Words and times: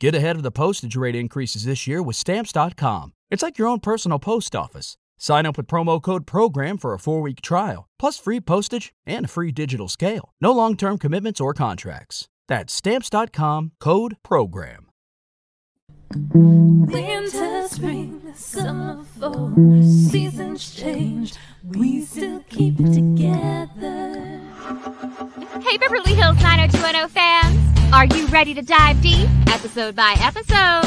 Get 0.00 0.14
ahead 0.14 0.36
of 0.36 0.42
the 0.42 0.50
postage 0.50 0.96
rate 0.96 1.14
increases 1.14 1.64
this 1.66 1.86
year 1.86 2.02
with 2.02 2.16
Stamps.com. 2.16 3.12
It's 3.30 3.42
like 3.42 3.58
your 3.58 3.68
own 3.68 3.80
personal 3.80 4.18
post 4.18 4.56
office. 4.56 4.96
Sign 5.18 5.44
up 5.44 5.58
with 5.58 5.66
promo 5.66 6.00
code 6.00 6.26
PROGRAM 6.26 6.78
for 6.78 6.94
a 6.94 6.98
four 6.98 7.20
week 7.20 7.42
trial, 7.42 7.86
plus 7.98 8.18
free 8.18 8.40
postage 8.40 8.94
and 9.04 9.26
a 9.26 9.28
free 9.28 9.52
digital 9.52 9.88
scale. 9.88 10.32
No 10.40 10.52
long 10.52 10.74
term 10.74 10.96
commitments 10.96 11.38
or 11.38 11.52
contracts. 11.52 12.28
That's 12.48 12.72
Stamps.com 12.72 13.72
code 13.78 14.16
PROGRAM. 14.22 14.86
Winter, 16.34 17.68
spring, 17.68 18.32
summer, 18.34 19.04
fall, 19.18 19.52
seasons 19.82 20.74
change. 20.74 21.34
We 21.62 22.00
still 22.06 22.42
keep 22.48 22.80
it 22.80 22.94
together. 22.94 24.40
Hey, 25.60 25.76
Beverly 25.76 26.14
Hills 26.14 26.42
90210 26.42 27.08
fans! 27.10 27.59
Are 27.92 28.06
you 28.06 28.26
ready 28.28 28.54
to 28.54 28.62
dive 28.62 29.00
deep, 29.02 29.28
episode 29.48 29.96
by 29.96 30.14
episode, 30.20 30.86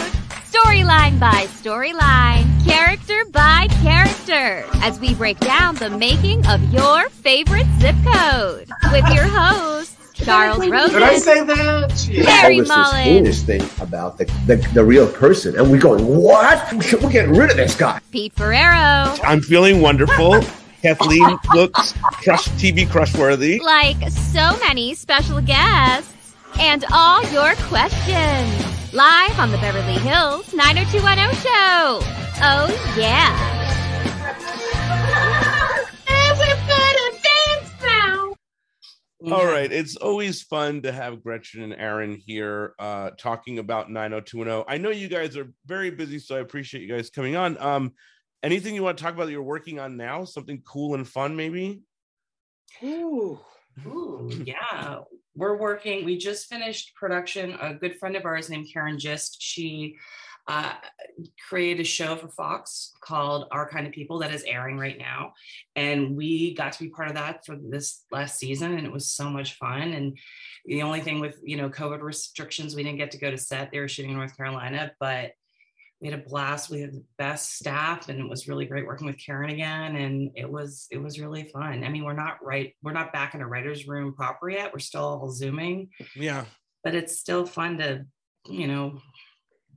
storyline 0.49 1.19
by 1.19 1.47
storyline, 1.61 2.65
character 2.65 3.25
by 3.31 3.67
character, 3.81 4.65
as 4.81 4.99
we 4.99 5.13
break 5.13 5.37
down 5.39 5.75
the 5.75 5.89
making 5.89 6.45
of 6.47 6.63
your 6.73 7.09
favorite 7.09 7.67
zip 7.79 7.95
code 8.05 8.69
with 8.91 9.05
your 9.13 9.25
hosts, 9.27 9.97
Charles 10.13 10.67
Rosin, 10.67 10.93
Did 10.93 11.03
I 11.03 11.17
say 11.17 11.43
that? 11.43 12.07
Yeah. 12.09 12.29
Harry 12.29 12.59
all 12.61 12.93
this, 12.93 13.43
this 13.43 13.43
thing 13.43 13.69
about 13.85 14.17
the, 14.17 14.25
the, 14.45 14.55
the 14.73 14.83
real 14.85 15.11
person. 15.11 15.57
And 15.57 15.69
we're 15.69 15.81
going, 15.81 16.05
what? 16.05 16.71
We're 16.73 17.11
getting 17.11 17.35
rid 17.35 17.51
of 17.51 17.57
this 17.57 17.75
guy. 17.75 17.99
Pete 18.11 18.33
Ferrero, 18.33 19.15
I'm 19.23 19.41
feeling 19.41 19.81
wonderful. 19.81 20.41
Kathleen 20.81 21.37
looks 21.53 21.93
crush 22.23 22.47
TV 22.59 22.89
crush 22.89 23.13
worthy. 23.15 23.59
like 23.59 24.09
so 24.09 24.57
many 24.59 24.93
special 24.95 25.41
guests, 25.41 26.13
and 26.59 26.85
all 26.91 27.23
your 27.31 27.55
questions. 27.67 28.93
Live 28.93 29.39
on 29.39 29.51
the 29.51 29.57
Beverly 29.57 29.99
Hills 29.99 30.53
90210 30.53 31.33
show. 31.41 31.99
Oh, 32.45 32.95
yeah. 32.97 33.53
All 39.31 39.45
right, 39.45 39.71
it's 39.71 39.95
always 39.95 40.41
fun 40.41 40.81
to 40.81 40.91
have 40.91 41.23
Gretchen 41.23 41.63
and 41.63 41.73
Aaron 41.73 42.13
here 42.13 42.73
uh, 42.77 43.11
talking 43.17 43.57
about 43.57 43.89
90210. 43.89 44.65
I 44.67 44.77
know 44.77 44.89
you 44.89 45.07
guys 45.07 45.37
are 45.37 45.47
very 45.65 45.91
busy, 45.91 46.19
so 46.19 46.35
I 46.35 46.39
appreciate 46.39 46.81
you 46.81 46.93
guys 46.93 47.09
coming 47.09 47.37
on. 47.37 47.57
Um, 47.57 47.93
anything 48.43 48.75
you 48.75 48.83
want 48.83 48.97
to 48.97 49.03
talk 49.03 49.13
about 49.13 49.25
that 49.25 49.31
you're 49.31 49.41
working 49.41 49.79
on 49.79 49.95
now? 49.95 50.25
Something 50.25 50.61
cool 50.67 50.95
and 50.95 51.07
fun, 51.07 51.37
maybe? 51.37 51.83
Ooh, 52.83 53.39
ooh, 53.85 54.29
yeah. 54.45 54.99
We're 55.35 55.57
working. 55.57 56.05
We 56.05 56.17
just 56.17 56.47
finished 56.47 56.93
production. 56.95 57.57
A 57.59 57.73
good 57.73 57.97
friend 57.97 58.15
of 58.15 58.25
ours 58.25 58.49
named 58.49 58.69
Karin 58.71 58.99
Gist. 58.99 59.37
She 59.41 59.95
uh, 60.47 60.73
created 61.49 61.81
a 61.81 61.85
show 61.85 62.15
for 62.15 62.27
Fox 62.27 62.93
called 63.01 63.47
Our 63.51 63.67
Kind 63.69 63.87
of 63.87 63.93
People 63.93 64.19
that 64.19 64.33
is 64.33 64.43
airing 64.43 64.77
right 64.77 64.97
now, 64.97 65.33
and 65.75 66.15
we 66.15 66.53
got 66.53 66.73
to 66.73 66.83
be 66.83 66.89
part 66.89 67.07
of 67.07 67.15
that 67.15 67.45
for 67.45 67.55
this 67.55 68.03
last 68.11 68.37
season, 68.37 68.73
and 68.73 68.85
it 68.85 68.91
was 68.91 69.07
so 69.07 69.29
much 69.29 69.55
fun. 69.55 69.93
And 69.93 70.17
the 70.65 70.81
only 70.81 70.99
thing 70.99 71.19
with 71.19 71.39
you 71.43 71.57
know 71.57 71.69
COVID 71.69 72.01
restrictions, 72.01 72.75
we 72.75 72.83
didn't 72.83 72.97
get 72.97 73.11
to 73.11 73.17
go 73.17 73.31
to 73.31 73.37
set. 73.37 73.71
They 73.71 73.79
were 73.79 73.87
shooting 73.87 74.11
in 74.11 74.17
North 74.17 74.35
Carolina, 74.35 74.91
but 74.99 75.31
we 76.03 76.09
had 76.09 76.19
a 76.19 76.23
blast. 76.29 76.69
We 76.69 76.81
had 76.81 76.91
the 76.91 77.03
best 77.17 77.55
staff, 77.55 78.09
and 78.09 78.19
it 78.19 78.29
was 78.29 78.49
really 78.49 78.65
great 78.65 78.85
working 78.85 79.07
with 79.07 79.17
Karin 79.17 79.51
again. 79.51 79.95
And 79.95 80.31
it 80.35 80.51
was 80.51 80.85
it 80.91 80.97
was 80.97 81.17
really 81.17 81.45
fun. 81.45 81.81
I 81.81 81.87
mean, 81.87 82.03
we're 82.03 82.11
not 82.11 82.43
right. 82.43 82.73
We're 82.83 82.91
not 82.91 83.13
back 83.13 83.35
in 83.35 83.41
a 83.41 83.47
writer's 83.47 83.87
room 83.87 84.13
proper 84.13 84.49
yet. 84.49 84.73
We're 84.73 84.79
still 84.79 85.05
all 85.05 85.29
zooming, 85.31 85.91
Yeah. 86.13 86.43
but 86.83 86.93
it's 86.93 87.17
still 87.17 87.45
fun 87.45 87.77
to 87.77 88.05
you 88.49 88.67
know 88.67 88.99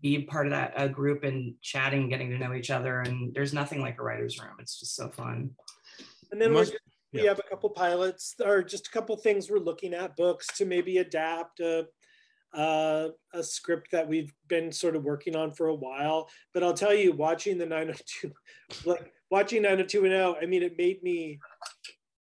be 0.02 0.22
part 0.22 0.46
of 0.48 0.50
that 0.50 0.72
uh, 0.76 0.88
group 0.88 1.22
and 1.22 1.54
chatting, 1.62 2.08
getting 2.08 2.30
to 2.30 2.38
know 2.38 2.54
each 2.54 2.72
other. 2.72 3.02
And 3.02 3.32
there's 3.32 3.54
nothing 3.54 3.80
like 3.80 4.00
a 4.00 4.02
writer's 4.02 4.40
room. 4.40 4.56
It's 4.58 4.80
just 4.80 4.96
so 4.96 5.08
fun. 5.10 5.50
And 6.32 6.42
then 6.42 6.52
Must- 6.52 6.72
we're, 6.72 6.78
we 7.12 7.22
yeah. 7.22 7.28
have 7.28 7.38
a 7.38 7.48
couple 7.48 7.70
pilots 7.70 8.34
or 8.44 8.64
just 8.64 8.88
a 8.88 8.90
couple 8.90 9.16
things 9.16 9.48
we're 9.48 9.58
looking 9.58 9.94
at 9.94 10.16
books 10.16 10.48
to 10.58 10.64
maybe 10.64 10.98
adapt 10.98 11.60
a, 11.60 11.86
uh, 12.54 13.08
a 13.34 13.42
script 13.42 13.90
that 13.92 14.08
we've 14.08 14.32
been 14.48 14.72
sort 14.72 14.96
of 14.96 15.04
working 15.04 15.36
on 15.36 15.52
for 15.52 15.68
a 15.68 15.74
while. 15.74 16.28
But 16.54 16.62
I'll 16.62 16.74
tell 16.74 16.94
you, 16.94 17.12
watching 17.12 17.58
the 17.58 17.66
902, 17.66 18.32
like 18.84 19.12
watching 19.30 19.62
90210, 19.62 20.42
I 20.42 20.46
mean, 20.46 20.62
it 20.62 20.76
made 20.78 21.02
me, 21.02 21.38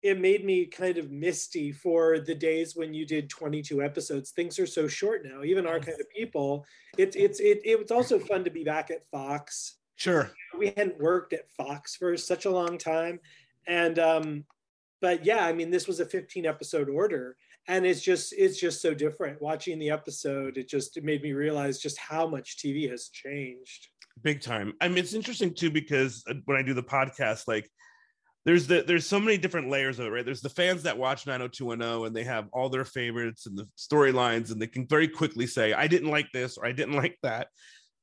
it 0.03 0.21
made 0.21 0.45
me 0.45 0.67
kind 0.67 0.99
of 0.99 1.11
misty 1.11 1.73
for 1.73 2.21
the 2.21 2.35
days 2.35 2.75
when 2.77 2.95
you 2.95 3.07
did 3.07 3.29
22 3.29 3.83
episodes. 3.83 4.31
Things 4.31 4.59
are 4.59 4.67
so 4.67 4.89
short 4.89 5.25
now, 5.25 5.43
even 5.43 5.67
our 5.67 5.81
kind 5.81 6.01
of 6.01 6.09
people. 6.11 6.65
It's, 6.97 7.17
it's, 7.17 7.41
it, 7.41 7.61
it 7.65 7.79
was 7.79 7.91
also 7.91 8.19
fun 8.19 8.45
to 8.45 8.51
be 8.51 8.65
back 8.65 8.91
at 8.91 9.09
Fox 9.11 9.79
Sure. 9.99 10.31
we 10.57 10.73
hadn't 10.77 11.01
worked 11.01 11.33
at 11.33 11.51
Fox 11.51 11.97
for 11.97 12.17
such 12.17 12.45
a 12.45 12.51
long 12.51 12.79
time. 12.79 13.19
And 13.67 13.99
um, 13.99 14.45
but 15.01 15.27
yeah, 15.27 15.45
I 15.45 15.53
mean, 15.53 15.71
this 15.71 15.89
was 15.89 15.99
a 16.01 16.07
15 16.07 16.47
episode 16.47 16.89
order, 16.89 17.37
and 17.69 17.87
it's 17.87 18.01
just 18.01 18.35
it's 18.37 18.59
just 18.59 18.81
so 18.81 18.95
different. 18.95 19.41
Watching 19.41 19.79
the 19.79 19.91
episode, 19.91 20.57
it 20.57 20.69
just 20.69 20.97
it 20.97 21.05
made 21.05 21.23
me 21.23 21.35
realize 21.35 21.79
just 21.79 21.99
how 21.99 22.27
much 22.27 22.57
TV 22.57 22.91
has 22.91 23.11
changed. 23.11 23.89
big 24.23 24.41
time. 24.41 24.73
I 24.81 24.89
mean 24.89 24.99
it's 24.99 25.15
interesting 25.15 25.55
too 25.55 25.71
because 25.71 26.25
uh, 26.29 26.35
when 26.47 26.57
i 26.57 26.63
do 26.63 26.75
the 26.75 26.83
podcast 26.83 27.45
like 27.47 27.71
there's 28.45 28.67
the 28.67 28.83
there's 28.87 29.07
so 29.07 29.21
many 29.21 29.37
different 29.37 29.69
layers 29.69 29.99
of 29.99 30.07
it 30.07 30.11
right? 30.11 30.25
There's 30.25 30.41
the 30.41 30.49
fans 30.49 30.83
that 30.85 30.97
watch 30.97 31.27
90210 31.27 32.07
and 32.07 32.17
they 32.17 32.25
have 32.25 32.49
all 32.53 32.71
their 32.71 32.87
favorites 32.87 33.47
and 33.47 33.57
the 33.57 33.69
storylines 33.77 34.51
and 34.51 34.61
they 34.61 34.67
can 34.67 34.87
very 34.87 35.07
quickly 35.07 35.47
say 35.47 35.75
i 35.75 35.87
didn't 35.87 36.11
like 36.11 36.33
this 36.33 36.57
or 36.57 36.65
i 36.67 36.73
didn't 36.73 36.97
like 37.03 37.19
that. 37.23 37.49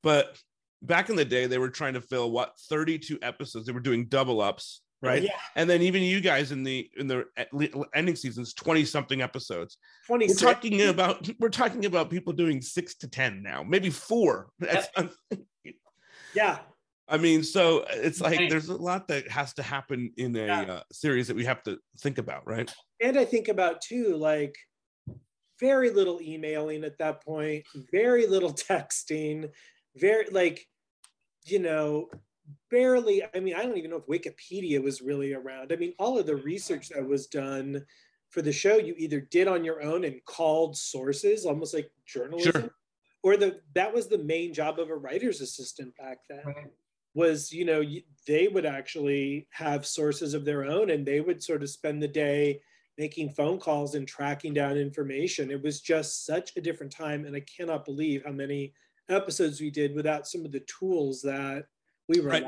But 0.03 0.37
back 0.83 1.09
in 1.09 1.15
the 1.15 1.25
day 1.25 1.47
they 1.47 1.57
were 1.57 1.69
trying 1.69 1.95
to 1.95 2.01
fill 2.01 2.29
what 2.29 2.53
32 2.69 3.17
episodes. 3.23 3.65
They 3.65 3.73
were 3.73 3.79
doing 3.79 4.05
double 4.05 4.39
ups 4.39 4.81
right? 5.01 5.23
Yeah, 5.23 5.37
and 5.55 5.69
then 5.69 5.81
even 5.81 6.01
you 6.01 6.21
guys 6.21 6.51
in 6.51 6.63
the 6.63 6.89
in 6.97 7.07
the 7.07 7.25
ending 7.93 8.15
seasons 8.15 8.53
20 8.53 8.85
something 8.85 9.21
episodes. 9.21 9.77
We're 10.09 10.27
talking 10.27 10.81
about 10.87 11.29
we're 11.39 11.49
talking 11.49 11.85
about 11.85 12.09
people 12.09 12.33
doing 12.33 12.61
six 12.61 12.95
to 12.97 13.07
ten 13.07 13.41
now 13.43 13.63
maybe 13.63 13.89
four. 13.89 14.49
That's 14.59 14.87
Yeah, 16.33 16.59
I 17.07 17.17
mean, 17.17 17.43
so 17.43 17.85
it's 17.89 18.19
like 18.19 18.39
Right. 18.39 18.49
there's 18.49 18.69
a 18.69 18.75
lot 18.75 19.07
that 19.07 19.29
has 19.29 19.53
to 19.53 19.63
happen 19.63 20.11
in 20.17 20.35
a 20.35 20.45
Yeah. 20.45 20.61
uh, 20.61 20.83
series 20.91 21.27
that 21.27 21.35
we 21.35 21.45
have 21.45 21.63
to 21.63 21.79
think 21.99 22.17
about, 22.17 22.45
right? 22.47 22.73
and 23.01 23.17
I 23.19 23.25
think 23.25 23.47
about 23.49 23.81
too, 23.81 24.15
like 24.15 24.55
very 25.59 25.89
little 25.89 26.21
emailing 26.21 26.83
at 26.83 26.97
that 26.97 27.23
point, 27.23 27.65
very 27.91 28.25
little 28.27 28.53
texting, 28.69 29.51
very 29.95 30.25
like, 30.31 30.65
you 31.45 31.59
know, 31.59 32.09
barely. 32.69 33.23
I 33.33 33.39
mean, 33.39 33.55
I 33.55 33.63
don't 33.63 33.77
even 33.77 33.91
know 33.91 34.03
if 34.05 34.07
Wikipedia 34.07 34.81
was 34.81 35.01
really 35.01 35.33
around. 35.33 35.71
I 35.71 35.75
mean, 35.75 35.93
all 35.99 36.17
of 36.19 36.25
the 36.25 36.35
research 36.35 36.89
that 36.89 37.05
was 37.05 37.27
done 37.27 37.85
for 38.29 38.41
the 38.41 38.51
show, 38.51 38.77
you 38.77 38.95
either 38.97 39.21
did 39.21 39.47
on 39.47 39.63
your 39.63 39.81
own 39.81 40.03
and 40.03 40.23
called 40.25 40.75
sources, 40.77 41.45
almost 41.45 41.73
like 41.73 41.91
journalism, 42.05 42.51
Sure. 42.51 42.69
or 43.23 43.37
the 43.37 43.61
that 43.73 43.93
was 43.93 44.07
the 44.07 44.17
main 44.17 44.53
job 44.53 44.79
of 44.79 44.89
a 44.89 44.95
writer's 44.95 45.41
assistant 45.41 45.95
back 45.97 46.19
then 46.29 46.43
was 47.13 47.51
you 47.51 47.63
know 47.65 47.81
they 48.27 48.47
would 48.49 48.65
actually 48.65 49.47
have 49.51 49.85
sources 49.85 50.33
of 50.33 50.43
their 50.45 50.65
own 50.65 50.89
and 50.89 51.05
they 51.05 51.21
would 51.21 51.41
sort 51.41 51.63
of 51.63 51.69
spend 51.69 52.03
the 52.03 52.07
day 52.07 52.61
making 52.97 53.29
phone 53.29 53.57
calls 53.57 53.95
and 53.95 54.07
tracking 54.07 54.53
down 54.53 54.77
information 54.77 55.49
it 55.49 55.63
was 55.63 55.79
just 55.81 56.25
such 56.25 56.51
a 56.57 56.61
different 56.61 56.91
time 56.91 57.25
and 57.25 57.35
i 57.35 57.39
cannot 57.41 57.85
believe 57.85 58.23
how 58.25 58.31
many 58.31 58.73
episodes 59.09 59.61
we 59.61 59.71
did 59.71 59.95
without 59.95 60.27
some 60.27 60.43
of 60.45 60.51
the 60.51 60.63
tools 60.79 61.21
that 61.21 61.65
we 62.07 62.21
were 62.21 62.29
Right. 62.29 62.43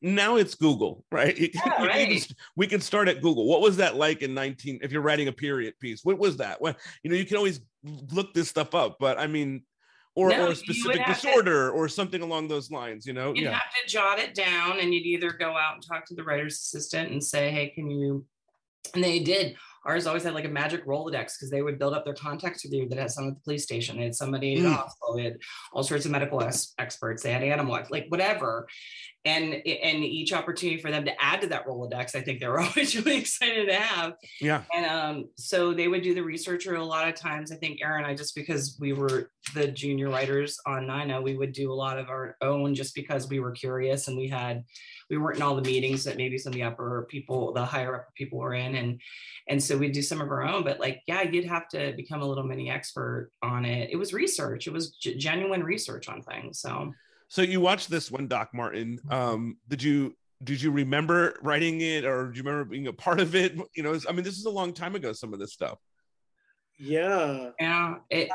Now 0.00 0.36
it's 0.36 0.54
Google, 0.54 1.04
right? 1.10 1.36
Yeah, 1.54 1.60
can 1.60 1.86
right. 1.86 2.08
just- 2.08 2.34
we 2.56 2.66
can 2.66 2.80
start 2.80 3.08
at 3.08 3.20
Google. 3.22 3.46
What 3.46 3.60
was 3.60 3.76
that 3.78 3.96
like 3.96 4.22
in 4.22 4.34
19? 4.34 4.80
If 4.82 4.92
you're 4.92 5.02
writing 5.02 5.28
a 5.28 5.32
period 5.32 5.74
piece, 5.80 6.04
what 6.04 6.18
was 6.18 6.36
that? 6.38 6.60
What 6.60 6.76
you 7.02 7.10
know, 7.10 7.16
you 7.16 7.24
can 7.24 7.36
always 7.36 7.60
look 8.12 8.32
this 8.34 8.48
stuff 8.48 8.74
up, 8.74 8.96
but 9.00 9.18
I 9.18 9.26
mean, 9.26 9.62
or 10.14 10.28
No, 10.28 10.46
or 10.46 10.50
a 10.52 10.54
specific 10.54 11.00
have 11.00 11.16
to- 11.20 11.26
disorder 11.26 11.70
or 11.70 11.88
something 11.88 12.20
along 12.22 12.48
those 12.48 12.70
lines. 12.70 13.06
You 13.06 13.14
know, 13.14 13.32
You'd 13.34 13.44
yeah, 13.44 13.52
have 13.52 13.72
to 13.82 13.88
jot 13.90 14.18
it 14.18 14.34
down 14.34 14.78
and 14.78 14.92
you'd 14.94 15.06
either 15.06 15.30
go 15.32 15.56
out 15.56 15.74
and 15.74 15.82
talk 15.86 16.04
to 16.06 16.14
the 16.14 16.22
writer's 16.22 16.54
assistant 16.54 17.10
and 17.10 17.24
say, 17.24 17.50
hey, 17.50 17.68
can 17.74 17.90
you? 17.90 18.24
And 18.94 19.02
they 19.02 19.20
did. 19.20 19.56
Ours 19.84 20.06
always 20.06 20.22
had 20.22 20.34
like 20.34 20.44
a 20.44 20.48
magic 20.48 20.86
Rolodex 20.86 21.34
because 21.36 21.50
they 21.50 21.62
would 21.62 21.78
build 21.78 21.92
up 21.94 22.04
their 22.04 22.14
contacts 22.14 22.62
with 22.64 22.72
you 22.72 22.88
that 22.88 22.98
had 22.98 23.10
someone 23.10 23.32
at 23.32 23.38
the 23.38 23.42
police 23.44 23.64
station, 23.64 23.96
they 23.96 24.04
had 24.04 24.14
somebody 24.14 24.54
in 24.54 24.62
the 24.62 24.68
Mm. 24.68 24.76
hospital, 24.76 25.16
they 25.16 25.24
had 25.24 25.38
all 25.72 25.82
sorts 25.82 26.04
of 26.04 26.10
medical 26.12 26.42
ex- 26.42 26.74
experts, 26.78 27.22
they 27.22 27.32
had 27.32 27.42
animal, 27.42 27.78
like 27.90 28.06
whatever. 28.08 28.68
And 29.24 29.54
and 29.54 30.02
each 30.04 30.32
opportunity 30.32 30.80
for 30.82 30.90
them 30.90 31.04
to 31.04 31.22
add 31.22 31.42
to 31.42 31.46
that 31.48 31.64
Rolodex, 31.64 32.16
I 32.16 32.22
think 32.22 32.40
they 32.40 32.48
were 32.48 32.58
always 32.66 32.96
really 32.96 33.18
excited 33.18 33.66
to 33.68 33.74
have. 33.74 34.14
yeah, 34.40 34.62
And 34.74 34.84
um, 34.86 35.28
so 35.36 35.72
they 35.72 35.86
would 35.86 36.02
do 36.02 36.12
the 36.12 36.22
research, 36.24 36.66
or 36.66 36.74
a 36.74 36.84
lot 36.84 37.06
of 37.08 37.14
times, 37.14 37.52
I 37.52 37.56
think 37.56 37.80
Aaron 37.82 38.02
and 38.02 38.06
I, 38.12 38.14
just 38.16 38.34
because 38.34 38.76
we 38.80 38.92
were 38.92 39.30
the 39.54 39.68
junior 39.68 40.08
writers 40.10 40.58
on 40.66 40.88
Nina, 40.88 41.22
we 41.22 41.36
would 41.36 41.52
do 41.52 41.72
a 41.72 41.74
lot 41.74 41.98
of 42.00 42.08
our 42.08 42.36
own 42.40 42.74
just 42.74 42.96
because 42.96 43.28
we 43.28 43.38
were 43.38 43.52
curious 43.52 44.08
and 44.08 44.16
we 44.16 44.26
had 44.28 44.64
we 45.10 45.18
weren't 45.18 45.36
in 45.36 45.42
all 45.42 45.56
the 45.56 45.62
meetings 45.62 46.04
that 46.04 46.16
maybe 46.16 46.38
some 46.38 46.52
of 46.52 46.54
the 46.54 46.62
upper 46.62 47.06
people, 47.10 47.52
the 47.52 47.64
higher 47.64 47.96
up 47.96 48.14
people 48.14 48.38
were 48.38 48.54
in. 48.54 48.74
And 48.76 49.00
and 49.48 49.62
so 49.62 49.76
we'd 49.76 49.92
do 49.92 50.02
some 50.02 50.20
of 50.20 50.30
our 50.30 50.42
own, 50.42 50.64
but 50.64 50.80
like, 50.80 51.02
yeah, 51.06 51.22
you'd 51.22 51.44
have 51.44 51.68
to 51.68 51.92
become 51.96 52.22
a 52.22 52.26
little 52.26 52.44
mini 52.44 52.70
expert 52.70 53.30
on 53.42 53.64
it. 53.64 53.90
It 53.90 53.96
was 53.96 54.12
research, 54.12 54.66
it 54.66 54.72
was 54.72 54.92
g- 54.92 55.16
genuine 55.16 55.62
research 55.64 56.08
on 56.08 56.22
things. 56.22 56.60
So 56.60 56.92
So 57.28 57.42
you 57.42 57.60
watched 57.60 57.90
this 57.90 58.10
one, 58.10 58.28
Doc 58.28 58.50
Martin. 58.54 59.00
Um, 59.10 59.56
did 59.68 59.82
you 59.82 60.14
did 60.44 60.60
you 60.60 60.70
remember 60.72 61.38
writing 61.42 61.80
it, 61.80 62.04
or 62.04 62.30
do 62.30 62.36
you 62.36 62.42
remember 62.42 62.64
being 62.64 62.88
a 62.88 62.92
part 62.92 63.20
of 63.20 63.34
it? 63.34 63.56
You 63.76 63.82
know, 63.82 63.98
I 64.08 64.12
mean, 64.12 64.24
this 64.24 64.38
is 64.38 64.44
a 64.44 64.50
long 64.50 64.72
time 64.72 64.94
ago. 64.94 65.12
Some 65.12 65.32
of 65.32 65.38
this 65.38 65.52
stuff. 65.52 65.78
Yeah. 66.78 67.50
yeah, 67.60 67.96
it 68.10 68.28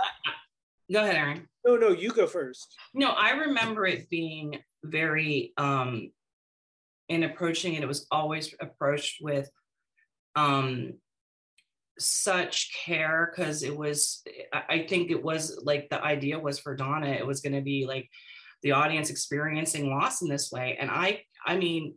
go 0.91 1.03
ahead, 1.03 1.15
Aaron. 1.15 1.49
No, 1.65 1.75
no, 1.75 1.89
you 1.89 2.11
go 2.11 2.27
first. 2.27 2.75
No, 2.93 3.09
I 3.09 3.31
remember 3.31 3.85
it 3.85 4.09
being 4.09 4.59
very 4.83 5.53
um 5.57 6.11
in 7.09 7.23
approaching 7.23 7.73
it, 7.73 7.83
it 7.83 7.87
was 7.87 8.07
always 8.11 8.53
approached 8.59 9.17
with 9.21 9.49
um 10.35 10.93
such 11.99 12.71
care 12.85 13.31
because 13.35 13.63
it 13.63 13.75
was 13.75 14.23
I 14.53 14.85
think 14.87 15.09
it 15.09 15.23
was 15.23 15.59
like 15.63 15.89
the 15.89 16.03
idea 16.03 16.39
was 16.39 16.59
for 16.59 16.75
Donna, 16.75 17.07
it 17.07 17.25
was 17.25 17.41
gonna 17.41 17.61
be 17.61 17.85
like 17.87 18.09
the 18.63 18.71
audience 18.71 19.09
experiencing 19.09 19.89
loss 19.89 20.21
in 20.21 20.29
this 20.29 20.51
way. 20.51 20.77
And 20.79 20.91
I 20.91 21.23
I 21.45 21.57
mean, 21.57 21.95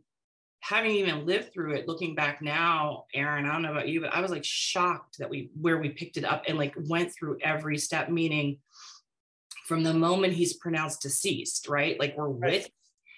having 0.61 0.93
even 0.93 1.27
lived 1.27 1.53
through 1.53 1.75
it, 1.75 1.89
looking 1.89 2.15
back 2.15 2.41
now, 2.41 3.05
Aaron, 3.15 3.47
I 3.47 3.53
don't 3.53 3.63
know 3.63 3.73
about 3.73 3.89
you, 3.89 4.01
but 4.01 4.15
I 4.15 4.21
was 4.21 4.31
like 4.31 4.45
shocked 4.45 5.19
that 5.19 5.31
we 5.31 5.51
where 5.61 5.79
we 5.79 5.91
picked 5.91 6.17
it 6.17 6.25
up 6.25 6.45
and 6.49 6.57
like 6.59 6.75
went 6.89 7.13
through 7.15 7.39
every 7.43 7.77
step, 7.79 8.09
meaning 8.09 8.59
from 9.67 9.83
the 9.83 9.95
moment 9.95 10.33
he's 10.33 10.57
pronounced 10.57 11.03
deceased, 11.03 11.69
right? 11.69 11.99
Like 12.01 12.17
we're 12.17 12.29
Right. 12.29 12.53
with 12.53 12.71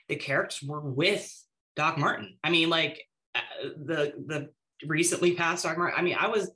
the 0.09 0.17
characters, 0.17 0.69
we're 0.69 0.81
with 0.81 1.31
Doc 1.77 1.99
Martin. 1.99 2.39
I 2.45 2.51
mean, 2.51 2.71
like 2.71 3.03
uh, 3.35 3.41
the 3.85 4.13
the 4.27 4.51
recently 4.87 5.35
passed 5.35 5.65
Doc 5.65 5.79
Martin. 5.79 5.99
I 5.99 6.03
mean, 6.03 6.17
I 6.19 6.29
was 6.29 6.51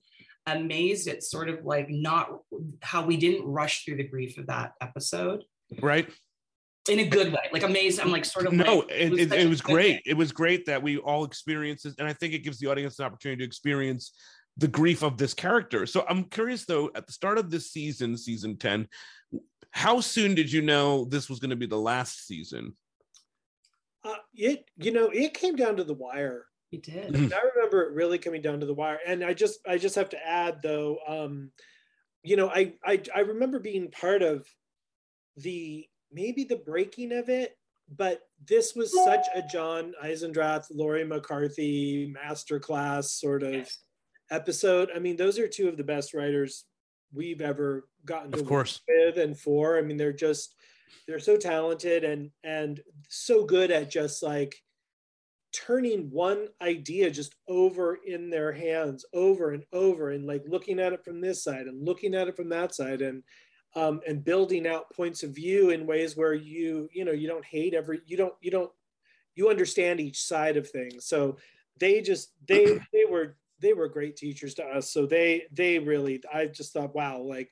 amazed 0.47 1.09
at 1.09 1.23
sort 1.23 1.49
of 1.49 1.65
like 1.65 1.89
not 1.91 2.31
how 2.83 3.05
we 3.05 3.17
didn't 3.17 3.45
rush 3.47 3.85
through 3.85 3.97
the 3.97 4.07
grief 4.07 4.39
of 4.39 4.47
that 4.47 4.73
episode 4.81 5.43
Right? 5.83 6.09
in 6.89 7.01
a 7.01 7.09
good 7.09 7.33
way. 7.33 7.41
Like 7.53 7.65
amazed. 7.65 7.99
I'm 7.99 8.13
like 8.13 8.25
sort 8.25 8.47
of 8.47 8.53
No, 8.53 8.77
like, 8.79 8.91
it, 8.93 9.13
it, 9.19 9.29
such 9.31 9.39
it 9.41 9.47
a 9.47 9.49
was 9.49 9.61
great. 9.61 9.93
thing. 9.95 10.01
It 10.07 10.17
was 10.17 10.31
great 10.31 10.67
that 10.67 10.81
we 10.83 10.99
all 10.99 11.25
experienced 11.25 11.83
this, 11.83 11.95
and 11.99 12.07
I 12.07 12.13
think 12.13 12.33
it 12.33 12.45
gives 12.45 12.59
the 12.61 12.69
audience 12.71 12.99
an 13.01 13.07
opportunity 13.07 13.41
to 13.41 13.45
experience 13.45 14.13
the 14.57 14.69
grief 14.69 15.03
of 15.03 15.17
this 15.19 15.35
character. 15.35 15.85
So 15.87 16.07
I'm 16.09 16.25
curious 16.25 16.65
though, 16.65 16.91
at 16.95 17.07
the 17.07 17.13
start 17.13 17.39
of 17.39 17.51
this 17.51 17.73
season, 17.73 18.17
season 18.17 18.57
10, 18.57 18.87
how 19.73 20.01
soon 20.01 20.35
did 20.37 20.51
you 20.51 20.63
know 20.63 21.05
this 21.07 21.29
was 21.29 21.41
going 21.41 21.51
to 21.51 21.57
be 21.57 21.67
the 21.67 21.77
last 21.77 22.27
season? 22.27 22.77
Uh, 24.07 24.17
it, 24.35 24.65
you 24.77 24.93
know, 24.93 25.11
it 25.11 25.35
came 25.35 25.57
down 25.57 25.77
to 25.77 25.85
the 25.85 25.95
wire. 25.95 26.47
He 26.71 26.79
did. 26.79 27.13
Mhm. 27.13 27.33
I 27.33 27.41
remember 27.55 27.83
it 27.85 27.93
really 27.95 28.19
coming 28.19 28.43
down 28.43 28.61
to 28.61 28.67
the 28.67 28.75
wire. 28.75 28.99
And 29.07 29.25
I 29.25 29.33
just 29.35 29.61
I 29.67 29.79
just 29.79 29.95
have 29.95 30.09
to 30.11 30.27
add 30.27 30.61
though, 30.63 30.99
um, 31.07 31.53
you 32.23 32.37
know, 32.37 32.49
I 32.49 32.75
I 32.85 33.03
I 33.15 33.21
remember 33.21 33.59
being 33.61 33.91
part 33.91 34.23
of 34.23 34.47
the 35.37 35.87
maybe 36.13 36.45
the 36.45 36.57
breaking 36.57 37.13
of 37.13 37.29
it, 37.29 37.57
but 37.97 38.23
this 38.49 38.75
was 38.75 38.93
such 39.05 39.25
a 39.35 39.43
John 39.43 39.95
Eisendrath, 40.03 40.67
Laurie 40.71 41.05
McCarthy 41.05 42.13
masterclass 42.13 43.05
sort 43.05 43.43
of 43.45 43.55
Yes. 43.55 43.79
episode. 44.31 44.91
I 44.95 44.99
mean, 44.99 45.17
those 45.17 45.39
are 45.39 45.47
two 45.49 45.69
of 45.69 45.77
the 45.77 45.85
best 45.85 46.15
writers 46.15 46.65
we've 47.13 47.41
ever 47.41 47.89
gotten 48.05 48.33
to 48.33 48.39
Of 48.39 48.43
work 48.43 48.49
course. 48.49 48.81
with 48.89 49.19
and 49.19 49.39
for. 49.39 49.79
I 49.79 49.83
mean, 49.83 49.97
they're 49.97 50.13
just 50.13 50.56
they're 51.07 51.19
so 51.19 51.37
talented 51.37 52.05
and 52.05 52.31
and 52.45 52.81
so 53.09 53.45
good 53.45 53.71
at 53.71 53.91
just 53.91 54.23
like 54.23 54.63
turning 55.53 56.11
one 56.11 56.49
idea 56.61 57.11
just 57.11 57.35
over 57.49 57.99
in 58.07 58.29
their 58.29 58.53
hands 58.53 59.05
over 59.15 59.53
and 59.53 59.65
over 59.73 60.11
and 60.11 60.27
like 60.27 60.43
looking 60.47 60.79
at 60.79 60.93
it 60.93 61.05
from 61.05 61.21
this 61.21 61.43
side 61.43 61.67
and 61.67 61.85
looking 61.85 62.15
at 62.15 62.29
it 62.29 62.37
from 62.37 62.49
that 62.49 62.75
side 62.75 63.01
and 63.01 63.23
um, 63.75 64.01
and 64.07 64.25
building 64.25 64.67
out 64.67 64.93
points 64.95 65.23
of 65.23 65.35
view 65.35 65.71
in 65.71 65.87
ways 65.87 66.17
where 66.17 66.35
you 66.35 66.89
you 66.93 67.05
know 67.05 67.13
you 67.13 67.29
don't 67.29 67.45
hate 67.45 67.75
every 67.75 68.01
you 68.07 68.17
don't 68.17 68.35
you 68.41 68.51
don't 68.51 68.71
you 69.35 69.51
understand 69.51 70.01
each 70.01 70.23
side 70.23 70.57
of 70.57 70.69
things. 70.69 71.07
So 71.07 71.37
they 71.79 72.01
just 72.01 72.33
they 72.49 72.79
they 72.93 73.05
were 73.09 73.37
they 73.61 73.75
were 73.75 73.89
great 73.89 74.17
teachers 74.17 74.55
to 74.55 74.65
us. 74.65 74.91
So 74.91 75.07
they 75.07 75.45
they 75.53 75.79
really 75.79 76.23
i 76.33 76.47
just 76.47 76.73
thought 76.73 76.95
wow 76.95 77.19
like 77.21 77.51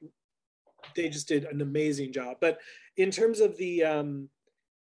they 0.97 1.09
just 1.09 1.29
did 1.29 1.45
an 1.45 1.61
amazing 1.61 2.13
job 2.13 2.37
but 2.41 2.59
in 2.97 3.11
terms 3.11 3.41
of 3.41 3.57
the 3.57 3.83
um 3.85 4.29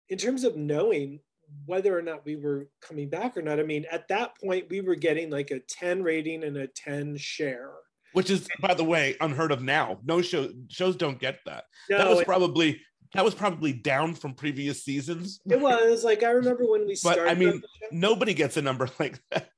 in 0.09 0.18
terms 0.18 0.44
of 0.44 0.56
knowing 0.57 1.19
whether 1.65 1.98
or 1.98 2.01
not 2.01 2.25
we 2.25 2.36
were 2.36 2.68
coming 2.81 3.09
back 3.09 3.36
or 3.38 3.42
not 3.42 3.59
i 3.59 3.63
mean 3.63 3.86
at 3.92 4.07
that 4.07 4.38
point 4.39 4.69
we 4.69 4.81
were 4.81 4.95
getting 4.95 5.30
like 5.30 5.51
a 5.51 5.59
10 5.59 6.03
rating 6.03 6.44
and 6.44 6.57
a 6.57 6.68
10 6.68 7.18
share 7.18 7.71
Which 8.13 8.30
is, 8.30 8.45
by 8.59 8.74
the 8.74 8.83
way, 8.83 9.15
unheard 9.21 9.53
of 9.53 9.62
now. 9.63 10.00
No 10.03 10.21
show 10.21 10.50
shows 10.68 10.98
don't 10.98 11.18
get 11.18 11.39
that. 11.45 11.63
no, 11.89 11.98
that 11.98 12.09
was 12.09 12.19
it, 12.19 12.25
probably 12.25 12.81
that 13.13 13.24
was 13.24 13.33
probably 13.33 13.71
down 13.74 14.15
from 14.15 14.33
previous 14.33 14.83
seasons. 14.83 15.39
it 15.50 15.59
was 15.59 16.03
like 16.03 16.21
i 16.24 16.31
remember 16.31 16.65
when 16.65 16.86
we 16.86 16.95
started. 16.95 17.21
But, 17.25 17.31
I 17.31 17.36
mean, 17.36 17.62
Nobody 17.92 18.33
gets 18.33 18.57
a 18.57 18.62
number 18.62 18.89
like 19.00 19.19
that. 19.31 19.50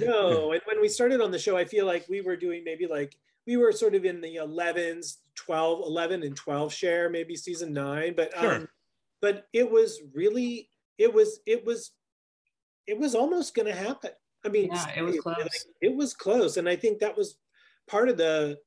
no 0.00 0.52
and 0.52 0.60
when 0.66 0.80
we 0.80 0.88
started 0.88 1.20
on 1.20 1.30
the 1.30 1.38
show 1.38 1.56
i 1.56 1.64
feel 1.64 1.86
like 1.86 2.04
we 2.08 2.20
were 2.20 2.36
doing 2.36 2.62
maybe 2.64 2.86
like 2.86 3.16
we 3.46 3.56
were 3.56 3.72
sort 3.72 3.94
of 3.94 4.04
in 4.04 4.20
the 4.20 4.36
11s 4.36 5.16
12 5.36 5.80
11 5.86 6.22
and 6.22 6.36
12 6.36 6.72
share 6.72 7.10
maybe 7.10 7.36
season 7.36 7.72
9 7.72 8.14
but 8.16 8.32
Sure. 8.38 8.54
um 8.56 8.68
but 9.20 9.46
it 9.52 9.70
was 9.70 10.00
really 10.14 10.68
it 10.98 11.12
was 11.12 11.40
it 11.46 11.64
was 11.64 11.92
it 12.86 12.98
was 12.98 13.14
almost 13.14 13.54
going 13.54 13.66
to 13.66 13.74
happen 13.74 14.10
i 14.44 14.48
mean 14.48 14.68
Yeah, 14.72 14.90
it 14.96 15.02
was 15.02 15.18
close. 15.20 15.36
like, 15.38 15.50
it 15.80 15.94
was 15.94 16.14
close 16.14 16.56
and 16.56 16.68
i 16.68 16.76
think 16.76 16.98
that 17.00 17.16
was 17.16 17.36
part 17.86 18.08
of 18.08 18.16
the 18.16 18.58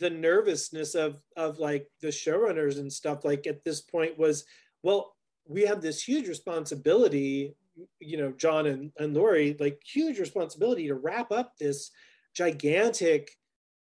the 0.00 0.10
nervousness 0.10 0.94
of 0.94 1.22
of 1.36 1.58
like 1.58 1.88
the 2.00 2.08
showrunners 2.08 2.78
and 2.78 2.92
stuff 2.92 3.24
like 3.24 3.46
at 3.46 3.62
this 3.64 3.80
point 3.80 4.18
was 4.18 4.44
well 4.82 5.16
we 5.46 5.62
have 5.62 5.80
this 5.80 6.02
huge 6.02 6.26
responsibility 6.28 7.54
you 8.00 8.16
know 8.16 8.32
john 8.32 8.66
and, 8.66 8.92
and 8.98 9.14
laurie 9.14 9.56
like 9.60 9.80
huge 9.84 10.18
responsibility 10.18 10.86
to 10.88 10.94
wrap 10.94 11.30
up 11.32 11.52
this 11.58 11.90
gigantic 12.34 13.30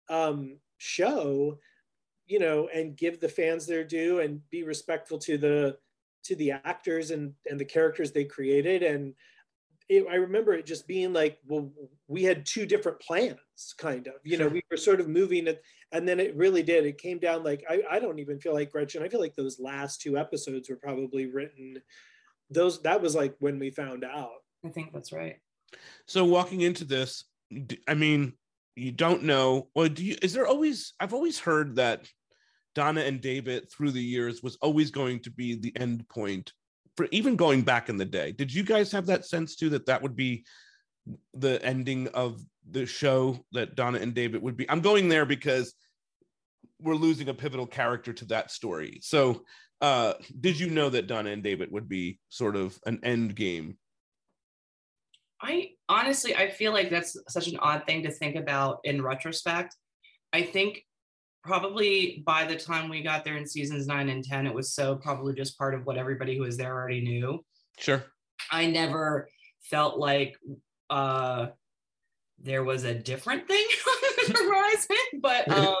um 0.08 0.58
show 0.78 1.58
you 2.26 2.38
know 2.38 2.68
and 2.74 2.96
give 2.96 3.20
the 3.20 3.28
fans 3.28 3.66
their 3.66 3.84
due 3.84 4.20
and 4.20 4.40
be 4.50 4.62
respectful 4.62 5.18
to 5.18 5.38
the 5.38 5.76
to 6.22 6.34
the 6.36 6.50
actors 6.50 7.10
and 7.10 7.32
and 7.50 7.58
the 7.58 7.64
characters 7.64 8.12
they 8.12 8.24
created 8.24 8.82
and 8.82 9.14
it, 9.88 10.06
I 10.10 10.14
remember 10.14 10.54
it 10.54 10.66
just 10.66 10.86
being 10.86 11.12
like, 11.12 11.38
well, 11.46 11.70
we 12.08 12.22
had 12.22 12.46
two 12.46 12.64
different 12.66 13.00
plans, 13.00 13.38
kind 13.76 14.06
of. 14.06 14.14
You 14.24 14.38
know, 14.38 14.48
we 14.48 14.62
were 14.70 14.76
sort 14.76 15.00
of 15.00 15.08
moving 15.08 15.46
it, 15.46 15.62
and 15.92 16.08
then 16.08 16.20
it 16.20 16.36
really 16.36 16.62
did. 16.62 16.86
It 16.86 16.98
came 16.98 17.18
down 17.18 17.44
like 17.44 17.64
I, 17.68 17.82
I 17.90 17.98
don't 17.98 18.18
even 18.18 18.38
feel 18.38 18.54
like 18.54 18.70
Gretchen. 18.70 19.02
I 19.02 19.08
feel 19.08 19.20
like 19.20 19.34
those 19.34 19.60
last 19.60 20.00
two 20.00 20.16
episodes 20.16 20.70
were 20.70 20.76
probably 20.76 21.26
written. 21.26 21.82
Those 22.50 22.80
that 22.82 23.02
was 23.02 23.14
like 23.14 23.34
when 23.40 23.58
we 23.58 23.70
found 23.70 24.04
out. 24.04 24.30
I 24.64 24.70
think 24.70 24.92
that's 24.92 25.12
right. 25.12 25.36
So 26.06 26.24
walking 26.24 26.62
into 26.62 26.84
this, 26.84 27.24
I 27.86 27.94
mean, 27.94 28.32
you 28.76 28.92
don't 28.92 29.22
know. 29.24 29.68
Well, 29.74 29.88
do 29.88 30.04
you? 30.04 30.16
Is 30.22 30.32
there 30.32 30.46
always? 30.46 30.94
I've 31.00 31.14
always 31.14 31.38
heard 31.38 31.76
that 31.76 32.08
Donna 32.74 33.02
and 33.02 33.20
David 33.20 33.70
through 33.70 33.92
the 33.92 34.02
years 34.02 34.42
was 34.42 34.56
always 34.60 34.90
going 34.90 35.20
to 35.20 35.30
be 35.30 35.54
the 35.54 35.72
end 35.78 36.08
point 36.08 36.52
for 36.96 37.06
even 37.10 37.36
going 37.36 37.62
back 37.62 37.88
in 37.88 37.96
the 37.96 38.04
day. 38.04 38.32
Did 38.32 38.52
you 38.52 38.62
guys 38.62 38.92
have 38.92 39.06
that 39.06 39.24
sense 39.24 39.56
too 39.56 39.70
that 39.70 39.86
that 39.86 40.02
would 40.02 40.16
be 40.16 40.44
the 41.34 41.62
ending 41.64 42.08
of 42.08 42.40
the 42.70 42.86
show 42.86 43.44
that 43.52 43.76
Donna 43.76 43.98
and 43.98 44.14
David 44.14 44.42
would 44.42 44.56
be? 44.56 44.68
I'm 44.70 44.80
going 44.80 45.08
there 45.08 45.26
because 45.26 45.74
we're 46.80 46.94
losing 46.94 47.28
a 47.28 47.34
pivotal 47.34 47.66
character 47.66 48.12
to 48.12 48.24
that 48.26 48.50
story. 48.50 48.98
So, 49.02 49.42
uh, 49.80 50.14
did 50.40 50.58
you 50.58 50.70
know 50.70 50.88
that 50.90 51.06
Donna 51.06 51.30
and 51.30 51.42
David 51.42 51.70
would 51.70 51.88
be 51.88 52.18
sort 52.28 52.56
of 52.56 52.78
an 52.86 53.00
end 53.02 53.34
game? 53.36 53.76
I 55.44 55.70
honestly, 55.88 56.34
I 56.34 56.50
feel 56.50 56.72
like 56.72 56.90
that's 56.90 57.16
such 57.28 57.48
an 57.48 57.58
odd 57.58 57.84
thing 57.86 58.02
to 58.04 58.10
think 58.10 58.36
about 58.36 58.80
in 58.84 59.02
retrospect. 59.02 59.76
I 60.32 60.42
think 60.42 60.82
probably 61.42 62.22
by 62.26 62.44
the 62.44 62.56
time 62.56 62.88
we 62.88 63.02
got 63.02 63.24
there 63.24 63.36
in 63.36 63.46
seasons 63.46 63.86
nine 63.86 64.08
and 64.08 64.24
10, 64.24 64.46
it 64.46 64.54
was 64.54 64.72
so 64.72 64.96
probably 64.96 65.34
just 65.34 65.58
part 65.58 65.74
of 65.74 65.84
what 65.84 65.98
everybody 65.98 66.36
who 66.36 66.42
was 66.42 66.56
there 66.56 66.72
already 66.72 67.02
knew. 67.02 67.44
Sure. 67.78 68.02
I 68.50 68.66
never 68.66 69.28
felt 69.60 69.98
like 69.98 70.36
uh, 70.88 71.48
there 72.38 72.64
was 72.64 72.84
a 72.84 72.94
different 72.94 73.46
thing 73.46 73.66
on 73.88 74.32
the 74.32 74.38
horizon, 74.38 75.20
but 75.20 75.50
um, 75.50 75.76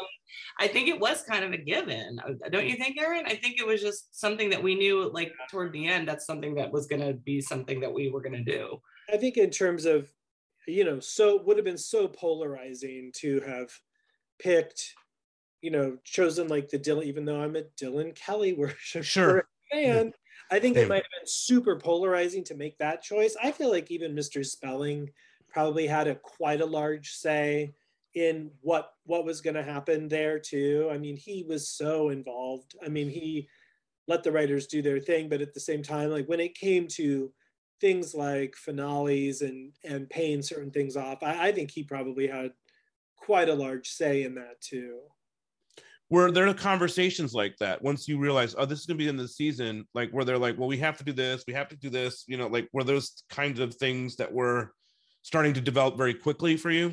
I 0.58 0.68
think 0.68 0.88
it 0.88 1.00
was 1.00 1.22
kind 1.22 1.44
of 1.44 1.52
a 1.52 1.56
given. 1.56 2.20
Uh, 2.20 2.48
Don't 2.50 2.66
you 2.66 2.76
think, 2.76 3.00
Aaron? 3.00 3.24
I 3.26 3.34
think 3.34 3.58
it 3.58 3.66
was 3.66 3.80
just 3.80 4.18
something 4.18 4.50
that 4.50 4.62
we 4.62 4.74
knew, 4.74 5.10
like 5.12 5.32
toward 5.50 5.72
the 5.72 5.86
end, 5.86 6.06
that's 6.06 6.26
something 6.26 6.54
that 6.56 6.70
was 6.70 6.86
going 6.86 7.02
to 7.02 7.14
be 7.14 7.40
something 7.40 7.80
that 7.80 7.92
we 7.92 8.10
were 8.10 8.20
going 8.20 8.44
to 8.44 8.44
do. 8.44 8.78
I 9.10 9.16
think 9.16 9.36
in 9.36 9.50
terms 9.50 9.84
of, 9.84 10.12
you 10.66 10.84
know, 10.84 11.00
so 11.00 11.42
would 11.42 11.56
have 11.56 11.64
been 11.64 11.78
so 11.78 12.08
polarizing 12.08 13.12
to 13.16 13.40
have 13.40 13.70
picked, 14.38 14.94
you 15.62 15.70
know, 15.70 15.98
chosen 16.04 16.48
like 16.48 16.68
the 16.68 16.78
Dylan, 16.78 17.04
even 17.04 17.24
though 17.24 17.40
I'm 17.42 17.56
a 17.56 17.62
Dylan 17.64 18.14
Kelly 18.14 18.52
worshiper 18.54 19.04
Sure. 19.04 19.48
fan, 19.72 20.12
I 20.50 20.60
think 20.60 20.78
it 20.78 20.88
might 20.88 21.04
have 21.04 21.20
been 21.20 21.26
super 21.26 21.78
polarizing 21.78 22.44
to 22.44 22.54
make 22.54 22.78
that 22.78 23.02
choice. 23.02 23.36
I 23.42 23.52
feel 23.52 23.70
like 23.70 23.90
even 23.90 24.14
Mr. 24.14 24.44
Spelling 24.44 25.10
probably 25.48 25.86
had 25.86 26.08
a 26.08 26.16
quite 26.16 26.60
a 26.60 26.66
large 26.66 27.10
say 27.12 27.74
in 28.14 28.52
what 28.60 28.92
what 29.04 29.24
was 29.24 29.40
going 29.40 29.54
to 29.56 29.62
happen 29.62 30.08
there 30.08 30.38
too. 30.38 30.88
I 30.92 30.98
mean, 30.98 31.16
he 31.16 31.44
was 31.44 31.68
so 31.68 32.10
involved. 32.10 32.74
I 32.84 32.88
mean, 32.88 33.08
he 33.10 33.48
let 34.06 34.22
the 34.22 34.32
writers 34.32 34.66
do 34.66 34.82
their 34.82 35.00
thing, 35.00 35.28
but 35.28 35.40
at 35.42 35.54
the 35.54 35.60
same 35.60 35.82
time, 35.82 36.10
like 36.10 36.26
when 36.26 36.40
it 36.40 36.54
came 36.54 36.88
to 36.88 37.32
things 37.80 38.14
like 38.14 38.56
finales 38.56 39.42
and 39.42 39.72
and 39.84 40.08
paying 40.08 40.42
certain 40.42 40.70
things 40.70 40.96
off, 40.96 41.22
I, 41.22 41.48
I 41.48 41.52
think 41.52 41.70
he 41.70 41.82
probably 41.82 42.26
had 42.26 42.52
quite 43.16 43.48
a 43.48 43.54
large 43.54 43.88
say 43.88 44.22
in 44.24 44.34
that 44.34 44.60
too. 44.60 45.00
were 46.10 46.30
there 46.30 46.52
conversations 46.52 47.32
like 47.32 47.56
that 47.58 47.82
once 47.82 48.06
you 48.06 48.18
realize 48.18 48.54
oh 48.58 48.66
this 48.66 48.80
is 48.80 48.86
going 48.86 48.98
to 48.98 49.02
be 49.04 49.08
in 49.08 49.16
the 49.16 49.26
season 49.26 49.86
like 49.94 50.10
where 50.10 50.24
they're 50.24 50.38
like 50.38 50.58
well 50.58 50.68
we 50.68 50.76
have 50.76 50.98
to 50.98 51.04
do 51.04 51.12
this 51.12 51.44
we 51.46 51.54
have 51.54 51.68
to 51.68 51.76
do 51.76 51.88
this 51.88 52.24
you 52.28 52.36
know 52.36 52.46
like 52.48 52.68
were 52.74 52.84
those 52.84 53.24
kinds 53.30 53.60
of 53.60 53.74
things 53.74 54.16
that 54.16 54.30
were 54.30 54.72
starting 55.22 55.54
to 55.54 55.60
develop 55.60 55.96
very 55.96 56.12
quickly 56.12 56.56
for 56.56 56.70
you 56.70 56.92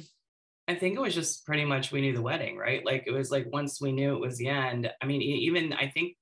I 0.68 0.76
think 0.76 0.96
it 0.96 1.02
was 1.02 1.16
just 1.16 1.46
pretty 1.46 1.66
much 1.66 1.92
we 1.92 2.00
knew 2.00 2.14
the 2.14 2.22
wedding, 2.22 2.56
right? 2.56 2.86
Like 2.86 3.04
it 3.06 3.12
was 3.12 3.30
like 3.30 3.52
once 3.52 3.82
we 3.82 3.92
knew 3.92 4.16
it 4.16 4.22
was 4.22 4.38
the 4.38 4.48
end. 4.48 4.90
I 5.02 5.06
mean, 5.06 5.22
even 5.22 5.74
I 5.74 5.90
think 5.90 6.16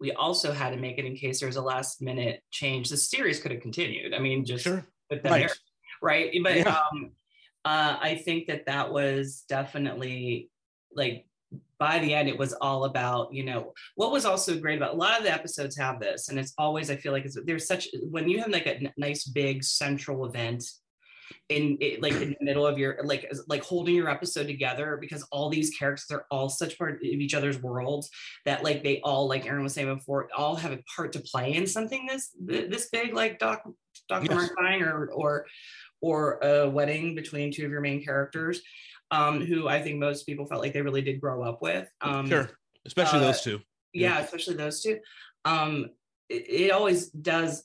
we 0.00 0.12
also 0.12 0.52
had 0.52 0.70
to 0.70 0.76
make 0.76 0.98
it 0.98 1.04
in 1.04 1.16
case 1.16 1.40
there 1.40 1.46
was 1.48 1.56
a 1.56 1.62
last 1.62 2.02
minute 2.02 2.42
change. 2.50 2.88
The 2.88 2.96
series 2.96 3.40
could 3.40 3.50
have 3.52 3.60
continued. 3.62 4.14
I 4.14 4.18
mean, 4.18 4.44
just 4.44 4.64
sure 4.64 4.86
with 5.10 5.22
the 5.22 5.30
Right. 5.30 5.50
right? 6.02 6.30
But 6.42 6.56
Yeah. 6.56 6.80
um, 6.92 7.12
uh, 7.64 7.96
I 8.00 8.16
think 8.16 8.46
that 8.46 8.66
that 8.66 8.92
was 8.92 9.44
definitely 9.48 10.50
like 10.92 11.26
by 11.78 11.98
the 11.98 12.14
end, 12.14 12.28
it 12.28 12.38
was 12.38 12.54
all 12.54 12.84
about 12.84 13.32
you 13.34 13.44
know 13.44 13.74
what 13.96 14.10
was 14.10 14.24
also 14.24 14.58
great 14.58 14.78
about 14.78 14.94
a 14.94 14.96
lot 14.96 15.18
of 15.18 15.24
the 15.24 15.32
episodes 15.32 15.76
have 15.76 16.00
this, 16.00 16.28
and 16.28 16.38
it's 16.38 16.54
always 16.58 16.90
I 16.90 16.96
feel 16.96 17.12
like 17.12 17.24
it's, 17.24 17.38
there's 17.44 17.66
such 17.66 17.88
when 18.10 18.28
you 18.28 18.38
have 18.40 18.48
like 18.50 18.66
a 18.66 18.76
n- 18.76 18.92
nice 18.96 19.24
big 19.24 19.62
central 19.62 20.24
event 20.24 20.64
in 21.48 21.76
it, 21.80 22.02
like 22.02 22.14
in 22.14 22.36
the 22.38 22.44
middle 22.44 22.66
of 22.66 22.78
your 22.78 22.98
like 23.04 23.30
like 23.48 23.62
holding 23.62 23.94
your 23.94 24.08
episode 24.08 24.46
together 24.46 24.98
because 25.00 25.22
all 25.30 25.48
these 25.48 25.70
characters 25.70 26.10
are 26.10 26.26
all 26.30 26.48
such 26.48 26.78
part 26.78 26.94
of 26.94 27.02
each 27.02 27.34
other's 27.34 27.60
worlds 27.62 28.10
that 28.44 28.64
like 28.64 28.82
they 28.82 29.00
all 29.02 29.28
like 29.28 29.46
Aaron 29.46 29.62
was 29.62 29.74
saying 29.74 29.94
before 29.94 30.28
all 30.36 30.56
have 30.56 30.72
a 30.72 30.78
part 30.94 31.12
to 31.12 31.20
play 31.20 31.54
in 31.54 31.66
something 31.66 32.06
this 32.06 32.30
this 32.40 32.88
big 32.90 33.14
like 33.14 33.38
doc 33.38 33.62
Dr. 34.08 34.26
Yes. 34.32 34.50
Martin 34.58 34.82
or 34.82 35.08
or 35.08 35.46
or 36.00 36.38
a 36.42 36.68
wedding 36.68 37.14
between 37.14 37.52
two 37.52 37.64
of 37.64 37.70
your 37.70 37.80
main 37.80 38.04
characters 38.04 38.62
um 39.10 39.40
who 39.40 39.68
I 39.68 39.82
think 39.82 39.98
most 39.98 40.24
people 40.24 40.46
felt 40.46 40.62
like 40.62 40.72
they 40.72 40.82
really 40.82 41.02
did 41.02 41.20
grow 41.20 41.42
up 41.42 41.62
with 41.62 41.88
um 42.00 42.28
sure 42.28 42.50
especially 42.84 43.20
uh, 43.20 43.24
those 43.24 43.40
two 43.42 43.60
yeah, 43.92 44.18
especially 44.18 44.56
those 44.56 44.82
two 44.82 44.98
um 45.44 45.90
it, 46.28 46.48
it 46.48 46.70
always 46.70 47.08
does 47.08 47.64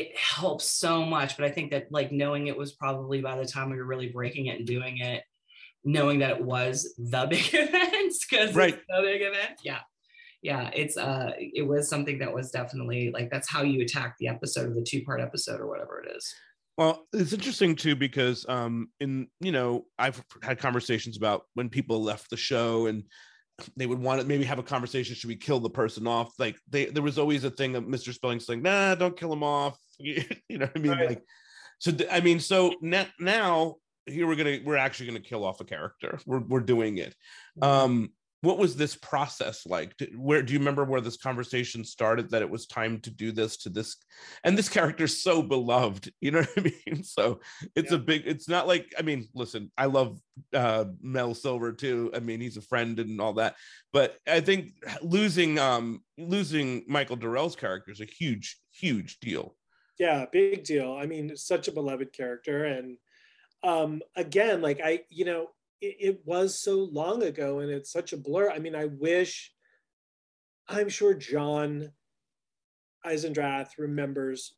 it 0.00 0.16
helps 0.16 0.64
so 0.66 1.04
much 1.04 1.36
but 1.36 1.44
i 1.46 1.50
think 1.50 1.70
that 1.70 1.86
like 1.90 2.10
knowing 2.12 2.46
it 2.48 2.56
was 2.62 2.72
probably 2.72 3.20
by 3.20 3.36
the 3.36 3.46
time 3.54 3.70
we 3.70 3.76
were 3.76 3.84
really 3.92 4.08
breaking 4.18 4.46
it 4.46 4.58
and 4.58 4.66
doing 4.66 4.98
it 4.98 5.22
knowing 5.84 6.18
that 6.18 6.30
it 6.36 6.42
was 6.42 6.94
the 6.98 7.26
big 7.30 7.46
event 7.54 8.12
because 8.30 8.54
Right. 8.54 8.74
it's 8.74 8.84
the 8.88 9.02
big 9.02 9.22
event 9.22 9.54
yeah 9.64 9.80
yeah 10.42 10.70
it's 10.74 10.96
uh 10.96 11.30
it 11.38 11.66
was 11.66 11.88
something 11.88 12.18
that 12.18 12.32
was 12.32 12.50
definitely 12.50 13.10
like 13.10 13.30
that's 13.30 13.48
how 13.48 13.62
you 13.62 13.80
attack 13.82 14.16
the 14.20 14.28
episode 14.28 14.70
or 14.70 14.74
the 14.74 14.82
two 14.82 15.02
part 15.02 15.20
episode 15.20 15.60
or 15.60 15.66
whatever 15.66 15.94
it 16.04 16.08
is 16.16 16.34
Well, 16.76 17.06
it's 17.12 17.32
interesting 17.32 17.74
too 17.74 17.96
because 17.96 18.44
um 18.48 18.88
in 19.00 19.28
you 19.40 19.52
know 19.52 19.86
I've 19.98 20.22
had 20.42 20.58
conversations 20.58 21.16
about 21.16 21.42
when 21.54 21.68
people 21.70 22.02
left 22.02 22.28
the 22.30 22.36
show 22.36 22.86
and 22.90 23.04
they 23.76 23.86
would 23.86 23.98
want 23.98 24.20
to 24.20 24.26
maybe 24.26 24.44
have 24.44 24.58
a 24.58 24.62
conversation 24.62 25.14
should 25.14 25.28
we 25.28 25.36
kill 25.36 25.60
the 25.60 25.70
person 25.70 26.06
off? 26.06 26.32
Like 26.38 26.56
they 26.68 26.86
there 26.86 27.02
was 27.02 27.18
always 27.18 27.44
a 27.44 27.50
thing 27.50 27.74
of 27.76 27.84
Mr. 27.84 28.12
Spelling's 28.12 28.46
saying 28.46 28.62
nah 28.62 28.94
don't 28.94 29.18
kill 29.18 29.32
him 29.32 29.42
off. 29.42 29.78
You 29.98 30.58
know 30.58 30.66
what 30.66 30.76
I 30.76 30.78
mean? 30.78 30.92
Right. 30.92 31.08
like 31.08 31.22
so 31.78 31.92
I 32.10 32.20
mean 32.20 32.38
so 32.38 32.74
na- 32.82 33.06
now 33.18 33.76
here 34.04 34.26
we're 34.26 34.36
gonna 34.36 34.58
we're 34.64 34.76
actually 34.76 35.06
gonna 35.06 35.20
kill 35.20 35.44
off 35.44 35.60
a 35.60 35.64
character. 35.64 36.18
We're 36.26 36.40
we're 36.40 36.60
doing 36.60 36.98
it. 36.98 37.14
Um 37.62 38.10
what 38.42 38.58
was 38.58 38.76
this 38.76 38.94
process 38.94 39.66
like? 39.66 39.96
Did- 39.96 40.16
where 40.16 40.42
do 40.42 40.52
you 40.52 40.58
remember 40.58 40.84
where 40.84 41.00
this 41.00 41.16
conversation 41.16 41.84
started 41.84 42.30
that 42.30 42.42
it 42.42 42.50
was 42.50 42.66
time 42.66 43.00
to 43.00 43.10
do 43.10 43.32
this 43.32 43.56
to 43.58 43.70
this 43.70 43.96
and 44.44 44.56
this 44.56 44.68
character's 44.68 45.22
so 45.22 45.42
beloved 45.42 46.12
you 46.20 46.30
know 46.30 46.40
what 46.54 46.58
i 46.58 46.72
mean? 46.86 47.02
So 47.02 47.40
it's 47.74 47.92
a 47.92 47.98
big 47.98 48.22
it's 48.26 48.48
not 48.48 48.66
like 48.66 48.92
i 48.98 49.02
mean 49.02 49.28
listen 49.34 49.70
i 49.76 49.86
love 49.86 50.20
uh 50.54 50.84
mel 51.00 51.34
silver 51.34 51.72
too 51.72 52.10
i 52.14 52.20
mean 52.20 52.40
he's 52.40 52.56
a 52.56 52.62
friend 52.62 52.98
and 53.00 53.20
all 53.20 53.34
that 53.34 53.56
but 53.92 54.16
i 54.28 54.40
think 54.40 54.72
losing 55.02 55.58
um 55.58 56.02
losing 56.18 56.84
michael 56.86 57.16
durrell's 57.16 57.56
character 57.56 57.90
is 57.90 58.00
a 58.00 58.04
huge 58.04 58.58
huge 58.72 59.18
deal. 59.20 59.54
Yeah 59.98 60.26
big 60.30 60.64
deal. 60.64 60.92
I 60.92 61.06
mean 61.06 61.36
such 61.36 61.68
a 61.68 61.72
beloved 61.72 62.12
character 62.12 62.64
and 62.64 62.98
um 63.62 64.02
again 64.14 64.60
like 64.60 64.80
i 64.84 65.00
you 65.08 65.24
know 65.24 65.48
it, 65.80 65.96
it 66.00 66.20
was 66.24 66.62
so 66.62 66.88
long 66.92 67.22
ago 67.22 67.60
and 67.60 67.70
it's 67.70 67.92
such 67.92 68.12
a 68.12 68.16
blur. 68.16 68.50
I 68.50 68.58
mean 68.58 68.74
i 68.74 68.86
wish 68.86 69.52
i'm 70.68 70.88
sure 70.88 71.14
john 71.14 71.90
eisendrath 73.06 73.70
remembers 73.78 74.56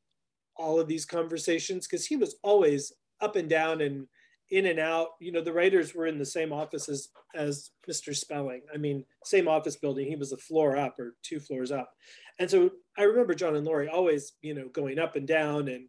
all 0.56 0.80
of 0.80 0.88
these 0.88 1.04
conversations 1.04 1.86
because 1.86 2.06
he 2.06 2.16
was 2.16 2.36
always 2.42 2.92
up 3.20 3.36
and 3.36 3.48
down 3.48 3.80
and 3.80 4.06
in 4.50 4.66
and 4.66 4.78
out. 4.78 5.08
You 5.20 5.32
know 5.32 5.42
the 5.42 5.52
writers 5.52 5.94
were 5.94 6.06
in 6.06 6.18
the 6.18 6.24
same 6.24 6.52
office 6.52 6.88
as 6.88 7.08
as 7.34 7.70
mr 7.88 8.14
spelling. 8.14 8.62
I 8.72 8.78
mean 8.78 9.04
same 9.24 9.48
office 9.48 9.76
building. 9.76 10.06
He 10.06 10.16
was 10.16 10.32
a 10.32 10.38
floor 10.38 10.76
up 10.76 10.98
or 10.98 11.16
two 11.22 11.40
floors 11.40 11.70
up. 11.70 11.92
And 12.38 12.50
so 12.50 12.70
I 12.96 13.02
remember 13.02 13.34
John 13.34 13.56
and 13.56 13.66
Laurie 13.66 13.88
always, 13.88 14.32
you 14.42 14.54
know, 14.54 14.68
going 14.68 14.98
up 14.98 15.16
and 15.16 15.26
down 15.26 15.68
and 15.68 15.88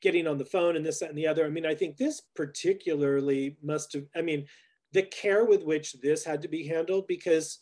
getting 0.00 0.26
on 0.26 0.38
the 0.38 0.44
phone 0.44 0.76
and 0.76 0.84
this, 0.84 1.00
that, 1.00 1.10
and 1.10 1.18
the 1.18 1.26
other. 1.26 1.44
I 1.44 1.50
mean, 1.50 1.66
I 1.66 1.74
think 1.74 1.96
this 1.96 2.22
particularly 2.34 3.58
must 3.62 3.92
have, 3.92 4.04
I 4.16 4.22
mean, 4.22 4.46
the 4.92 5.02
care 5.02 5.44
with 5.44 5.64
which 5.64 5.94
this 6.02 6.24
had 6.24 6.42
to 6.42 6.48
be 6.48 6.66
handled 6.66 7.06
because 7.06 7.58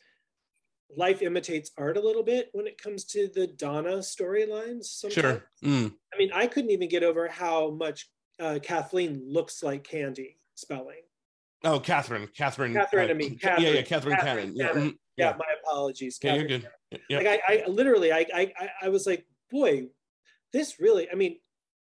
life 0.97 1.21
imitates 1.23 1.71
art 1.77 1.97
a 1.97 2.01
little 2.01 2.23
bit 2.23 2.49
when 2.53 2.67
it 2.67 2.81
comes 2.83 3.05
to 3.05 3.29
the 3.35 3.47
Donna 3.47 3.99
storylines. 3.99 5.05
sure. 5.13 5.45
Mm. 5.63 5.93
I 6.15 6.17
mean, 6.19 6.31
I 6.35 6.47
couldn't 6.47 6.71
even 6.71 6.89
get 6.89 7.03
over 7.03 7.29
how 7.29 7.71
much 7.71 8.09
uh, 8.41 8.59
Kathleen 8.63 9.23
looks 9.27 9.63
like 9.63 9.85
Candy 9.85 10.39
spelling. 10.55 11.03
oh 11.65 11.79
catherine 11.81 12.29
catherine 12.37 12.73
Catherine, 12.73 13.09
uh, 13.11 13.13
I 13.13 13.17
mean, 13.17 13.39
Ca- 13.39 13.57
yeah 13.59 13.71
yeah 13.71 13.83
Catherine, 13.83 14.17
catherine, 14.17 14.17
Catherine, 14.17 14.55
cannon. 14.55 14.55
Yeah 14.57 14.69
mm, 14.91 14.95
Yeah, 15.17 15.31
yeah. 15.31 15.37
my 15.37 15.45
apologies. 15.63 16.19
yeah 16.23 16.35
you're 16.37 16.47
good. 16.47 16.69
Like 17.11 17.27
I, 17.27 17.41
I 17.49 17.69
literally 17.69 18.13
I, 18.13 18.25
I 18.35 18.53
I- 18.59 18.71
I 18.83 18.89
was 18.89 19.07
like 19.07 19.27
boy 19.51 19.89
this 20.53 20.79
really 20.81 21.11
i 21.11 21.15
mean 21.15 21.39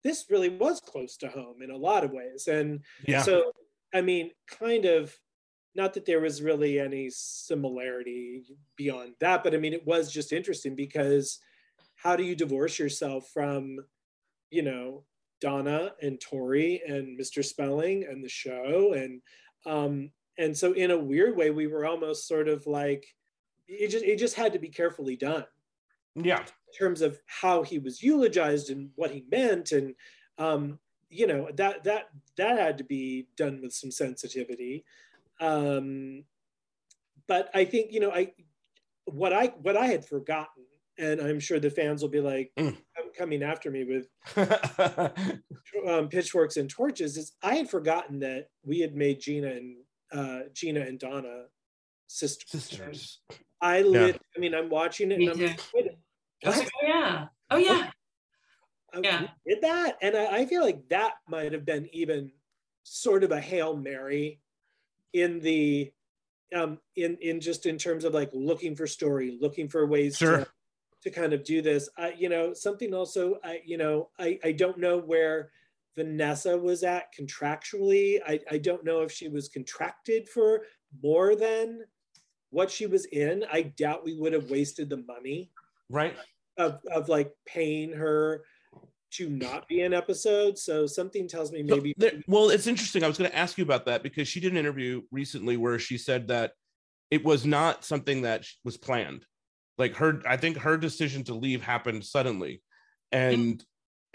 this 0.05 0.27
really 0.31 0.49
was 0.51 0.81
close 0.81 1.17
to 1.19 1.29
home 1.29 1.63
in 1.63 1.71
a 1.71 1.77
lot 1.77 2.05
of 2.05 2.13
ways. 2.13 2.47
And 2.49 2.81
yeah. 3.07 3.23
so 3.23 3.53
i 3.95 4.01
mean 4.01 4.31
kind 4.49 4.85
of 4.85 5.15
not 5.77 5.95
that 5.95 6.07
there 6.07 6.21
was 6.21 6.43
really 6.43 6.81
any 6.81 7.09
similarity 7.11 8.43
beyond 8.77 9.13
that 9.21 9.45
but 9.45 9.55
i 9.55 9.57
mean 9.59 9.73
it 9.73 9.87
was 9.87 10.11
just 10.11 10.33
interesting 10.33 10.75
because 10.75 11.39
how 11.97 12.17
do 12.17 12.23
you 12.23 12.35
divorce 12.35 12.79
yourself 12.79 13.29
from 13.33 13.79
you 14.51 14.63
know 14.63 15.05
donna 15.41 15.93
and 16.01 16.21
tori 16.21 16.83
and 16.87 17.19
mr 17.19 17.45
spelling 17.45 18.05
and 18.05 18.25
the 18.25 18.29
show? 18.29 18.95
And 18.95 19.21
um 19.67 20.11
and 20.39 20.57
so 20.57 20.73
in 20.73 20.91
a 20.91 20.99
weird 20.99 21.37
way 21.37 21.51
we 21.51 21.67
were 21.67 21.87
almost 21.87 22.29
sort 22.29 22.49
of 22.49 22.67
like 22.67 23.07
it 23.69 23.89
just 23.89 24.05
it 24.05 24.19
just 24.19 24.37
had 24.37 24.53
to 24.53 24.59
be 24.59 24.69
carefully 24.69 25.17
done. 25.17 25.45
Yeah. 26.15 26.41
In 26.41 26.79
terms 26.79 27.03
of 27.03 27.21
how 27.27 27.63
he 27.63 27.79
was 27.79 28.03
eulogized 28.03 28.71
and 28.71 28.91
what 28.95 29.11
he 29.11 29.25
meant 29.31 29.73
and 29.73 29.95
um, 30.39 30.79
you 31.09 31.27
know 31.27 31.49
that 31.57 31.85
that 31.85 32.09
that 32.37 32.59
had 32.59 32.79
to 32.79 32.85
be 32.85 33.29
done 33.37 33.61
with 33.63 33.73
some 33.73 33.91
sensitivity 33.91 34.85
um, 35.41 36.25
but 37.29 37.51
i 37.55 37.65
think 37.65 37.93
you 37.93 38.01
know 38.01 38.11
i 38.13 38.33
what 39.07 39.33
i 39.33 39.47
what 39.63 39.77
i 39.77 39.87
had 39.87 40.05
forgotten 40.05 40.65
and 40.99 41.21
i'm 41.21 41.41
sure 41.41 41.59
the 41.61 41.71
fans 41.71 42.03
will 42.03 42.09
be 42.09 42.21
like 42.21 42.53
Mm. 42.59 42.77
"I'm 42.97 43.13
coming 43.17 43.43
after 43.43 43.71
me 43.71 43.85
with 43.85 44.09
um, 45.89 46.09
pitchforks 46.09 46.57
and 46.57 46.69
torches 46.71 47.17
is 47.17 47.33
i 47.43 47.55
had 47.55 47.69
forgotten 47.71 48.21
that 48.21 48.49
we 48.65 48.81
had 48.81 48.95
made 48.95 49.21
gina 49.21 49.49
and 49.49 49.77
uh, 50.13 50.41
gina 50.53 50.81
and 50.81 50.99
donna 50.99 51.45
sisters 52.09 52.49
sisters 52.51 53.21
i 53.61 53.83
lit 53.83 54.21
i 54.37 54.41
mean 54.41 54.55
i'm 54.55 54.71
watching 54.71 55.11
it 55.11 55.19
Me 55.19 55.25
and 55.27 55.33
i'm 55.33 55.39
too. 55.39 55.47
like, 55.47 55.61
wait, 55.75 55.87
I 56.45 56.49
was 56.49 56.57
what? 56.57 56.65
like, 56.65 56.73
oh 56.83 56.87
yeah 56.87 57.27
oh 57.51 57.57
yeah 57.59 57.91
I 58.95 59.01
Yeah. 59.03 59.27
did 59.47 59.61
that. 59.63 59.99
And 60.01 60.17
I, 60.17 60.39
I 60.39 60.47
feel 60.47 60.63
like 60.63 60.89
that 60.89 61.15
might 61.29 61.53
have 61.53 61.67
been 61.67 61.87
even 61.93 62.33
sort 62.85 63.25
of 63.25 63.31
a 63.33 63.41
Hail 63.41 63.77
Mary 63.77 64.41
in 65.23 65.41
the 65.41 65.93
um 66.55 66.79
in 66.95 67.17
in 67.21 67.41
just 67.41 67.67
in 67.67 67.79
terms 67.79 68.05
of 68.05 68.15
like 68.15 68.31
looking 68.33 68.77
for 68.77 68.87
story, 68.87 69.39
looking 69.41 69.69
for 69.69 69.87
ways 69.87 70.17
Sure. 70.17 70.39
to 70.39 70.47
to 71.03 71.11
kind 71.11 71.33
of 71.33 71.45
do 71.45 71.63
this. 71.63 71.89
I 71.97 72.15
you 72.17 72.29
know, 72.29 72.53
something 72.55 72.95
also 72.95 73.39
I 73.43 73.61
you 73.65 73.79
know, 73.79 74.11
I 74.19 74.39
I 74.45 74.53
don't 74.53 74.79
know 74.79 74.99
where 74.99 75.51
Vanessa 75.97 76.57
was 76.59 76.83
at 76.83 77.07
contractually. 77.19 78.21
I, 78.27 78.39
I 78.51 78.59
don't 78.59 78.85
know 78.85 79.01
if 79.01 79.11
she 79.11 79.29
was 79.29 79.49
contracted 79.49 80.29
for 80.29 80.63
more 81.03 81.35
than 81.35 81.81
what 82.51 82.71
she 82.71 82.87
was 82.87 83.07
in. 83.07 83.45
I 83.51 83.63
doubt 83.63 84.05
we 84.05 84.15
would 84.19 84.35
have 84.35 84.51
wasted 84.51 84.91
the 84.91 85.03
money 85.09 85.51
right 85.89 86.15
of, 86.59 86.81
of 86.91 87.09
like 87.09 87.33
paying 87.47 87.93
her 87.93 88.45
to 89.17 89.29
not 89.29 89.67
be 89.69 89.83
an 89.83 89.95
episode. 89.95 90.59
So 90.59 90.87
something 90.87 91.29
tells 91.29 91.53
me 91.53 91.65
So 91.69 91.77
maybe 91.77 91.95
there- 91.97 92.23
well, 92.27 92.51
it's 92.51 92.67
interesting. 92.67 93.05
I 93.05 93.09
was 93.09 93.19
going 93.19 93.31
to 93.31 93.37
ask 93.37 93.57
you 93.59 93.65
about 93.65 93.87
that 93.87 94.03
because 94.03 94.29
she 94.29 94.41
did 94.41 94.53
an 94.53 94.59
interview 94.59 95.03
recently 95.11 95.57
where 95.57 95.79
she 95.79 95.99
said 95.99 96.29
that 96.29 96.53
it 97.11 97.25
was 97.25 97.47
not 97.47 97.85
something 97.85 98.23
that 98.23 98.47
was 98.65 98.77
planned. 98.77 99.25
Like 99.79 99.97
her, 99.97 100.23
I 100.27 100.37
think 100.37 100.59
her 100.59 100.77
decision 100.77 101.25
to 101.25 101.35
leave 101.35 101.63
happened 101.63 102.05
suddenly, 102.05 102.63
and 103.13 103.63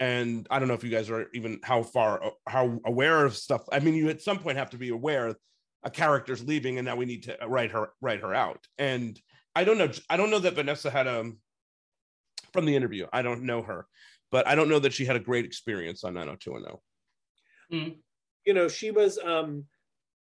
and 0.00 0.46
I 0.50 0.58
don't 0.58 0.66
know 0.66 0.74
if 0.74 0.82
you 0.82 0.90
guys 0.90 1.08
are 1.08 1.28
even 1.34 1.60
how 1.62 1.84
far 1.84 2.32
how 2.48 2.80
aware 2.84 3.24
of 3.24 3.36
stuff. 3.36 3.62
I 3.70 3.78
mean, 3.78 3.94
you 3.94 4.08
at 4.08 4.20
some 4.20 4.40
point 4.40 4.58
have 4.58 4.70
to 4.70 4.76
be 4.76 4.88
aware 4.88 5.36
a 5.84 5.90
character's 5.90 6.44
leaving, 6.44 6.78
and 6.78 6.86
now 6.86 6.96
we 6.96 7.06
need 7.06 7.24
to 7.24 7.42
uh, 7.42 7.46
write 7.48 7.70
her 7.70 7.92
write 8.00 8.20
her 8.20 8.34
out. 8.34 8.66
And 8.78 9.18
I 9.54 9.62
don't 9.64 9.78
know. 9.78 9.90
I 10.10 10.16
don't 10.16 10.30
know 10.30 10.40
that 10.40 10.54
Vanessa 10.54 10.90
had 10.90 11.06
a 11.06 11.30
from 12.52 12.66
the 12.66 12.74
interview. 12.74 13.06
I 13.12 13.22
don't 13.22 13.44
know 13.44 13.62
her, 13.62 13.86
but 14.32 14.48
I 14.48 14.56
don't 14.56 14.68
know 14.68 14.80
that 14.80 14.92
she 14.94 15.04
had 15.04 15.14
a 15.14 15.20
great 15.20 15.44
experience 15.44 16.02
on 16.02 16.14
90210. 16.14 18.02
you 18.44 18.54
know 18.54 18.66
she 18.66 18.90
was 18.90 19.18
um 19.18 19.64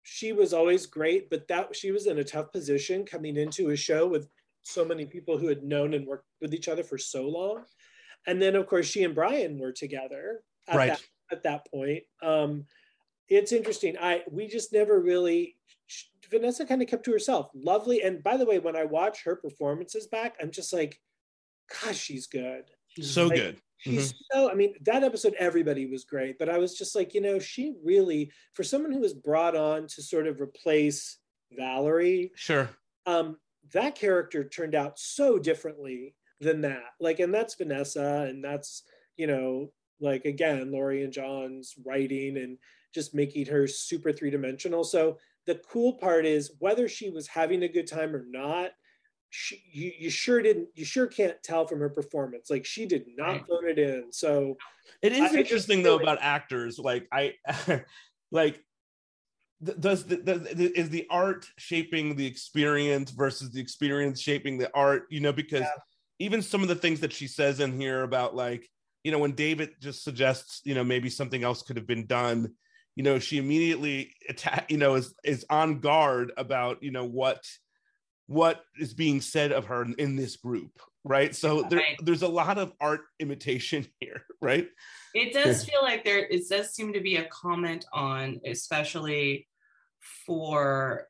she 0.04 0.34
was 0.34 0.54
always 0.54 0.86
great 0.86 1.30
but 1.30 1.48
that 1.48 1.74
she 1.76 1.92
was 1.92 2.08
in 2.08 2.20
a 2.20 2.24
tough 2.24 2.52
position 2.52 3.06
coming 3.06 3.38
into 3.38 3.70
a 3.70 3.76
show 3.78 4.06
with 4.08 4.28
so 4.64 4.84
many 4.84 5.06
people 5.06 5.38
who 5.38 5.48
had 5.48 5.64
known 5.64 5.94
and 5.94 6.06
worked 6.06 6.28
with 6.42 6.54
each 6.54 6.68
other 6.68 6.84
for 6.84 6.98
so 6.98 7.24
long 7.30 7.64
and 8.28 8.42
then 8.42 8.56
of 8.56 8.68
course 8.68 8.86
she 8.88 9.04
and 9.06 9.16
brian 9.16 9.58
were 9.58 9.72
together 9.72 10.42
at 10.68 10.76
Right. 10.76 10.88
that, 10.90 11.02
at 11.32 11.44
that 11.44 11.66
point 11.72 12.04
um 12.22 12.66
it's 13.30 13.52
interesting 13.52 13.96
i 14.02 14.24
we 14.30 14.48
just 14.48 14.74
never 14.74 15.00
really 15.00 15.56
sh- 15.88 16.06
vanessa 16.30 16.66
kind 16.66 16.82
of 16.82 16.88
kept 16.90 17.06
to 17.06 17.12
herself 17.12 17.50
lovely 17.54 18.02
and 18.04 18.22
by 18.24 18.36
the 18.38 18.46
way 18.46 18.60
when 18.60 18.76
i 18.76 18.84
watch 18.84 19.24
her 19.24 19.36
performances 19.36 20.08
back 20.08 20.36
i'm 20.42 20.52
just 20.52 20.74
like 20.74 21.00
gosh 21.84 21.98
she's 21.98 22.28
good 22.28 22.66
So 23.00 23.28
Like, 23.28 23.36
good. 23.36 23.58
She's 23.80 24.14
so, 24.32 24.52
I 24.52 24.56
mean, 24.56 24.76
that 24.82 25.04
episode, 25.04 25.36
everybody 25.40 25.86
was 25.86 26.04
great, 26.04 26.38
but 26.38 26.50
I 26.50 26.58
was 26.58 26.78
just 26.78 26.96
like, 26.96 27.14
you 27.14 27.22
know, 27.22 27.40
she 27.40 27.76
really, 27.84 28.32
for 28.54 28.64
someone 28.64 28.92
who 28.92 29.00
was 29.00 29.14
brought 29.14 29.56
on 29.56 29.88
to 29.88 30.02
sort 30.04 30.28
of 30.28 30.42
replace 30.42 31.18
Valerie, 31.52 32.32
Sure. 32.36 32.70
um, 33.06 33.38
that 33.74 33.96
character 33.96 34.48
turned 34.48 34.76
out 34.76 35.00
so 35.00 35.40
differently 35.40 36.16
than 36.42 36.62
that. 36.62 36.92
Like, 37.00 37.20
and 37.20 37.34
that's 37.34 37.56
Vanessa, 37.56 38.28
and 38.30 38.44
that's, 38.44 38.84
you 39.18 39.28
know, 39.28 39.72
like 40.02 40.26
again, 40.26 40.72
Laurie 40.72 41.04
and 41.04 41.14
John's 41.14 41.76
writing 41.86 42.38
and 42.38 42.58
just 42.94 43.14
making 43.14 43.46
her 43.48 43.68
super 43.68 44.12
three 44.12 44.30
dimensional. 44.30 44.84
So 44.84 45.18
the 45.46 45.56
cool 45.70 45.94
part 45.94 46.26
is 46.26 46.54
whether 46.60 46.88
she 46.88 47.10
was 47.10 47.28
having 47.28 47.64
a 47.64 47.68
good 47.68 47.88
time 47.88 48.16
or 48.16 48.26
not, 48.28 48.72
she, 49.30 49.62
you, 49.72 49.92
you 50.00 50.10
sure 50.10 50.42
didn't, 50.42 50.70
you 50.76 50.86
sure 50.86 51.08
can't 51.08 51.42
tell 51.44 51.68
from 51.68 51.80
her 51.80 51.90
performance. 51.90 52.50
Like 52.50 52.66
she 52.66 52.86
did 52.86 53.06
not 53.16 53.48
phone 53.48 53.68
it 53.68 53.78
in. 53.80 54.12
So 54.12 54.58
It 55.02 55.14
is 55.14 55.34
I- 55.34 55.38
interesting 55.38 55.84
though 55.84 56.00
about 56.00 56.18
actors. 56.22 56.80
Like 56.80 57.08
I, 57.12 57.34
like, 58.32 58.64
does 59.62 60.06
the, 60.06 60.16
the, 60.18 60.36
the 60.56 60.80
is 60.80 60.90
the 60.90 61.06
art 61.10 61.46
shaping 61.58 62.16
the 62.16 62.26
experience 62.26 63.12
versus 63.12 63.52
the 63.52 63.60
experience 63.60 64.22
shaping 64.22 64.58
the 64.58 64.74
art? 64.74 65.04
You 65.10 65.20
know, 65.20 65.34
because 65.34 65.62
Yeah. 65.62 65.72
even 66.20 66.42
some 66.42 66.62
of 66.62 66.70
the 66.70 66.76
things 66.76 67.02
that 67.02 67.12
she 67.14 67.28
says 67.28 67.60
in 67.60 67.80
here 67.80 68.04
about 68.04 68.36
like, 68.36 68.70
you 69.04 69.12
know, 69.12 69.20
when 69.20 69.34
David 69.34 69.72
just 69.82 70.04
suggests, 70.04 70.62
you 70.64 70.76
know, 70.76 70.84
maybe 70.84 71.10
something 71.10 71.44
else 71.44 71.62
could 71.62 71.76
have 71.78 71.88
been 71.88 72.06
done. 72.06 72.54
You 72.96 73.04
know, 73.04 73.20
she 73.20 73.38
immediately 73.38 74.14
attack. 74.28 74.72
You 74.72 74.78
know, 74.78 74.96
is 74.96 75.14
is 75.24 75.46
on 75.50 75.80
guard 75.82 76.32
about 76.38 76.82
you 76.82 76.92
know 76.92 77.06
what 77.06 77.44
what 78.30 78.64
is 78.80 78.94
being 78.94 79.20
said 79.20 79.52
of 79.52 79.66
her 79.66 79.82
in, 79.82 79.96
in 79.98 80.16
this 80.16 80.36
group, 80.36 80.80
right? 81.04 81.36
So 81.36 81.64
there, 81.64 81.80
Right. 81.80 81.98
there's 82.04 82.22
a 82.22 82.28
lot 82.28 82.60
of 82.60 82.74
art 82.80 83.02
imitation 83.20 83.88
here, 84.00 84.22
right? 84.40 84.70
It 85.16 85.34
does 85.34 85.66
feel 85.66 85.82
like 85.82 86.06
there 86.06 86.20
it 86.28 86.48
does 86.48 86.70
seem 86.76 86.94
to 86.94 87.02
be 87.02 87.16
a 87.16 87.26
comment 87.26 87.86
on, 87.92 88.40
especially 88.46 89.48
for 90.28 91.08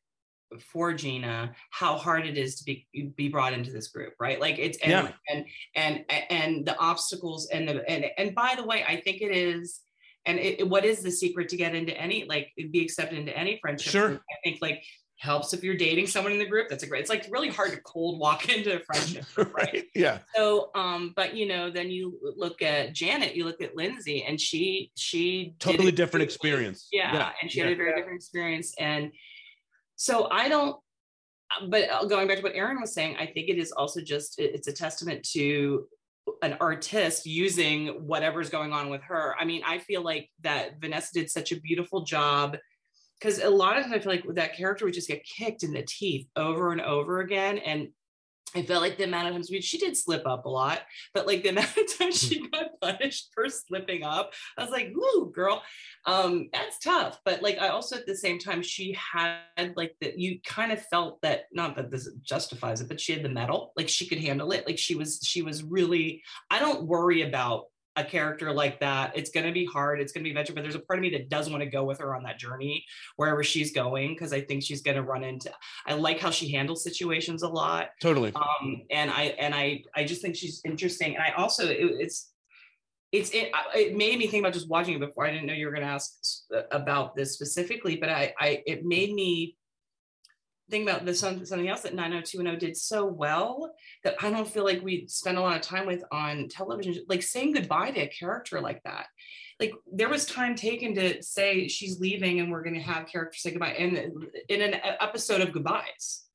for 0.72 0.94
Gina, 0.94 1.54
how 1.72 1.98
hard 1.98 2.26
it 2.26 2.38
is 2.38 2.56
to 2.60 2.64
be 2.64 2.88
be 3.18 3.28
brought 3.28 3.52
into 3.52 3.72
this 3.72 3.90
group, 3.90 4.14
right? 4.18 4.40
Like 4.40 4.58
it's 4.58 4.78
and 4.78 4.92
Yeah. 4.92 5.12
and 5.28 5.46
and 5.76 6.06
and 6.30 6.66
the 6.66 6.78
obstacles 6.80 7.50
and 7.50 7.68
the 7.68 7.88
and 7.90 8.06
and 8.18 8.34
by 8.34 8.54
the 8.56 8.64
way, 8.64 8.86
I 8.88 9.02
think 9.02 9.22
it 9.22 9.36
is. 9.36 9.82
And 10.26 10.38
it, 10.38 10.68
what 10.70 10.86
is 10.86 11.02
the 11.02 11.12
secret 11.12 11.50
to 11.50 11.58
get 11.58 11.76
into 11.76 11.96
any 12.00 12.24
like 12.26 12.52
be 12.72 12.82
accepted 12.82 13.20
into 13.20 13.38
any 13.38 13.58
friendship? 13.62 13.92
Sure. 13.92 14.08
group? 14.10 14.22
I 14.32 14.36
think 14.44 14.60
like 14.62 14.82
helps 15.20 15.54
if 15.54 15.64
you're 15.64 15.76
dating 15.76 16.08
someone 16.08 16.32
in 16.32 16.40
the 16.40 16.46
group. 16.46 16.70
That's 16.70 16.84
a 16.84 16.88
great. 16.88 17.02
It's 17.02 17.10
like 17.10 17.28
really 17.30 17.50
hard 17.50 17.72
to 17.72 17.82
cold 17.82 18.20
walk 18.20 18.50
into 18.56 18.78
a 18.78 18.80
friendship, 18.80 19.26
group, 19.36 19.54
right? 19.56 19.74
right? 19.74 19.84
Yeah. 19.94 20.20
So, 20.36 20.72
um, 20.76 21.14
but 21.16 21.36
you 21.36 21.48
know, 21.48 21.70
then 21.70 21.92
you 21.92 22.18
look 22.38 22.62
at 22.62 22.94
Janet, 22.94 23.36
you 23.36 23.46
look 23.46 23.62
at 23.62 23.76
Lindsay, 23.76 24.24
and 24.24 24.40
she 24.40 24.92
she 24.96 25.56
Totally 25.60 25.92
different 25.92 26.24
experience. 26.24 26.88
Yeah, 26.92 27.14
Yeah, 27.14 27.32
and 27.42 27.52
she 27.52 27.60
yeah. 27.60 27.66
had 27.66 27.74
a 27.74 27.76
very 27.76 27.96
different 27.96 28.16
experience, 28.16 28.74
and 28.80 29.12
so 29.96 30.30
I 30.32 30.50
don't. 30.50 30.78
But 31.68 31.90
uh, 31.90 32.06
going 32.06 32.28
back 32.28 32.38
to 32.38 32.44
what 32.44 32.54
Aaron 32.56 32.80
was 32.80 32.94
saying, 32.94 33.18
I 33.20 33.26
think 33.26 33.50
it 33.50 33.58
is 33.58 33.72
also 33.72 34.02
just 34.02 34.40
it's 34.40 34.68
a 34.68 34.74
testament 34.74 35.28
to 35.34 35.88
an 36.44 36.56
artist 36.62 37.26
using 37.26 37.88
whatever's 38.06 38.50
going 38.50 38.72
on 38.72 38.90
with 38.90 39.02
her. 39.02 39.36
I 39.38 39.46
mean, 39.46 39.64
I 39.66 39.80
feel 39.80 40.04
like 40.04 40.30
that 40.42 40.80
Vanessa 40.80 41.10
did 41.14 41.30
such 41.30 41.52
a 41.52 41.60
beautiful 41.60 42.04
job 42.04 42.56
because 43.20 43.40
a 43.40 43.50
lot 43.50 43.78
of 43.78 43.84
times 43.84 43.96
I 43.96 44.00
feel 44.00 44.12
like 44.12 44.36
that 44.36 44.56
character 44.56 44.86
would 44.86 44.94
just 44.94 45.08
get 45.08 45.24
kicked 45.24 45.64
in 45.64 45.74
the 45.74 45.84
teeth 45.84 46.28
over 46.36 46.72
and 46.72 46.82
over 46.82 47.20
again. 47.20 47.58
And 47.58 47.90
I 48.56 48.64
felt 48.64 48.82
like 48.82 48.98
the 48.98 49.04
amount 49.04 49.28
of 49.28 49.34
times 49.34 49.52
we, 49.52 49.62
she 49.62 49.78
did 49.78 49.96
slip 49.96 50.26
up 50.26 50.46
a 50.46 50.50
lot, 50.50 50.82
but 51.14 51.28
like 51.28 51.44
the 51.44 51.50
amount 51.50 51.78
of 51.78 51.98
times 51.98 52.20
she 52.20 52.48
got 52.50 52.80
punished 52.82 53.30
for 53.34 53.48
slipping 53.48 54.04
up, 54.04 54.34
I 54.58 54.64
was 54.64 54.72
like, 54.72 54.92
"Ooh, 54.96 55.32
girl, 55.34 55.62
um, 56.06 56.50
that's 56.52 56.80
tough." 56.80 57.20
But 57.26 57.44
like, 57.44 57.60
I 57.60 57.68
also 57.70 57.98
at 57.98 58.08
the 58.08 58.16
same 58.16 58.40
time, 58.40 58.64
she 58.64 58.94
had 58.94 59.74
like 59.76 59.96
that. 60.02 60.18
You 60.18 60.40
kind 60.44 60.72
of 60.72 60.82
felt 60.88 61.22
that 61.22 61.46
not 61.52 61.76
that 61.76 61.92
this 61.92 62.10
justifies 62.22 62.82
it, 62.82 62.88
but 62.88 63.00
she 63.00 63.14
had 63.14 63.24
the 63.24 63.30
metal. 63.30 63.72
Like 63.78 63.90
she 63.90 64.08
could 64.08 64.20
handle 64.20 64.52
it. 64.52 64.66
Like 64.66 64.80
she 64.80 64.96
was, 64.96 65.20
she 65.24 65.42
was 65.42 65.64
really. 65.64 66.24
I 66.50 66.60
don't 66.60 66.88
worry 66.88 67.22
about 67.22 67.66
a 68.00 68.04
character 68.04 68.52
like 68.52 68.80
that. 68.80 69.12
It's 69.16 69.30
going 69.30 69.46
to 69.46 69.52
be 69.52 69.66
hard. 69.66 70.00
It's 70.00 70.12
going 70.12 70.24
to 70.24 70.26
be 70.26 70.32
adventure, 70.32 70.54
but 70.54 70.62
there's 70.62 70.76
a 70.76 70.80
part 70.80 71.00
of 71.00 71.02
me 71.02 71.10
that 71.12 71.30
does 71.30 71.50
want 71.50 71.62
to 71.64 71.70
go 71.70 71.84
with 71.84 72.00
her 72.00 72.16
on 72.16 72.24
that 72.24 72.40
journey 72.40 72.86
wherever 73.18 73.44
she's 73.44 73.72
going 73.72 74.14
because 74.14 74.32
I 74.34 74.42
think 74.42 74.64
she's 74.64 74.82
going 74.82 74.98
to 74.98 75.04
run 75.04 75.24
into. 75.24 75.52
I 75.86 75.94
like 75.94 76.20
how 76.20 76.32
she 76.32 76.52
handles 76.52 76.84
situations 76.84 77.44
a 77.44 77.48
lot 77.50 77.90
Totally. 78.02 78.32
um 78.36 78.82
and 78.92 79.12
i 79.12 79.24
and 79.40 79.54
i 79.54 79.84
i 79.96 80.04
just 80.04 80.22
think 80.22 80.36
she's 80.36 80.62
interesting 80.66 81.16
and 81.16 81.24
i 81.24 81.32
also 81.32 81.68
it, 81.68 81.78
it's 81.80 82.32
it's 83.12 83.32
it, 83.32 83.52
it 83.76 83.96
made 83.96 84.18
me 84.20 84.28
think 84.28 84.44
about 84.44 84.54
just 84.54 84.70
watching 84.70 84.96
it 84.96 85.00
before 85.00 85.26
i 85.26 85.32
didn't 85.32 85.46
know 85.46 85.54
you 85.54 85.66
were 85.66 85.72
going 85.72 85.84
to 85.84 85.88
ask 85.88 86.12
about 86.72 87.16
this 87.16 87.34
specifically 87.34 87.96
but 87.98 88.10
i 88.10 88.34
i 88.40 88.64
it 88.66 88.86
made 88.86 89.14
me 89.14 89.56
think 90.70 90.88
about 90.88 91.06
this 91.06 91.20
some- 91.20 91.46
something 91.46 91.68
else 91.68 91.82
that 91.82 91.96
90210 91.96 92.60
did 92.60 92.78
so 92.78 93.06
well 93.06 93.74
that 94.04 94.16
i 94.22 94.30
don't 94.30 94.48
feel 94.50 94.64
like 94.64 94.82
we 94.82 95.06
spend 95.08 95.38
a 95.38 95.42
lot 95.42 95.56
of 95.56 95.62
time 95.62 95.86
with 95.86 96.04
on 96.12 96.48
television 96.48 97.04
like 97.08 97.24
saying 97.24 97.54
goodbye 97.54 97.92
to 97.92 98.02
a 98.02 98.08
character 98.08 98.62
like 98.62 98.82
that 98.84 99.08
like 99.60 99.72
there 99.92 100.10
was 100.10 100.26
time 100.26 100.56
taken 100.56 100.94
to 100.96 101.22
say 101.24 101.68
she's 101.68 102.00
leaving 102.00 102.40
and 102.40 102.52
we're 102.52 102.64
going 102.64 102.76
to 102.76 102.82
have 102.82 103.08
characters 103.08 103.42
say 103.42 103.52
goodbye 103.52 103.74
and 103.74 103.98
in 104.50 104.62
an 104.62 104.76
episode 105.02 105.42
of 105.42 105.52
goodbyes 105.52 106.26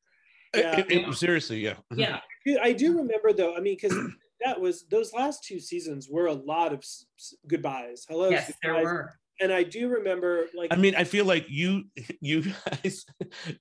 Yeah. 0.54 0.78
It- 0.80 0.90
it- 0.90 1.14
seriously, 1.14 1.60
yeah. 1.60 1.76
yeah 1.94 2.20
I 2.62 2.72
do 2.72 2.96
remember 2.98 3.32
though. 3.32 3.56
I 3.56 3.60
mean, 3.60 3.76
because 3.80 3.96
that 4.44 4.60
was 4.60 4.84
those 4.88 5.12
last 5.12 5.42
two 5.42 5.58
seasons 5.58 6.08
were 6.10 6.26
a 6.26 6.32
lot 6.34 6.72
of 6.72 6.80
s- 6.80 7.06
s- 7.18 7.34
goodbyes. 7.48 8.04
Hello, 8.08 8.28
yes 8.30 8.52
there 8.62 8.74
were 8.84 9.14
And 9.40 9.52
I 9.52 9.62
do 9.64 9.88
remember, 9.88 10.46
like, 10.54 10.72
I 10.72 10.76
mean, 10.76 10.94
I 10.94 11.04
feel 11.04 11.24
like 11.24 11.46
you 11.48 11.84
you 12.20 12.52
guys 12.70 13.04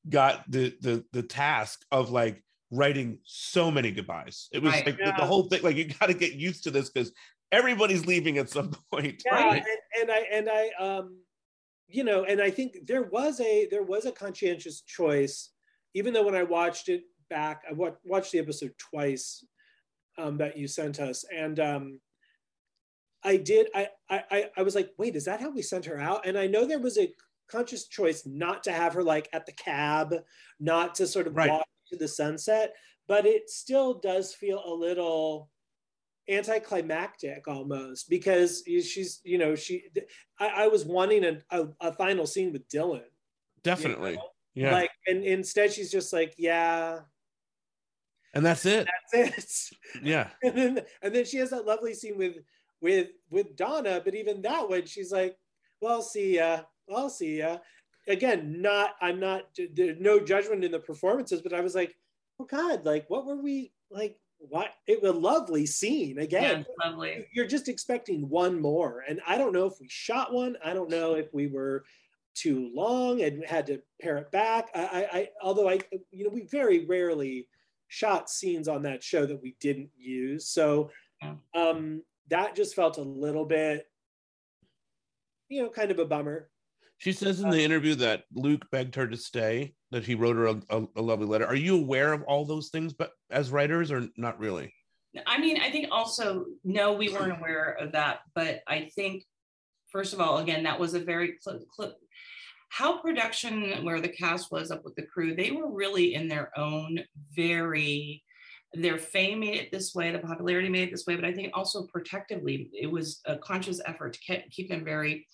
got 0.09 0.49
the 0.49 0.75
the 0.81 1.03
the 1.11 1.23
task 1.23 1.83
of 1.91 2.11
like 2.11 2.43
writing 2.71 3.19
so 3.23 3.69
many 3.71 3.91
goodbyes. 3.91 4.49
It 4.51 4.61
was 4.61 4.73
Right. 4.73 4.85
like 4.85 4.97
the, 4.97 5.03
Yeah. 5.05 5.17
the 5.17 5.25
whole 5.25 5.43
thing. 5.49 5.61
Like 5.63 5.75
you 5.75 5.85
got 5.85 6.07
to 6.07 6.13
get 6.13 6.33
used 6.33 6.63
to 6.65 6.71
this 6.71 6.89
because 6.89 7.11
everybody's 7.51 8.05
leaving 8.05 8.37
at 8.37 8.49
some 8.49 8.71
point. 8.91 9.21
yeah, 9.25 9.33
Right. 9.35 9.63
and, 9.63 10.09
and 10.09 10.11
I 10.11 10.19
and 10.31 10.49
I 10.49 10.69
um, 10.79 11.19
you 11.87 12.03
know, 12.03 12.23
and 12.23 12.41
I 12.41 12.49
think 12.49 12.77
there 12.85 13.03
was 13.03 13.39
a 13.39 13.67
there 13.69 13.83
was 13.83 14.05
a 14.05 14.11
conscientious 14.11 14.81
choice, 14.81 15.51
even 15.93 16.13
though 16.13 16.23
when 16.25 16.35
I 16.35 16.43
watched 16.43 16.89
it 16.89 17.03
back, 17.29 17.63
I 17.69 17.73
watched 18.03 18.31
the 18.31 18.39
episode 18.39 18.73
twice 18.77 19.43
um, 20.17 20.37
that 20.37 20.57
you 20.57 20.67
sent 20.67 20.99
us, 20.99 21.25
and 21.35 21.59
um, 21.59 21.99
I 23.23 23.37
did. 23.37 23.67
I, 23.73 23.87
I 24.09 24.23
I 24.31 24.49
I 24.57 24.61
was 24.63 24.75
like, 24.75 24.91
wait, 24.97 25.15
is 25.15 25.25
that 25.25 25.41
how 25.41 25.49
we 25.49 25.61
sent 25.61 25.85
her 25.85 25.99
out? 25.99 26.25
And 26.25 26.37
I 26.37 26.47
know 26.47 26.65
there 26.65 26.79
was 26.79 26.97
a 26.97 27.13
conscious 27.47 27.87
choice 27.87 28.25
not 28.25 28.63
to 28.63 28.71
have 28.71 28.93
her 28.93 29.03
like 29.03 29.29
at 29.33 29.45
the 29.45 29.51
cab, 29.53 30.15
not 30.59 30.95
to 30.95 31.07
sort 31.07 31.27
of 31.27 31.35
Right. 31.35 31.49
walk 31.49 31.67
to 31.89 31.97
the 31.97 32.07
sunset, 32.07 32.73
but 33.07 33.25
it 33.25 33.49
still 33.49 33.95
does 33.99 34.33
feel 34.33 34.61
a 34.65 34.73
little 34.73 35.49
anticlimactic 36.29 37.47
almost 37.47 38.09
because 38.09 38.63
she's 38.65 39.19
you 39.25 39.37
know 39.37 39.55
she 39.55 39.83
I, 40.39 40.63
I 40.63 40.67
was 40.67 40.85
wanting 40.85 41.25
a, 41.25 41.37
a, 41.51 41.67
a 41.81 41.91
final 41.93 42.25
scene 42.25 42.53
with 42.53 42.67
Dylan 42.69 43.03
Definitely. 43.61 44.15
know? 44.15 44.29
Yeah. 44.53 44.71
like 44.71 44.91
and 45.07 45.23
instead 45.23 45.73
she's 45.73 45.91
just 45.91 46.13
like 46.13 46.33
yeah 46.37 46.99
and 48.35 48.43
that's 48.43 48.65
it. 48.65 48.87
That's 49.13 49.71
it. 49.93 50.01
Yeah, 50.03 50.29
and 50.43 50.57
then 50.57 50.81
and 51.03 51.13
then 51.13 51.23
she 51.25 51.37
has 51.37 51.51
that 51.51 51.65
lovely 51.67 51.93
scene 51.93 52.17
with 52.17 52.37
with 52.83 53.07
with 53.31 53.55
Donna, 53.55 54.01
but 54.03 54.13
even 54.13 54.41
that 54.43 54.69
one, 54.69 54.85
she's 54.85 55.11
like, 55.11 55.37
"Well, 55.81 56.03
see 56.03 56.35
ya, 56.35 56.63
I'll 56.93 57.09
see 57.09 57.39
ya." 57.39 57.59
Again, 58.07 58.61
not 58.61 58.95
I'm 59.01 59.19
not 59.19 59.45
there's 59.73 59.99
no 59.99 60.19
judgment 60.19 60.63
in 60.63 60.71
the 60.71 60.79
performances, 60.79 61.41
but 61.41 61.53
I 61.53 61.61
was 61.61 61.73
like, 61.73 61.95
"Oh 62.39 62.45
God, 62.45 62.85
like 62.85 63.09
what 63.09 63.25
were 63.25 63.37
we 63.41 63.73
like? 63.89 64.19
What 64.37 64.71
it 64.85 65.01
was 65.01 65.11
a 65.11 65.17
lovely 65.17 65.65
scene 65.65 66.17
Yeah, 66.17 66.23
again." 66.23 66.65
lovely. 66.83 67.25
You're 67.33 67.47
just 67.47 67.69
expecting 67.69 68.27
one 68.29 68.59
more, 68.61 69.03
and 69.07 69.21
I 69.25 69.37
don't 69.37 69.53
know 69.53 69.65
if 69.65 69.79
we 69.79 69.87
shot 69.89 70.33
one. 70.33 70.57
I 70.63 70.73
don't 70.73 70.89
know 70.89 71.15
if 71.15 71.33
we 71.33 71.47
were 71.47 71.85
too 72.35 72.71
long 72.73 73.21
and 73.21 73.45
had 73.45 73.65
to 73.67 73.81
pare 74.01 74.17
it 74.17 74.31
back. 74.31 74.69
I, 74.75 74.81
I, 74.81 75.17
I 75.19 75.29
although 75.41 75.69
I, 75.69 75.79
you 76.11 76.25
know, 76.25 76.31
we 76.31 76.41
very 76.41 76.85
rarely 76.85 77.47
shot 77.87 78.29
scenes 78.29 78.67
on 78.67 78.81
that 78.83 79.03
show 79.03 79.25
that 79.25 79.41
we 79.41 79.55
didn't 79.61 79.91
use. 79.97 80.47
So 80.49 80.89
Yeah. 81.21 81.35
um, 81.55 82.03
that 82.29 82.55
just 82.55 82.75
felt 82.75 82.97
a 82.97 83.01
little 83.01 83.45
bit, 83.45 83.85
you 85.49 85.63
know, 85.63 85.69
kind 85.69 85.91
of 85.91 85.99
a 85.99 86.05
bummer. 86.05 86.49
she 86.97 87.11
says 87.11 87.41
in 87.41 87.49
the 87.49 87.57
um, 87.57 87.65
interview 87.65 87.95
that 87.95 88.23
Luke 88.33 88.65
begged 88.71 88.95
her 88.95 89.07
to 89.07 89.17
stay. 89.17 89.73
That 89.91 90.05
he 90.05 90.15
wrote 90.15 90.37
her 90.37 90.47
a, 90.47 90.61
a, 90.69 90.87
a 90.95 91.01
lovely 91.01 91.27
letter. 91.27 91.45
Are 91.45 91.53
you 91.55 91.77
aware 91.77 92.13
of 92.13 92.23
all 92.23 92.45
those 92.45 92.69
things, 92.69 92.93
but 92.93 93.11
as 93.29 93.51
writers, 93.51 93.91
or 93.91 94.07
not 94.17 94.39
really? 94.39 94.73
I 95.27 95.37
mean, 95.37 95.61
I 95.61 95.69
think 95.69 95.89
also, 95.91 96.45
no, 96.63 96.93
we 96.93 97.09
weren't 97.09 97.37
aware 97.37 97.77
of 97.79 97.91
that. 97.91 98.21
But 98.33 98.61
I 98.67 98.89
think, 98.95 99.23
first 99.91 100.13
of 100.13 100.19
all, 100.19 100.39
again, 100.39 100.63
that 100.63 100.79
was 100.79 100.95
a 100.95 100.99
very 100.99 101.35
cl- 101.39 101.59
cl- 101.77 101.95
how 102.69 102.99
production, 103.01 103.85
where 103.85 104.01
the 104.01 104.09
cast 104.09 104.51
was 104.51 104.71
up 104.71 104.83
with 104.83 104.95
the 104.95 105.05
crew, 105.05 105.35
they 105.35 105.51
were 105.51 105.71
really 105.71 106.15
in 106.15 106.27
their 106.27 106.49
own 106.57 106.99
very, 107.35 108.23
their 108.73 108.97
fame 108.97 109.39
made 109.39 109.59
it 109.59 109.71
this 109.71 109.93
way, 109.93 110.11
the 110.11 110.19
popularity 110.19 110.69
made 110.69 110.87
it 110.87 110.91
this 110.91 111.05
way. 111.05 111.15
But 111.15 111.25
I 111.25 111.33
think 111.33 111.51
also 111.53 111.83
protectively, 111.83 112.69
it 112.73 112.87
was 112.89 113.21
a 113.25 113.37
conscious 113.37 113.79
effort 113.85 114.13
to 114.13 114.41
keep, 114.49 114.69
them 114.69 114.83
very 114.83 115.27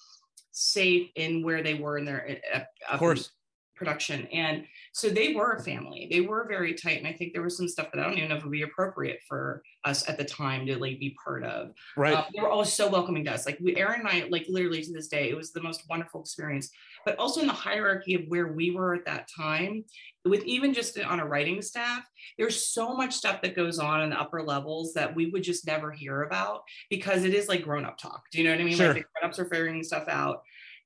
safe 0.52 1.10
in 1.16 1.44
where 1.44 1.64
they 1.64 1.76
were 1.76 1.98
in 1.98 2.06
their 2.06 2.38
uh, 2.54 2.60
Of 2.92 3.00
course. 3.00 3.32
Production. 3.80 4.28
And 4.28 4.66
so 4.92 5.10
they 5.10 5.34
were 5.34 5.54
a 5.54 5.64
family. 5.64 6.08
They 6.12 6.22
were 6.22 6.46
very 6.48 6.76
tight. 6.76 7.00
And 7.00 7.08
I 7.08 7.14
think 7.14 7.34
there 7.34 7.42
was 7.42 7.58
some 7.58 7.68
stuff 7.68 7.88
that 7.92 8.00
I 8.00 8.04
don't 8.04 8.18
even 8.18 8.30
know 8.30 8.36
if 8.36 8.42
it 8.42 8.46
would 8.46 8.52
be 8.52 8.62
appropriate 8.64 9.22
for 9.28 9.64
us 9.86 10.08
at 10.08 10.18
the 10.18 10.26
time 10.26 10.68
to 10.68 10.78
like 10.78 11.00
be 11.00 11.16
part 11.24 11.44
of. 11.44 11.72
Right. 11.96 12.14
Um, 12.14 12.26
they 12.36 12.42
were 12.42 12.50
always 12.50 12.74
so 12.74 12.90
welcoming 12.90 13.24
to 13.26 13.34
us. 13.34 13.46
Like 13.46 13.58
we, 13.62 13.76
Aaron 13.78 14.02
and 14.02 14.10
I, 14.10 14.28
like 14.30 14.46
literally 14.50 14.84
to 14.84 14.94
this 14.94 15.08
day, 15.08 15.30
it 15.30 15.38
was 15.38 15.52
the 15.52 15.64
most 15.64 15.84
wonderful 15.90 16.22
experience. 16.22 16.70
But 17.06 17.18
also 17.18 17.40
in 17.40 17.48
the 17.48 17.54
hierarchy 17.54 18.14
of 18.16 18.24
where 18.28 18.50
we 18.50 18.72
were 18.72 18.94
at 18.94 19.06
that 19.06 19.30
time, 19.36 19.86
with 20.26 20.44
even 20.44 20.74
just 20.74 21.00
on 21.00 21.22
a 21.22 21.26
writing 21.26 21.62
staff, 21.62 22.04
there's 22.38 22.68
so 22.68 22.94
much 22.94 23.16
stuff 23.16 23.42
that 23.42 23.56
goes 23.56 23.80
on 23.80 24.02
in 24.02 24.10
the 24.10 24.20
upper 24.20 24.44
levels 24.44 24.94
that 24.94 25.16
we 25.16 25.28
would 25.28 25.44
just 25.44 25.66
never 25.66 25.92
hear 25.92 26.24
about 26.24 26.64
because 26.90 27.24
it 27.24 27.34
is 27.34 27.48
like 27.48 27.64
grown 27.64 27.86
up 27.86 27.98
talk. 27.98 28.24
Do 28.32 28.38
you 28.38 28.44
know 28.44 28.52
what 28.52 28.60
I 28.60 28.66
mean? 28.66 28.76
Sure. 28.76 28.88
Like 28.88 28.98
the 28.98 29.20
grown 29.20 29.30
ups 29.30 29.40
are 29.40 29.46
figuring 29.46 29.82
stuff 29.84 30.10
out. 30.10 30.42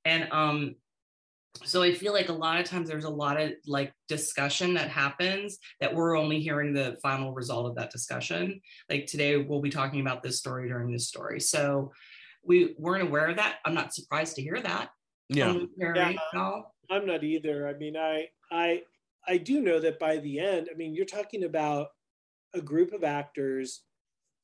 And 0.06 0.28
um, 0.32 0.76
so 1.62 1.84
I 1.84 1.94
feel 1.94 2.13
like 2.13 2.30
a 2.30 2.34
lot 2.34 2.60
of 2.60 2.66
times 2.66 2.89
there's 2.89 3.04
a 3.04 3.10
lot 3.10 3.39
of 3.39 3.52
like 3.68 3.94
discussion 4.08 4.74
that 4.74 4.89
happens 4.89 5.60
that 5.80 5.94
we're 5.94 6.18
only 6.18 6.39
hearing 6.39 6.74
the 6.74 6.98
final 7.02 7.34
result 7.34 7.68
of 7.68 7.76
that 7.76 7.92
discussion. 7.92 8.60
Like 8.89 9.06
today, 9.06 9.38
we'll 9.38 9.62
be 9.62 9.70
talking 9.70 10.02
about 10.02 10.24
this 10.24 10.39
story 10.39 10.68
during 10.68 10.92
this 10.92 11.08
story. 11.08 11.39
So 11.39 11.92
we 12.44 12.76
weren't 12.78 13.08
aware 13.08 13.28
of 13.28 13.38
that. 13.38 13.58
I'm 13.66 13.74
not 13.76 13.94
surprised 13.94 14.36
to 14.38 14.42
hear 14.42 14.60
that. 14.62 14.89
Yeah. 15.30 15.48
from 15.48 15.58
Luke 15.60 15.70
Perry, 15.80 15.98
Yeah. 16.00 16.13
no? 16.34 16.66
I'm 16.89 17.06
not 17.06 17.24
either. 17.24 17.68
I 17.68 17.74
mean, 17.74 17.96
I, 17.96 18.28
I, 18.52 18.82
I 19.28 19.38
do 19.38 19.62
know 19.62 19.80
that 19.80 20.00
by 20.00 20.18
the 20.18 20.39
end, 20.39 20.70
I 20.72 20.76
mean, 20.76 20.94
you're 20.94 21.06
talking 21.06 21.44
about 21.46 21.88
a 22.54 22.62
group 22.62 22.94
of 22.94 23.04
actors 23.04 23.84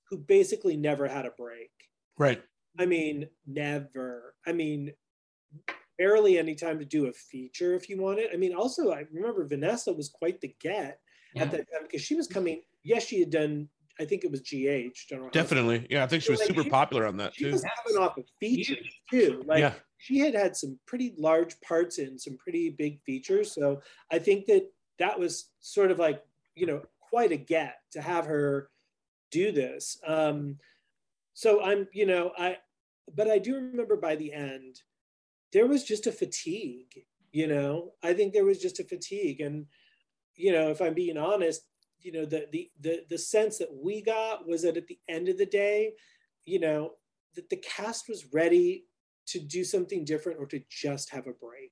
who 0.10 0.18
basically 0.18 0.78
never 0.78 1.08
had 1.08 1.26
a 1.26 1.32
break. 1.32 1.72
Right. 2.18 2.42
I 2.80 2.86
mean, 2.86 3.28
never. 3.46 4.36
I 4.48 4.54
mean, 4.54 4.94
barely 6.00 6.40
any 6.40 6.56
time 6.56 6.80
to 6.80 6.86
do 6.86 7.06
a 7.08 7.14
feature 7.14 7.76
if 7.76 7.90
you 7.90 8.02
want 8.02 8.18
it. 8.18 8.32
I 8.34 8.38
mean, 8.38 8.56
also, 8.56 8.92
I 8.92 9.06
remember 9.12 9.46
Vanessa 9.46 9.94
was 9.94 10.10
quite 10.10 10.42
the 10.42 10.56
get 10.60 11.00
Yeah. 11.36 11.44
at 11.44 11.52
that 11.52 11.72
time 11.72 11.84
because 11.84 12.02
she 12.02 12.16
was 12.16 12.28
coming. 12.28 12.64
Yes, 12.84 13.04
she 13.06 13.20
had 13.20 13.30
done. 13.30 13.70
I 14.00 14.06
think 14.06 14.24
it 14.24 14.32
was 14.32 14.40
GH. 14.40 14.48
General 15.10 15.28
Hospital. 15.28 15.30
Definitely. 15.32 15.88
Yeah. 15.90 16.06
I 16.06 16.08
think 16.08 16.24
she 16.24 16.32
was 16.32 16.40
Like, 16.40 16.48
super 16.48 16.64
she- 16.64 16.70
popular 16.70 17.06
on 17.06 17.18
that 17.18 17.36
She 17.36 17.44
too. 17.44 17.52
was 17.52 17.66
coming 17.84 18.02
off 18.02 18.18
of 18.18 18.26
features 18.40 18.88
too. 19.12 19.44
Like 19.46 19.60
Yeah. 19.60 19.74
she 19.98 20.20
had 20.20 20.34
had 20.34 20.56
some 20.56 20.80
pretty 20.86 21.14
large 21.18 21.60
parts 21.60 22.00
in 22.00 22.18
some 22.18 22.38
pretty 22.38 22.70
big 22.70 23.02
features. 23.04 23.52
So 23.52 23.82
I 24.10 24.18
think 24.18 24.46
that 24.46 24.72
that 25.00 25.20
was 25.20 25.52
sort 25.60 25.92
of 25.92 26.00
like 26.00 26.24
you 26.56 26.66
know 26.66 26.82
quite 27.02 27.34
a 27.34 27.38
get 27.38 27.82
to 27.92 28.02
have 28.02 28.26
her 28.26 28.72
do 29.32 29.52
this. 29.52 30.00
Um, 30.06 30.58
so 31.34 31.62
I'm 31.62 31.90
you 31.92 32.06
know 32.06 32.32
I, 32.38 32.58
but 33.14 33.30
I 33.30 33.38
do 33.38 33.56
remember 33.56 33.98
by 33.98 34.16
the 34.16 34.32
end 34.32 34.82
there 35.52 35.68
was 35.68 35.84
just 35.84 36.08
a 36.08 36.12
fatigue. 36.12 37.06
You 37.32 37.48
know, 37.48 37.94
I 38.04 38.14
think 38.14 38.34
there 38.34 38.46
was 38.46 38.60
just 38.60 38.80
a 38.80 38.84
fatigue, 38.84 39.42
and 39.42 39.66
you 40.36 40.52
know, 40.52 40.70
if 40.70 40.82
I'm 40.82 40.94
being 40.94 41.18
honest, 41.18 41.62
you 42.02 42.12
know, 42.12 42.26
the 42.26 42.48
the 42.52 42.72
the 42.80 43.02
the 43.10 43.18
sense 43.18 43.58
that 43.60 43.74
we 43.74 44.02
got 44.02 44.48
was 44.48 44.64
that 44.64 44.78
at 44.78 44.88
the 44.88 45.00
end 45.08 45.30
of 45.30 45.38
the 45.38 45.46
day, 45.46 45.94
you 46.46 46.60
know, 46.60 46.94
that 47.36 47.50
the 47.50 47.58
cast 47.58 48.10
was 48.10 48.34
ready 48.34 48.86
to 49.28 49.40
do 49.40 49.64
something 49.64 50.04
different 50.04 50.40
or 50.40 50.48
to 50.48 50.62
just 50.70 51.12
have 51.12 51.28
a 51.28 51.34
break. 51.34 51.72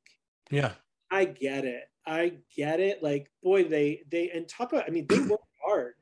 Yeah. 0.51 0.73
I 1.09 1.25
get 1.25 1.65
it. 1.65 1.85
I 2.05 2.33
get 2.55 2.79
it. 2.79 3.01
Like, 3.01 3.31
boy, 3.41 3.63
they 3.63 4.03
they 4.11 4.29
and 4.29 4.47
top 4.47 4.73
of 4.73 4.83
I 4.85 4.91
mean, 4.91 5.05
they 5.07 5.19
worked 5.19 5.43
hard. 5.65 5.93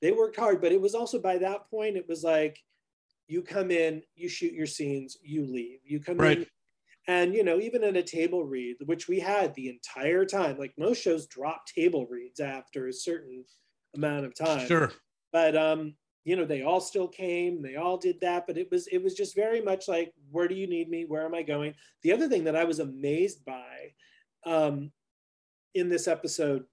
They 0.00 0.12
worked 0.12 0.36
hard, 0.36 0.60
but 0.60 0.72
it 0.72 0.80
was 0.80 0.94
also 0.94 1.20
by 1.20 1.38
that 1.38 1.68
point, 1.70 1.96
it 1.96 2.08
was 2.08 2.24
like 2.24 2.58
you 3.26 3.42
come 3.42 3.70
in, 3.70 4.02
you 4.14 4.28
shoot 4.28 4.52
your 4.52 4.66
scenes, 4.66 5.16
you 5.22 5.44
leave. 5.44 5.80
You 5.84 6.00
come 6.00 6.16
in 6.20 6.22
Right. 6.22 6.48
And 7.06 7.34
you 7.34 7.44
know, 7.44 7.60
even 7.60 7.84
in 7.84 7.96
a 7.96 8.02
table 8.02 8.44
read, 8.44 8.76
which 8.86 9.08
we 9.08 9.20
had 9.20 9.54
the 9.54 9.68
entire 9.68 10.24
time, 10.24 10.58
like 10.58 10.74
most 10.78 11.02
shows 11.02 11.26
drop 11.26 11.66
table 11.66 12.06
reads 12.06 12.40
after 12.40 12.88
a 12.88 12.92
certain 12.92 13.44
amount 13.94 14.24
of 14.26 14.34
time 14.34 14.66
Sure. 14.66 14.92
but 15.32 15.56
um 15.56 15.94
you 16.24 16.34
know 16.34 16.44
they 16.44 16.62
all 16.62 16.80
still 16.80 17.06
came 17.06 17.62
they 17.62 17.76
all 17.76 17.96
did 17.96 18.20
that 18.20 18.44
but 18.44 18.58
it 18.58 18.68
was 18.72 18.88
it 18.88 18.98
was 18.98 19.14
just 19.14 19.36
very 19.36 19.60
much 19.60 19.86
like 19.86 20.12
where 20.32 20.48
do 20.48 20.54
you 20.56 20.66
need 20.66 20.88
me 20.88 21.04
where 21.04 21.24
am 21.24 21.32
i 21.34 21.42
going 21.44 21.72
the 22.02 22.10
other 22.12 22.28
thing 22.28 22.42
that 22.42 22.56
i 22.56 22.64
was 22.64 22.80
amazed 22.80 23.44
by 23.44 23.92
um 24.44 24.90
in 25.74 25.88
this 25.88 26.08
episode 26.08 26.64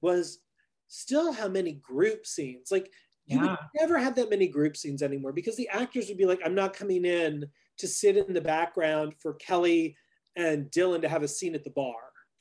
was 0.00 0.40
still 0.88 1.32
how 1.32 1.48
many 1.48 1.72
group 1.72 2.26
scenes 2.26 2.70
like 2.70 2.92
you 3.26 3.40
Yeah. 3.40 3.48
would 3.48 3.56
never 3.80 3.98
have 3.98 4.14
that 4.16 4.30
many 4.30 4.46
group 4.48 4.76
scenes 4.76 5.02
anymore 5.02 5.32
because 5.32 5.56
the 5.56 5.68
actors 5.68 6.08
would 6.08 6.18
be 6.18 6.26
like 6.26 6.40
i'm 6.44 6.54
not 6.54 6.74
coming 6.74 7.04
in 7.04 7.44
to 7.78 7.88
sit 7.88 8.16
in 8.16 8.32
the 8.32 8.40
background 8.40 9.14
for 9.18 9.34
kelly 9.34 9.96
and 10.36 10.70
dylan 10.70 11.00
to 11.00 11.08
have 11.08 11.22
a 11.22 11.28
scene 11.28 11.54
at 11.54 11.64
the 11.64 11.70
bar. 11.70 11.94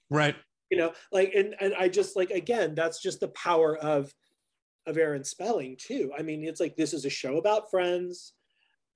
Right. 0.10 0.36
you 0.70 0.78
know 0.78 0.94
like 1.12 1.34
and 1.34 1.56
and 1.60 1.74
i 1.76 1.88
just 1.88 2.16
like 2.16 2.30
again 2.32 2.76
that's 2.76 3.02
just 3.02 3.20
the 3.20 3.30
power 3.30 3.78
of 3.78 4.14
of 4.86 4.98
aaron 4.98 5.24
spelling 5.24 5.78
too. 5.78 6.12
I 6.18 6.24
mean 6.24 6.44
it's 6.44 6.60
like 6.60 6.76
this 6.76 6.94
is 6.94 7.06
a 7.06 7.10
show 7.10 7.38
about 7.38 7.70
friends. 7.72 8.34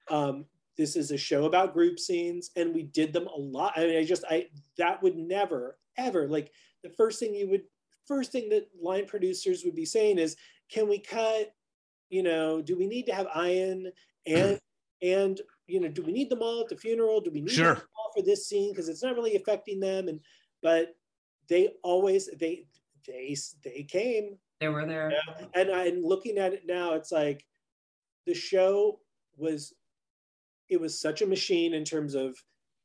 Um 0.09 0.45
this 0.77 0.95
is 0.95 1.11
a 1.11 1.17
show 1.17 1.45
about 1.45 1.73
group 1.73 1.97
scenes 1.97 2.51
and 2.55 2.75
we 2.75 2.83
did 2.83 3.13
them 3.13 3.27
a 3.27 3.39
lot. 3.39 3.73
I 3.75 3.85
mean 3.85 3.97
i 3.97 4.03
just 4.03 4.23
i 4.29 4.47
that 4.77 5.01
would 5.01 5.15
never 5.15 5.77
ever 5.97 6.27
like 6.27 6.51
the 6.83 6.89
first 6.89 7.19
thing 7.19 7.33
you 7.33 7.49
would 7.49 7.63
first 8.07 8.31
thing 8.31 8.49
that 8.49 8.67
line 8.81 9.05
producers 9.05 9.63
would 9.65 9.75
be 9.75 9.85
saying 9.85 10.17
is 10.17 10.35
can 10.71 10.87
we 10.87 10.99
cut 10.99 11.51
you 12.09 12.23
know 12.23 12.61
do 12.61 12.77
we 12.77 12.87
need 12.87 13.05
to 13.05 13.13
have 13.13 13.27
ian 13.35 13.91
and 14.25 14.59
and 15.01 15.41
you 15.67 15.79
know 15.79 15.89
do 15.89 16.01
we 16.01 16.11
need 16.11 16.29
them 16.29 16.41
all 16.41 16.61
at 16.61 16.69
the 16.69 16.77
funeral? 16.77 17.21
Do 17.21 17.31
we 17.31 17.41
need 17.41 17.51
Sure. 17.51 17.75
them 17.75 17.83
all 17.97 18.11
for 18.15 18.23
this 18.23 18.47
scene? 18.47 18.71
Because 18.71 18.89
it's 18.89 19.03
not 19.03 19.15
really 19.15 19.35
affecting 19.35 19.79
them. 19.79 20.07
And 20.07 20.19
but 20.63 20.95
they 21.49 21.69
always 21.83 22.29
they 22.39 22.65
they 23.05 23.35
they 23.63 23.83
came. 23.83 24.37
They 24.59 24.69
were 24.69 24.85
there. 24.85 25.11
and 25.53 25.69
I'm 25.71 26.01
looking 26.01 26.37
at 26.39 26.53
it 26.53 26.63
now 26.65 26.93
it's 26.93 27.11
like 27.11 27.45
the 28.25 28.33
show 28.33 28.99
was 29.37 29.73
it 30.69 30.81
was 30.81 30.99
such 30.99 31.21
a 31.21 31.27
machine 31.27 31.73
in 31.73 31.85
terms 31.85 32.15
of 32.15 32.35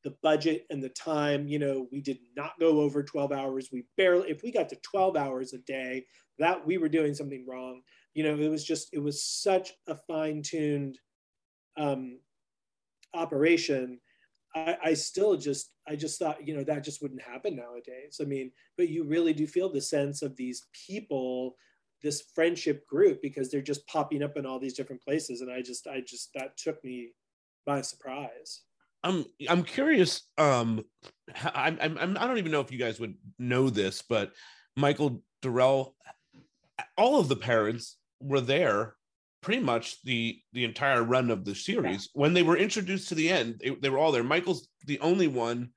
the 0.04 0.14
budget 0.22 0.66
and 0.70 0.82
the 0.82 0.90
time. 0.90 1.48
You 1.48 1.58
know 1.60 1.88
we 1.92 2.00
did 2.00 2.18
not 2.36 2.58
go 2.60 2.80
over 2.80 3.02
12 3.02 3.32
hours. 3.32 3.70
We 3.72 3.84
barely 3.96 4.30
if 4.30 4.42
we 4.42 4.52
got 4.52 4.68
to 4.70 4.76
12 4.76 5.16
hours 5.16 5.52
a 5.52 5.58
day 5.58 6.04
that 6.38 6.66
we 6.66 6.78
were 6.78 6.88
doing 6.88 7.14
something 7.14 7.46
wrong. 7.46 7.82
You 8.14 8.24
know 8.24 8.36
it 8.36 8.48
was 8.50 8.64
just 8.64 8.88
it 8.92 8.98
was 8.98 9.22
such 9.24 9.72
a 9.86 9.96
fine-tuned 9.96 10.98
um 11.78 12.18
operation 13.14 13.98
I, 14.54 14.76
I 14.84 14.94
still 14.94 15.36
just 15.36 15.72
I 15.88 15.96
just 15.96 16.18
thought 16.18 16.46
you 16.46 16.54
know 16.54 16.64
that 16.64 16.84
just 16.84 17.02
wouldn't 17.02 17.22
happen 17.22 17.56
nowadays. 17.56 18.20
I 18.20 18.24
mean, 18.24 18.52
but 18.76 18.88
you 18.88 19.04
really 19.04 19.32
do 19.32 19.46
feel 19.46 19.72
the 19.72 19.80
sense 19.80 20.22
of 20.22 20.36
these 20.36 20.66
people, 20.86 21.56
this 22.02 22.24
friendship 22.34 22.86
group 22.86 23.22
because 23.22 23.50
they're 23.50 23.62
just 23.62 23.86
popping 23.86 24.22
up 24.22 24.36
in 24.36 24.46
all 24.46 24.58
these 24.58 24.74
different 24.74 25.02
places, 25.02 25.40
and 25.40 25.50
I 25.50 25.62
just 25.62 25.86
I 25.86 26.00
just 26.00 26.30
that 26.34 26.56
took 26.56 26.82
me 26.84 27.12
by 27.64 27.80
surprise. 27.80 28.62
I'm 29.02 29.24
I'm 29.48 29.64
curious. 29.64 30.22
Um, 30.38 30.84
I'm, 31.54 31.78
I'm 31.80 32.18
I 32.18 32.26
don't 32.26 32.38
even 32.38 32.52
know 32.52 32.60
if 32.60 32.70
you 32.70 32.78
guys 32.78 33.00
would 33.00 33.14
know 33.38 33.70
this, 33.70 34.02
but 34.02 34.32
Michael 34.76 35.22
Durrell 35.40 35.96
all 36.96 37.20
of 37.20 37.28
the 37.28 37.36
parents 37.36 37.96
were 38.20 38.40
there 38.40 38.96
pretty 39.42 39.62
much 39.62 40.02
the 40.02 40.38
the 40.52 40.64
entire 40.64 41.02
run 41.02 41.30
of 41.30 41.44
the 41.44 41.54
series 41.54 42.08
when 42.14 42.32
they 42.32 42.42
were 42.42 42.56
introduced 42.56 43.08
to 43.08 43.14
the 43.14 43.28
end 43.28 43.60
they, 43.62 43.70
they 43.70 43.90
were 43.90 43.98
all 43.98 44.12
there 44.12 44.24
michael's 44.24 44.68
the 44.86 45.00
only 45.00 45.28
one 45.28 45.68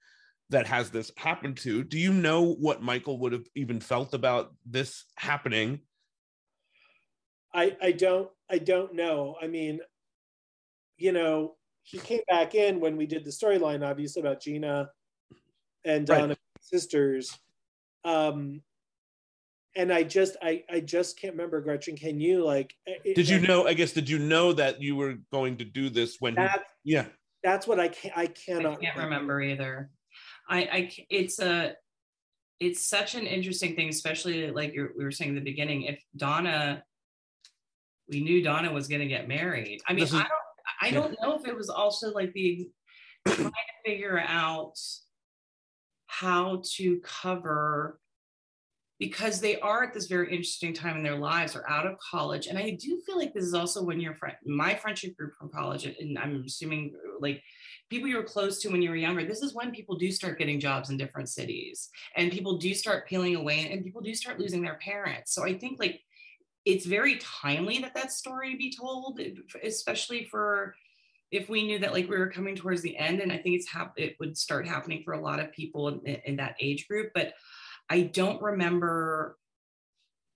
that 0.49 0.67
has 0.67 0.91
this 0.91 1.11
happen 1.17 1.53
to 1.55 1.83
do 1.83 1.97
you 1.97 2.13
know 2.13 2.53
what 2.53 2.81
michael 2.81 3.19
would 3.19 3.33
have 3.33 3.45
even 3.55 3.79
felt 3.79 4.13
about 4.13 4.53
this 4.65 5.05
happening 5.17 5.79
I 7.55 7.75
I 7.81 7.91
don't 7.93 8.29
I 8.49 8.57
don't 8.57 8.93
know. 8.93 9.37
I 9.41 9.47
mean, 9.47 9.79
you 10.97 11.11
know, 11.11 11.55
he 11.83 11.97
came 11.97 12.21
back 12.27 12.53
in 12.53 12.79
when 12.79 12.97
we 12.97 13.07
did 13.07 13.23
the 13.23 13.31
storyline, 13.31 13.87
obviously 13.87 14.21
about 14.21 14.41
Gina 14.41 14.89
and 15.83 16.07
Right. 16.07 16.37
Sisters. 16.59 17.37
Um, 18.03 18.61
and 19.75 19.91
I 19.91 20.03
just 20.03 20.37
I 20.41 20.63
I 20.69 20.79
just 20.79 21.19
can't 21.19 21.33
remember 21.33 21.61
Gretchen. 21.61 21.95
Can 21.97 22.19
you 22.19 22.43
like? 22.43 22.73
it- 22.85 23.15
did 23.15 23.27
you 23.29 23.39
know 23.39 23.67
i 23.67 23.73
guess 23.73 23.91
did 23.91 24.09
you 24.09 24.19
know 24.19 24.53
that 24.53 24.81
you 24.81 24.95
were 24.95 25.15
going 25.31 25.57
to 25.57 25.65
do 25.65 25.89
this 25.89 26.17
when 26.19 26.35
that? 26.35 26.63
yeah 26.83 27.05
That's 27.43 27.67
what 27.67 27.79
I 27.79 27.89
can't 27.89 28.15
I 28.17 28.23
I 28.23 28.27
can't 28.27 28.97
remember 28.97 29.41
either. 29.41 29.89
I 30.49 30.59
I 30.77 30.91
it's 31.09 31.39
a, 31.39 31.73
it's 32.59 32.87
such 32.87 33.15
an 33.15 33.25
interesting 33.25 33.75
thing, 33.75 33.89
especially 33.89 34.49
like 34.51 34.73
you're, 34.73 34.91
we 34.97 35.03
were 35.03 35.11
saying 35.11 35.29
in 35.29 35.35
the 35.35 35.41
beginning. 35.41 35.83
If 35.83 35.99
Donna, 36.15 36.83
we 38.09 38.21
knew 38.21 38.41
Donna 38.41 38.71
was 38.71 38.87
going 38.87 39.01
to 39.01 39.07
get 39.07 39.27
married. 39.27 39.81
I 39.87 39.93
mean, 39.93 40.03
is- 40.05 40.13
I 40.13 40.19
don't, 40.19 40.31
I 40.81 40.87
yeah. 40.87 40.93
don't 40.93 41.17
know 41.21 41.37
if 41.37 41.47
it 41.47 41.55
was 41.55 41.69
also 41.69 42.11
like 42.13 42.31
the 42.33 42.69
trying 43.27 43.51
to 43.51 43.51
figure 43.85 44.19
out 44.25 44.75
how 46.07 46.61
to 46.75 47.01
cover 47.03 47.99
because 49.05 49.39
they 49.39 49.59
are 49.59 49.83
at 49.83 49.93
this 49.93 50.07
very 50.07 50.31
interesting 50.31 50.73
time 50.73 50.97
in 50.97 51.03
their 51.03 51.15
lives 51.15 51.55
are 51.55 51.69
out 51.69 51.85
of 51.85 51.95
college 51.99 52.47
and 52.47 52.57
i 52.57 52.71
do 52.71 52.99
feel 53.05 53.17
like 53.17 53.33
this 53.35 53.43
is 53.43 53.53
also 53.53 53.83
when 53.83 53.99
your 53.99 54.15
friend 54.15 54.35
my 54.45 54.73
friendship 54.73 55.15
group 55.15 55.31
from 55.35 55.47
college 55.49 55.85
and 55.85 56.17
i'm 56.17 56.43
assuming 56.43 56.91
like 57.19 57.43
people 57.91 58.09
you 58.09 58.17
were 58.17 58.23
close 58.23 58.59
to 58.59 58.69
when 58.69 58.81
you 58.81 58.89
were 58.89 58.95
younger 58.95 59.23
this 59.23 59.43
is 59.43 59.53
when 59.53 59.69
people 59.71 59.95
do 59.95 60.11
start 60.11 60.39
getting 60.39 60.59
jobs 60.59 60.89
in 60.89 60.97
different 60.97 61.29
cities 61.29 61.89
and 62.15 62.31
people 62.31 62.57
do 62.57 62.73
start 62.73 63.07
peeling 63.07 63.35
away 63.35 63.69
and 63.71 63.83
people 63.83 64.01
do 64.01 64.15
start 64.15 64.39
losing 64.39 64.63
their 64.63 64.79
parents. 64.81 65.33
So 65.35 65.45
i 65.45 65.53
think 65.53 65.79
like 65.79 66.01
it's 66.65 66.87
very 66.87 67.17
timely 67.17 67.77
that 67.79 67.93
that 67.93 68.11
story 68.11 68.55
be 68.55 68.73
told 68.73 69.21
especially 69.63 70.25
for 70.31 70.75
if 71.29 71.47
we 71.47 71.63
knew 71.67 71.77
that 71.77 71.93
like 71.93 72.09
we 72.09 72.17
were 72.17 72.31
coming 72.31 72.55
towards 72.55 72.81
the 72.81 72.97
end 72.97 73.19
and 73.19 73.31
i 73.31 73.37
think 73.37 73.55
it's 73.55 73.69
hap- 73.69 73.99
it 73.99 74.15
would 74.19 74.35
start 74.35 74.67
happening 74.67 75.03
for 75.03 75.13
a 75.13 75.21
lot 75.21 75.39
of 75.39 75.51
people 75.51 75.89
in, 75.89 75.99
in 76.25 76.35
that 76.37 76.55
age 76.59 76.87
group 76.87 77.11
but 77.13 77.33
i 77.89 78.01
don't 78.01 78.41
remember 78.41 79.37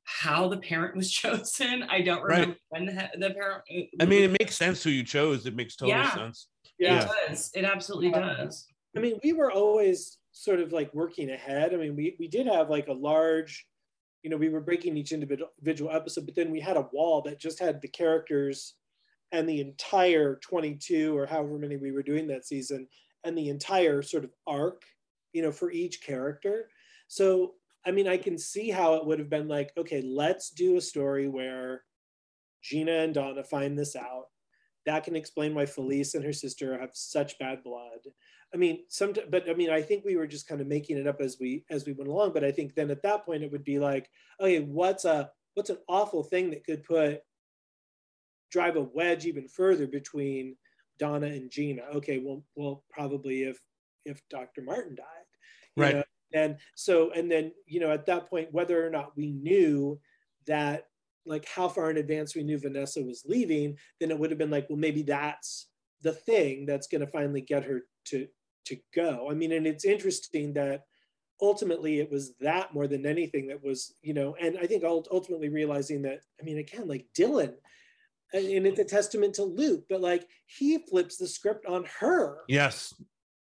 how 0.03 0.47
the 0.49 0.57
parent 0.57 0.95
was 0.95 1.12
chosen 1.21 1.83
i 1.83 2.01
don't 2.01 2.23
Right. 2.23 2.39
remember 2.41 2.57
when 2.69 2.85
the, 2.85 3.09
the 3.17 3.29
parent 3.31 3.63
uh, 3.71 4.03
i 4.03 4.05
mean 4.05 4.23
it 4.23 4.31
makes 4.39 4.55
sense 4.55 4.83
who 4.83 4.89
you 4.89 5.03
chose 5.03 5.45
it 5.45 5.55
makes 5.55 5.75
total 5.75 5.95
Yeah. 5.95 6.13
sense 6.13 6.47
Yeah. 6.77 7.03
it 7.05 7.09
does 7.29 7.51
it 7.55 7.65
absolutely 7.65 8.12
does 8.12 8.67
I 8.97 9.01
mean, 9.01 9.19
we 9.23 9.33
were 9.33 9.51
always 9.51 10.17
sort 10.31 10.59
of 10.59 10.73
like 10.73 10.91
working 10.95 11.29
ahead. 11.29 11.75
I 11.75 11.77
mean, 11.77 11.95
we 11.95 12.15
we 12.19 12.27
did 12.27 12.47
have 12.47 12.71
like 12.71 12.88
a 12.88 12.93
large, 12.93 13.67
you 14.23 14.31
know, 14.31 14.35
we 14.35 14.49
were 14.49 14.62
breaking 14.62 14.97
each 14.97 15.12
individual 15.12 15.51
individual 15.59 15.91
episode, 15.91 16.25
but 16.25 16.33
then 16.33 16.49
we 16.49 16.59
had 16.59 16.75
a 16.75 16.89
wall 16.91 17.21
that 17.21 17.39
just 17.39 17.59
had 17.59 17.79
the 17.81 17.88
characters 17.88 18.73
and 19.31 19.47
the 19.47 19.62
entire 19.62 20.38
22 20.38 21.15
or 21.15 21.27
however 21.27 21.59
many 21.59 21.77
we 21.77 21.91
were 21.91 22.01
doing 22.01 22.25
that 22.29 22.47
season 22.47 22.88
and 23.23 23.38
the 23.38 23.49
entire 23.49 24.01
sort 24.01 24.23
of 24.23 24.31
arc, 24.47 24.81
you 25.33 25.43
know, 25.43 25.51
for 25.51 25.69
each 25.71 26.01
character. 26.01 26.69
So, 27.10 27.56
I 27.86 27.91
mean, 27.91 28.08
I 28.08 28.17
can 28.17 28.38
see 28.38 28.69
how 28.69 28.93
it 28.93 29.06
would 29.06 29.19
have 29.19 29.30
been 29.30 29.48
like, 29.48 29.72
okay, 29.78 30.02
let's 30.02 30.52
do 30.52 30.78
a 30.78 30.82
story 30.82 31.28
where 31.28 31.84
Gina 32.62 32.91
and 32.91 33.13
Donna 33.13 33.43
find 33.43 33.78
this 33.78 33.95
out. 33.95 34.26
That 34.86 35.04
can 35.04 35.15
explain 35.15 35.56
why 35.56 35.65
Felice 35.65 36.13
and 36.13 36.24
her 36.24 36.34
sister 36.34 36.80
have 36.80 36.91
such 36.93 37.38
bad 37.39 37.63
blood. 37.63 38.00
I 38.54 38.58
mean, 38.58 38.84
some, 38.89 39.13
but 39.30 39.50
I 39.50 39.54
mean, 39.54 39.72
I 39.72 39.82
think 39.82 40.06
we 40.06 40.15
were 40.15 40.28
just 40.28 40.48
kind 40.48 40.62
of 40.62 40.67
making 40.67 40.98
it 40.98 41.08
up 41.08 41.19
as 41.19 41.38
we 41.39 41.65
as 41.69 41.86
we 41.86 41.93
went 41.93 42.10
along. 42.10 42.34
But 42.34 42.43
I 42.43 42.52
think 42.52 42.76
then 42.76 42.89
at 42.91 43.04
that 43.04 43.26
point 43.26 43.43
it 43.43 43.52
would 43.52 43.63
be 43.63 43.80
like, 43.80 44.10
okay, 44.39 44.60
what's 44.62 45.06
a 45.06 45.32
what's 45.56 45.69
an 45.69 45.78
awful 45.88 46.24
thing 46.24 46.52
that 46.52 46.63
could 46.63 46.84
put 46.84 47.22
drive 48.52 48.76
a 48.76 48.82
wedge 48.82 49.26
even 49.26 49.48
further 49.48 49.88
between 49.88 50.56
Donna 50.98 51.28
and 51.28 51.52
Gina? 51.52 51.84
Okay, 51.95 52.19
well, 52.19 52.43
well, 52.56 52.84
probably 52.91 53.43
if 53.43 53.60
if 54.06 54.22
Dr. 54.30 54.62
Martin 54.62 54.95
died, 54.95 55.06
Right. 55.76 55.95
know? 55.95 56.04
And 56.33 56.57
so, 56.75 57.11
and 57.11 57.31
then 57.31 57.51
you 57.65 57.79
know, 57.79 57.91
at 57.91 58.05
that 58.07 58.29
point, 58.29 58.53
whether 58.53 58.85
or 58.85 58.89
not 58.89 59.15
we 59.17 59.31
knew 59.31 59.99
that 60.47 60.85
like 61.25 61.45
how 61.47 61.67
far 61.67 61.91
in 61.91 61.97
advance 61.97 62.35
we 62.35 62.43
knew 62.43 62.57
Vanessa 62.57 63.01
was 63.01 63.23
leaving, 63.25 63.77
then 63.99 64.11
it 64.11 64.17
would 64.17 64.31
have 64.31 64.39
been 64.39 64.49
like, 64.49 64.67
well, 64.69 64.79
maybe 64.79 65.03
that's 65.03 65.67
the 66.01 66.13
thing 66.13 66.65
that's 66.65 66.87
going 66.87 67.01
to 67.01 67.07
finally 67.07 67.41
get 67.41 67.63
her 67.65 67.81
to 68.05 68.27
to 68.65 68.77
go. 68.93 69.27
I 69.29 69.33
mean, 69.33 69.51
and 69.51 69.65
it's 69.67 69.85
interesting 69.85 70.53
that 70.53 70.83
ultimately 71.41 71.99
it 71.99 72.11
was 72.11 72.35
that 72.41 72.73
more 72.73 72.87
than 72.87 73.05
anything 73.05 73.47
that 73.47 73.63
was, 73.63 73.93
you 74.01 74.13
know, 74.13 74.35
and 74.39 74.57
I 74.61 74.67
think 74.67 74.83
ultimately 74.83 75.49
realizing 75.49 76.01
that, 76.03 76.19
I 76.39 76.43
mean, 76.43 76.57
again, 76.57 76.87
like 76.87 77.07
Dylan, 77.17 77.53
and 78.33 78.67
it's 78.67 78.79
a 78.79 78.85
testament 78.85 79.35
to 79.35 79.43
Luke, 79.43 79.85
but 79.89 80.01
like 80.01 80.27
he 80.45 80.77
flips 80.89 81.17
the 81.17 81.27
script 81.27 81.65
on 81.65 81.85
her. 81.99 82.39
yes 82.47 82.93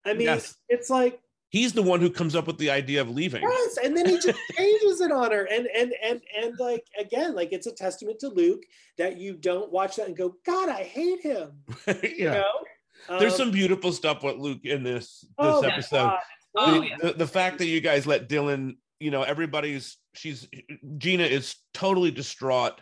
I 0.04 0.12
mean, 0.12 0.26
Yes. 0.26 0.56
it's 0.68 0.90
like 0.90 1.20
he's 1.54 1.72
the 1.72 1.82
one 1.82 2.00
who 2.00 2.10
comes 2.10 2.34
up 2.34 2.48
with 2.48 2.58
the 2.58 2.68
idea 2.68 3.00
of 3.00 3.08
leaving 3.08 3.40
Yes, 3.40 3.78
and 3.84 3.96
then 3.96 4.06
he 4.06 4.16
just 4.16 4.38
changes 4.56 5.00
it 5.00 5.12
on 5.12 5.30
her, 5.30 5.44
and 5.44 5.68
and 5.68 5.94
and 6.02 6.20
and 6.36 6.58
like 6.58 6.84
again, 6.98 7.34
like 7.36 7.52
it's 7.52 7.68
a 7.68 7.72
testament 7.72 8.18
to 8.20 8.28
Luke 8.28 8.62
that 8.98 9.18
you 9.18 9.34
don't 9.34 9.70
watch 9.70 9.96
that 9.96 10.08
and 10.08 10.16
go, 10.16 10.34
God, 10.44 10.68
I 10.68 10.82
hate 10.82 11.20
him. 11.20 11.52
yeah 11.86 11.94
You 12.02 12.28
know? 12.28 13.18
there's 13.20 13.34
Um, 13.34 13.38
some 13.38 13.50
beautiful 13.50 13.92
stuff 13.92 14.22
with 14.22 14.36
luke 14.36 14.64
in 14.64 14.82
this 14.82 15.20
this 15.20 15.28
oh 15.38 15.60
episode 15.62 15.96
God. 15.96 16.18
Oh, 16.56 16.80
the, 16.80 16.86
yeah. 16.86 16.96
the, 17.02 17.12
the 17.12 17.26
fact 17.26 17.58
that 17.58 17.66
you 17.66 17.80
guys 17.80 18.06
let 18.06 18.28
Dylan, 18.28 18.76
you 19.00 19.10
know, 19.10 19.22
everybody's 19.22 19.96
she's 20.14 20.48
Gina 20.98 21.24
is 21.24 21.56
totally 21.72 22.10
distraught. 22.10 22.80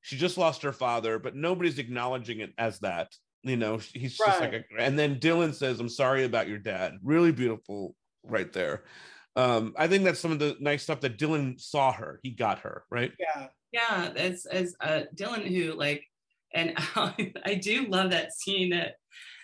She 0.00 0.16
just 0.16 0.38
lost 0.38 0.62
her 0.62 0.72
father, 0.72 1.18
but 1.18 1.36
nobody's 1.36 1.78
acknowledging 1.78 2.40
it 2.40 2.52
as 2.58 2.78
that. 2.80 3.12
You 3.42 3.56
know, 3.56 3.78
he's 3.78 4.16
just 4.16 4.40
like 4.40 4.52
a, 4.52 4.62
and 4.78 4.96
then 4.96 5.18
Dylan 5.18 5.54
says, 5.54 5.80
I'm 5.80 5.88
sorry 5.88 6.24
about 6.24 6.48
your 6.48 6.58
dad. 6.58 6.94
Really 7.02 7.32
beautiful 7.32 7.96
right 8.24 8.52
there. 8.52 8.84
Um, 9.34 9.74
I 9.78 9.88
think 9.88 10.04
that's 10.04 10.20
some 10.20 10.32
of 10.32 10.38
the 10.38 10.56
nice 10.60 10.82
stuff 10.82 11.00
that 11.00 11.18
Dylan 11.18 11.60
saw 11.60 11.92
her. 11.92 12.20
He 12.22 12.30
got 12.30 12.60
her, 12.60 12.84
right? 12.90 13.12
Yeah. 13.18 13.48
Yeah, 13.72 14.12
as 14.16 14.44
as 14.44 14.76
uh, 14.82 15.04
Dylan, 15.16 15.46
who 15.46 15.72
like, 15.72 16.04
and 16.52 16.74
I 16.94 17.58
do 17.60 17.86
love 17.86 18.10
that 18.10 18.34
scene 18.34 18.74
at 18.74 18.96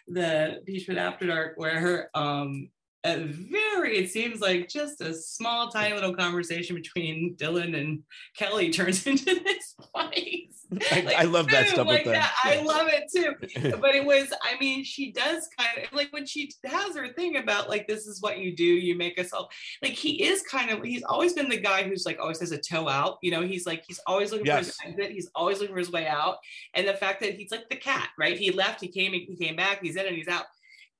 the 0.06 0.60
Beachwood 0.68 0.98
After 0.98 1.26
Dark 1.26 1.54
where 1.56 2.10
um 2.14 2.68
a 3.04 3.16
very 3.18 3.98
it 3.98 4.10
seems 4.10 4.40
like 4.40 4.68
just 4.68 5.00
a 5.00 5.14
small 5.14 5.70
tiny 5.70 5.94
little 5.94 6.14
conversation 6.14 6.74
between 6.74 7.36
Dylan 7.36 7.78
and 7.78 8.02
Kelly 8.36 8.70
turns 8.70 9.06
into 9.06 9.24
this 9.24 9.74
fight. 9.92 10.48
I, 10.92 11.14
I 11.18 11.22
love 11.22 11.48
that 11.48 11.68
stuff 11.68 11.86
like 11.86 12.04
with 12.04 12.14
that. 12.14 12.34
I 12.44 12.60
love 12.60 12.88
it 12.88 13.04
too. 13.14 13.34
But 13.78 13.94
it 13.94 14.04
was, 14.04 14.32
I 14.42 14.58
mean, 14.58 14.84
she 14.84 15.12
does 15.12 15.48
kind 15.56 15.86
of 15.86 15.92
like 15.92 16.12
when 16.12 16.26
she 16.26 16.50
has 16.64 16.96
her 16.96 17.08
thing 17.08 17.36
about 17.36 17.68
like 17.68 17.86
this 17.86 18.06
is 18.06 18.20
what 18.20 18.38
you 18.38 18.54
do, 18.54 18.64
you 18.64 18.94
make 18.94 19.18
us 19.18 19.32
all 19.32 19.50
like 19.82 19.92
he 19.92 20.22
is 20.24 20.42
kind 20.42 20.70
of 20.70 20.82
he's 20.82 21.02
always 21.04 21.32
been 21.32 21.48
the 21.48 21.60
guy 21.60 21.84
who's 21.84 22.04
like 22.04 22.18
always 22.20 22.40
has 22.40 22.52
a 22.52 22.58
toe 22.58 22.88
out. 22.88 23.18
You 23.22 23.30
know, 23.30 23.42
he's 23.42 23.66
like 23.66 23.84
he's 23.86 24.00
always 24.06 24.30
looking 24.30 24.46
for 24.46 24.58
his 24.58 24.76
exit, 24.84 25.12
he's 25.12 25.30
always 25.34 25.60
looking 25.60 25.74
for 25.74 25.80
his 25.80 25.92
way 25.92 26.06
out. 26.06 26.36
And 26.74 26.86
the 26.86 26.94
fact 26.94 27.20
that 27.20 27.34
he's 27.34 27.50
like 27.50 27.68
the 27.70 27.76
cat, 27.76 28.10
right? 28.18 28.36
He 28.36 28.50
left, 28.50 28.80
he 28.80 28.88
came, 28.88 29.12
he 29.12 29.36
came 29.36 29.56
back, 29.56 29.82
he's 29.82 29.96
in 29.96 30.06
and 30.06 30.16
he's 30.16 30.28
out. 30.28 30.44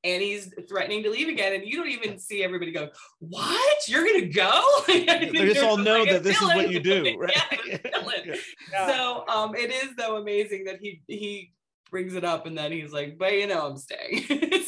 And 0.05 0.23
he's 0.23 0.55
threatening 0.69 1.03
to 1.03 1.11
leave 1.11 1.27
again, 1.29 1.55
and 1.55 1.65
you 1.67 1.77
don't 1.77 1.89
even 1.89 2.21
see 2.21 2.45
everybody 2.45 2.71
go, 2.71 2.89
"What? 3.19 3.89
You're 3.89 4.05
gonna 4.07 4.27
go?" 4.27 4.63
They 4.87 5.27
just 5.33 5.61
all 5.65 5.77
know 5.77 6.05
that 6.05 6.23
this 6.23 6.37
is 6.41 6.43
what 6.43 6.71
you 6.71 6.79
do, 6.81 7.17
right? 7.19 7.33
Yeah, 7.67 7.79
Dylan. 7.79 8.39
Yeah. 8.71 8.87
So 8.87 9.25
um, 9.29 9.57
it 9.57 9.71
is 9.73 9.97
though 9.97 10.17
amazing 10.19 10.65
that 10.67 10.79
he 10.81 11.03
he 11.09 11.53
brings 11.91 12.15
it 12.15 12.23
up 12.25 12.47
and 12.47 12.57
then 12.57 12.71
he's 12.71 12.93
like, 12.93 13.19
but 13.19 13.33
you 13.33 13.47
know, 13.49 13.67
I'm 13.67 13.77
staying. 13.77 14.23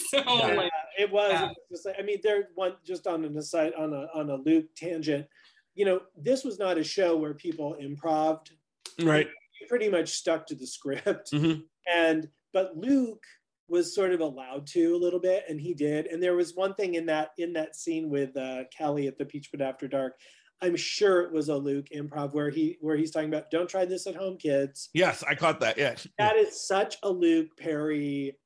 so 0.08 0.18
Yeah, 0.18 0.54
like, 0.56 0.72
it 0.98 1.10
was. 1.12 1.30
yeah. 1.32 1.44
it 1.44 1.48
was 1.48 1.56
just 1.70 1.86
like- 1.86 1.96
I 1.98 2.02
mean, 2.02 2.18
there 2.22 2.48
one 2.54 2.74
just 2.84 3.06
on 3.06 3.24
an 3.24 3.36
aside 3.36 3.72
on 3.78 3.92
a 3.92 4.08
on 4.14 4.30
a 4.30 4.36
Luke 4.36 4.66
tangent. 4.74 5.26
You 5.76 5.84
know, 5.84 6.00
this 6.16 6.42
was 6.44 6.58
not 6.58 6.76
a 6.78 6.82
show 6.82 7.16
where 7.16 7.34
people 7.34 7.74
improved. 7.74 8.50
right. 9.02 9.28
He 9.58 9.66
pretty 9.66 9.88
much 9.88 10.08
stuck 10.10 10.46
to 10.48 10.54
the 10.56 10.66
script, 10.66 11.30
Mhm. 11.32 11.62
and 11.94 12.28
but 12.52 12.76
Luke 12.76 13.22
was 13.70 13.94
sort 13.94 14.12
of 14.12 14.20
allowed 14.20 14.66
to 14.66 14.94
a 14.94 14.98
little 14.98 15.20
bit, 15.20 15.44
and 15.48 15.60
he 15.60 15.72
did. 15.72 16.06
And 16.06 16.22
there 16.22 16.34
was 16.36 16.54
one 16.54 16.74
thing 16.74 16.94
in 16.94 17.06
that 17.06 17.30
in 17.38 17.52
that 17.54 17.76
scene 17.76 18.10
with 18.10 18.36
uh, 18.36 18.64
Kelly 18.76 19.06
at 19.06 19.16
the 19.16 19.24
peach 19.24 19.50
Peachwood 19.52 19.62
After 19.62 19.88
Dark. 19.88 20.14
I'm 20.62 20.76
sure 20.76 21.22
it 21.22 21.32
was 21.32 21.48
a 21.48 21.56
Luke 21.56 21.86
improv 21.94 22.34
where 22.34 22.50
he 22.50 22.76
where 22.80 22.96
he's 22.96 23.10
talking 23.12 23.28
about 23.28 23.50
don't 23.50 23.68
try 23.70 23.84
this 23.86 24.06
at 24.06 24.16
home, 24.16 24.36
kids. 24.36 24.90
Yes, 24.92 25.24
I 25.26 25.34
caught 25.34 25.60
that. 25.60 25.78
Yeah. 25.78 25.94
That 26.18 26.36
is 26.36 26.66
such 26.66 26.96
a 27.02 27.08
Luke 27.08 27.56
Perry 27.58 28.36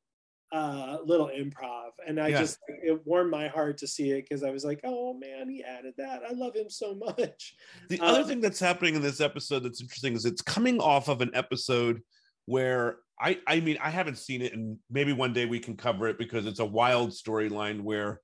uh, 0.52 0.98
little 1.04 1.28
improv, 1.36 1.90
and 2.06 2.20
I 2.20 2.28
Yeah. 2.28 2.40
just 2.42 2.58
it 2.68 3.04
warmed 3.04 3.30
my 3.30 3.48
heart 3.48 3.78
to 3.78 3.88
see 3.88 4.12
it 4.12 4.26
because 4.28 4.44
I 4.44 4.50
was 4.50 4.64
like, 4.64 4.80
oh 4.84 5.14
man, 5.14 5.48
he 5.48 5.64
added 5.64 5.94
that. 5.98 6.22
I 6.28 6.32
love 6.32 6.54
him 6.54 6.70
so 6.70 6.94
much. 6.94 7.56
The 7.88 7.98
Um, 7.98 8.06
other 8.06 8.24
thing 8.24 8.40
that's 8.40 8.60
happening 8.60 8.94
in 8.94 9.02
this 9.02 9.20
episode 9.20 9.60
that's 9.64 9.80
interesting 9.80 10.14
is 10.14 10.24
it's 10.24 10.42
coming 10.42 10.78
off 10.80 11.08
of 11.08 11.22
an 11.22 11.30
episode 11.34 12.02
where 12.46 12.98
I 13.20 13.38
I 13.46 13.60
mean 13.60 13.78
I 13.82 13.90
haven't 13.90 14.18
seen 14.18 14.42
it 14.42 14.52
and 14.52 14.78
maybe 14.90 15.12
one 15.12 15.32
day 15.32 15.46
we 15.46 15.60
can 15.60 15.76
cover 15.76 16.08
it 16.08 16.18
because 16.18 16.46
it's 16.46 16.60
a 16.60 16.64
wild 16.64 17.10
storyline 17.10 17.82
where 17.82 18.20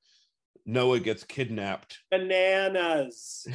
Noah 0.66 1.00
gets 1.00 1.24
kidnapped. 1.24 1.98
Bananas, 2.10 3.46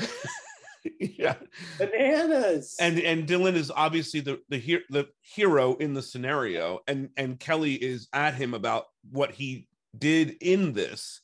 yeah. 0.99 1.35
bananas, 1.77 2.75
And 2.79 2.99
and 2.99 3.27
Dylan 3.27 3.55
is 3.55 3.71
obviously 3.71 4.21
the 4.21 4.39
the 4.49 4.57
hero 4.57 4.81
the 4.89 5.07
hero 5.21 5.75
in 5.75 5.93
the 5.93 6.01
scenario 6.01 6.79
and 6.87 7.09
and 7.17 7.39
Kelly 7.39 7.73
is 7.73 8.07
at 8.13 8.35
him 8.35 8.53
about 8.53 8.85
what 9.11 9.31
he 9.31 9.67
did 9.97 10.37
in 10.41 10.73
this. 10.73 11.21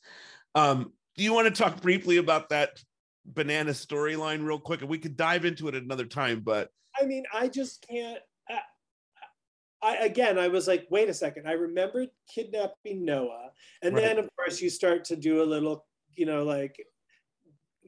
Um 0.54 0.92
do 1.16 1.24
you 1.24 1.34
want 1.34 1.54
to 1.54 1.62
talk 1.62 1.80
briefly 1.82 2.16
about 2.16 2.48
that 2.50 2.82
banana 3.24 3.70
storyline 3.70 4.44
real 4.44 4.58
quick 4.58 4.80
and 4.80 4.90
we 4.90 4.98
could 4.98 5.16
dive 5.16 5.44
into 5.44 5.68
it 5.68 5.76
another 5.76 6.06
time 6.06 6.40
but 6.40 6.70
I 7.00 7.06
mean, 7.06 7.24
I 7.32 7.48
just 7.48 7.86
can't. 7.88 8.20
I, 9.82 9.96
I 9.96 10.04
again, 10.04 10.38
I 10.38 10.48
was 10.48 10.68
like, 10.68 10.86
wait 10.90 11.08
a 11.08 11.14
second. 11.14 11.48
I 11.48 11.52
remembered 11.52 12.08
kidnapping 12.28 13.04
Noah, 13.04 13.50
and 13.82 13.94
Right. 13.94 14.02
then 14.02 14.18
of 14.18 14.28
course 14.36 14.60
you 14.60 14.70
start 14.70 15.04
to 15.06 15.16
do 15.16 15.42
a 15.42 15.44
little, 15.44 15.86
you 16.14 16.26
know, 16.26 16.44
like 16.44 16.76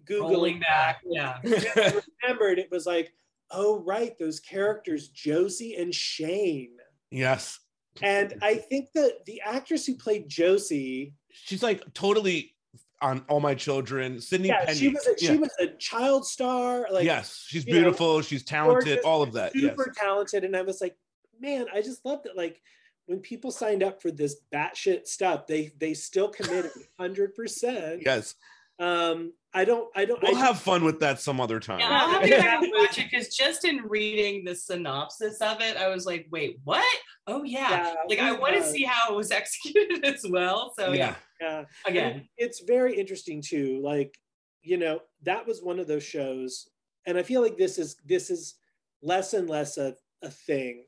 googling 0.04 0.61
back. 0.61 1.00
Yeah. 1.07 1.38
I 1.44 2.00
remembered 2.22 2.59
it 2.59 2.70
was 2.70 2.87
like, 2.87 3.12
oh 3.50 3.80
right, 3.80 4.18
those 4.18 4.40
characters 4.40 5.09
Josie 5.09 5.76
and 5.76 5.94
Shane, 5.94 6.76
yes 7.11 7.61
and 8.02 8.35
I 8.42 8.57
think 8.57 8.88
that 8.94 9.24
the 9.24 9.40
actress 9.44 9.87
who 9.87 9.94
played 9.94 10.28
Josie, 10.28 11.14
she's 11.30 11.62
like 11.62 11.85
totally 11.94 12.54
on 13.00 13.24
all 13.28 13.40
my 13.40 13.54
children 13.54 14.20
sydney 14.20 14.48
yeah, 14.48 14.64
penny 14.64 14.78
she 14.78 14.88
was 14.88 15.07
a, 15.07 15.11
yeah. 15.18 15.33
she 15.33 15.37
was 15.37 15.50
a 15.61 15.66
child 15.78 16.26
star, 16.26 16.87
like 16.90 17.04
yes 17.04 17.44
she's 17.46 17.66
you 17.66 17.72
know, 17.74 17.80
beautiful 17.80 18.22
she's 18.22 18.42
talented 18.44 18.85
gorgeous, 18.87 19.04
all 19.04 19.22
of 19.22 19.33
that 19.33 19.52
yes 19.54 19.70
super 19.70 19.92
talented. 19.94 20.42
And 20.44 20.57
I 20.57 20.62
was 20.62 20.80
like, 20.80 20.96
man, 21.44 21.66
I 21.72 21.83
just 21.83 22.04
love 22.04 22.22
that. 22.24 22.37
Like 22.37 22.61
when 23.07 23.20
people 23.20 23.50
signed 23.50 23.83
up 23.83 24.00
for 24.00 24.11
this 24.11 24.37
batshit 24.52 25.07
stuff, 25.07 25.46
they 25.46 25.72
they 25.78 25.94
still 25.94 26.28
committed 26.28 26.72
hundred 26.98 27.35
percent. 27.35 28.02
yes 28.04 28.35
Um, 28.78 29.33
I 29.57 29.64
don't, 29.64 29.88
I 29.94 30.04
don't. 30.04 30.20
we'll 30.20 30.37
I, 30.37 30.40
have 30.40 30.59
fun 30.59 30.83
with 30.83 30.98
that 30.98 31.20
some 31.20 31.40
other 31.40 31.61
time 31.61 31.78
Yeah, 31.78 31.90
I'll 31.92 32.09
have 32.09 32.22
to 32.22 32.30
back 32.30 32.62
and 32.62 32.72
watch 32.74 32.98
it 32.98 33.09
because 33.09 33.28
just 33.28 33.64
in 33.64 33.83
reading 33.87 34.44
the 34.44 34.54
synopsis 34.54 35.40
of 35.40 35.61
it, 35.61 35.76
I 35.76 35.88
was 35.88 36.07
like, 36.07 36.26
wait, 36.33 36.59
what? 36.64 36.85
Oh 37.28 37.44
yeah. 37.44 37.70
Yeah, 37.70 37.94
like 38.09 38.18
I 38.18 38.33
want 38.33 38.57
to 38.57 38.64
see 38.64 38.83
how 38.83 39.12
it 39.12 39.16
was 39.16 39.30
executed 39.40 40.04
as 40.04 40.24
well. 40.28 40.72
So 40.76 40.92
yeah, 40.92 41.14
yeah. 41.40 41.59
And 41.59 41.66
again. 41.87 42.28
it's 42.37 42.61
very 42.66 42.98
interesting 42.98 43.40
too. 43.42 43.80
Like, 43.83 44.18
you 44.62 44.76
know, 44.76 45.00
that 45.22 45.46
was 45.46 45.62
one 45.62 45.78
of 45.78 45.87
those 45.87 46.02
shows, 46.02 46.68
and 47.07 47.16
I 47.16 47.22
feel 47.22 47.42
like 47.42 47.57
this 47.57 47.78
is 47.78 47.96
this 48.04 48.30
is 48.30 48.57
less 49.02 49.35
and 49.35 49.48
less 49.48 49.78
a, 49.78 49.94
a 50.22 50.30
thing. 50.30 50.85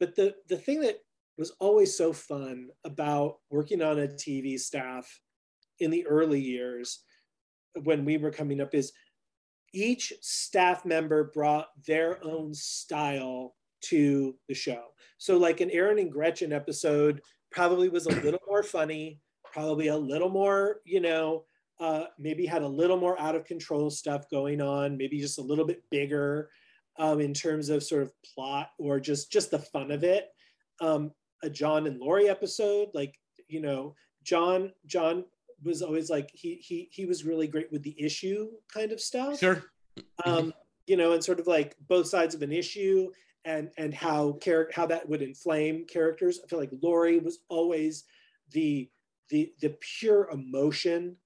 But 0.00 0.16
the 0.16 0.34
the 0.48 0.56
thing 0.56 0.80
that 0.80 0.98
was 1.38 1.52
always 1.60 1.96
so 1.96 2.12
fun 2.12 2.68
about 2.84 3.38
working 3.50 3.82
on 3.82 3.98
a 3.98 4.06
TV 4.06 4.58
staff 4.58 5.20
in 5.80 5.90
the 5.90 6.06
early 6.06 6.40
years 6.40 7.00
when 7.82 8.04
we 8.04 8.16
were 8.16 8.30
coming 8.30 8.60
up 8.60 8.74
is 8.74 8.92
each 9.72 10.12
staff 10.20 10.84
member 10.84 11.24
brought 11.34 11.68
their 11.86 12.24
own 12.24 12.54
style 12.54 13.56
to 13.82 14.36
the 14.48 14.54
show. 14.54 14.82
So, 15.18 15.36
like 15.36 15.60
an 15.60 15.70
Aaron 15.70 15.98
and 15.98 16.12
Gretchen 16.12 16.52
episode 16.52 17.20
probably 17.50 17.88
was 17.88 18.06
a 18.06 18.10
little 18.22 18.40
more 18.46 18.62
funny, 18.62 19.20
probably 19.52 19.88
a 19.88 19.96
little 19.96 20.28
more, 20.30 20.80
you 20.84 21.00
know, 21.00 21.44
uh, 21.80 22.04
maybe 22.18 22.46
had 22.46 22.62
a 22.62 22.68
little 22.68 22.96
more 22.96 23.20
out 23.20 23.34
of 23.34 23.44
control 23.44 23.90
stuff 23.90 24.30
going 24.30 24.60
on, 24.60 24.96
maybe 24.96 25.20
just 25.20 25.38
a 25.38 25.42
little 25.42 25.66
bit 25.66 25.82
bigger 25.90 26.50
um, 26.98 27.20
in 27.20 27.34
terms 27.34 27.68
of 27.68 27.82
sort 27.82 28.02
of 28.02 28.12
plot 28.22 28.70
or 28.78 29.00
just 29.00 29.30
just 29.30 29.50
the 29.50 29.58
fun 29.58 29.90
of 29.90 30.04
it. 30.04 30.28
Um, 30.80 31.12
a 31.42 31.50
John 31.50 31.86
and 31.86 32.00
Laurie 32.00 32.28
episode, 32.28 32.88
like 32.94 33.14
you 33.48 33.60
know, 33.60 33.94
John 34.22 34.72
John 34.86 35.24
was 35.62 35.82
always 35.82 36.10
like 36.10 36.30
he 36.32 36.56
he 36.56 36.88
he 36.92 37.06
was 37.06 37.24
really 37.24 37.46
great 37.46 37.70
with 37.72 37.82
the 37.82 37.94
issue 37.98 38.48
kind 38.72 38.92
of 38.92 39.00
stuff 39.00 39.38
sure 39.38 39.64
um, 40.24 40.52
you 40.86 40.96
know, 40.96 41.12
and 41.12 41.24
sort 41.24 41.40
of 41.40 41.46
like 41.46 41.76
both 41.88 42.06
sides 42.06 42.34
of 42.34 42.42
an 42.42 42.52
issue 42.52 43.10
and 43.44 43.70
and 43.78 43.92
how 43.94 44.38
char- 44.42 44.70
how 44.72 44.86
that 44.86 45.08
would 45.08 45.22
inflame 45.22 45.84
characters. 45.86 46.40
I 46.42 46.48
feel 46.48 46.58
like 46.58 46.72
Laurie 46.82 47.18
was 47.18 47.40
always 47.48 48.04
the 48.52 48.88
the 49.30 49.52
the 49.60 49.76
pure 49.80 50.28
emotion 50.30 51.16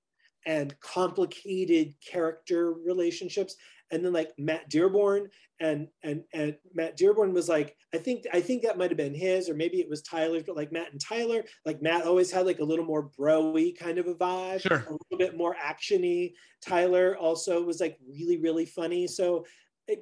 and 0.47 0.79
complicated 0.81 1.95
character 2.05 2.73
relationships. 2.73 3.57
And 3.91 4.05
then 4.05 4.13
like 4.13 4.33
Matt 4.39 4.69
Dearborn 4.69 5.29
and 5.61 5.89
and 6.03 6.23
and 6.33 6.57
Matt 6.75 6.97
Dearborn 6.97 7.33
was 7.33 7.49
like 7.49 7.77
I 7.95 7.99
think 7.99 8.25
I 8.33 8.41
think 8.41 8.63
that 8.63 8.79
might 8.79 8.91
have 8.91 8.97
been 8.99 9.15
his 9.15 9.49
or 9.49 9.55
maybe 9.55 9.81
it 9.81 9.89
was 9.89 10.03
Tyler's, 10.03 10.43
but 10.45 10.57
like 10.57 10.73
Matt 10.73 10.93
and 10.93 11.01
Tyler, 11.01 11.43
like 11.65 11.83
Matt 11.83 12.05
always 12.07 12.31
had 12.31 12.47
like 12.47 12.61
a 12.61 12.65
little 12.65 12.85
more 12.85 13.11
bro-y 13.17 13.73
kind 13.79 13.99
of 13.99 14.07
a 14.07 14.15
vibe, 14.15 14.61
Sure. 14.61 14.79
a 14.89 14.93
little 14.93 15.19
bit 15.19 15.37
more 15.37 15.57
actiony. 15.57 16.35
Tyler 16.61 17.17
also 17.17 17.63
was 17.63 17.81
like 17.81 17.99
really 18.09 18.37
really 18.39 18.67
funny. 18.67 19.07
So 19.07 19.45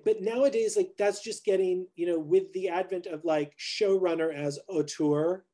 but 0.04 0.20
nowadays 0.20 0.76
like 0.76 0.90
that's 0.98 1.22
just 1.22 1.44
getting 1.44 1.86
you 1.94 2.06
know 2.06 2.18
with 2.18 2.52
the 2.52 2.68
advent 2.68 3.06
of 3.06 3.24
like 3.24 3.52
showrunner 3.58 4.34
as 4.34 4.58
auteur 4.68 5.44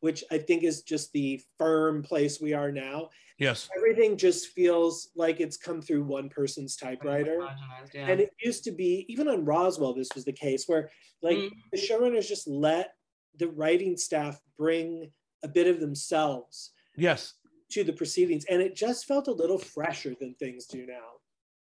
which 0.00 0.24
i 0.30 0.38
think 0.38 0.62
is 0.62 0.82
just 0.82 1.12
the 1.12 1.40
firm 1.58 2.02
place 2.02 2.40
we 2.40 2.52
are 2.54 2.72
now. 2.72 3.08
Yes. 3.38 3.70
Everything 3.74 4.18
just 4.18 4.48
feels 4.48 5.08
like 5.16 5.40
it's 5.40 5.56
come 5.56 5.80
through 5.80 6.04
one 6.04 6.28
person's 6.28 6.76
typewriter. 6.76 7.48
yeah. 7.94 8.06
and 8.08 8.20
it 8.20 8.30
used 8.42 8.64
to 8.64 8.70
be 8.70 9.06
even 9.08 9.28
on 9.28 9.46
roswell 9.46 9.94
this 9.94 10.10
was 10.14 10.26
the 10.26 10.32
case 10.32 10.64
where 10.66 10.90
like 11.22 11.38
Mhm. 11.38 11.50
the 11.72 11.78
showrunners 11.78 12.28
just 12.28 12.46
let 12.46 12.94
the 13.38 13.48
writing 13.48 13.96
staff 13.96 14.38
bring 14.58 15.10
a 15.42 15.48
bit 15.48 15.66
of 15.66 15.80
themselves 15.80 16.72
yes. 16.96 17.34
to 17.70 17.82
the 17.84 17.92
proceedings. 17.94 18.44
And 18.50 18.60
it 18.60 18.74
just 18.74 19.06
felt 19.06 19.28
a 19.28 19.32
little 19.32 19.56
fresher 19.58 20.14
than 20.20 20.34
things 20.34 20.66
do 20.66 20.84
now 20.86 21.08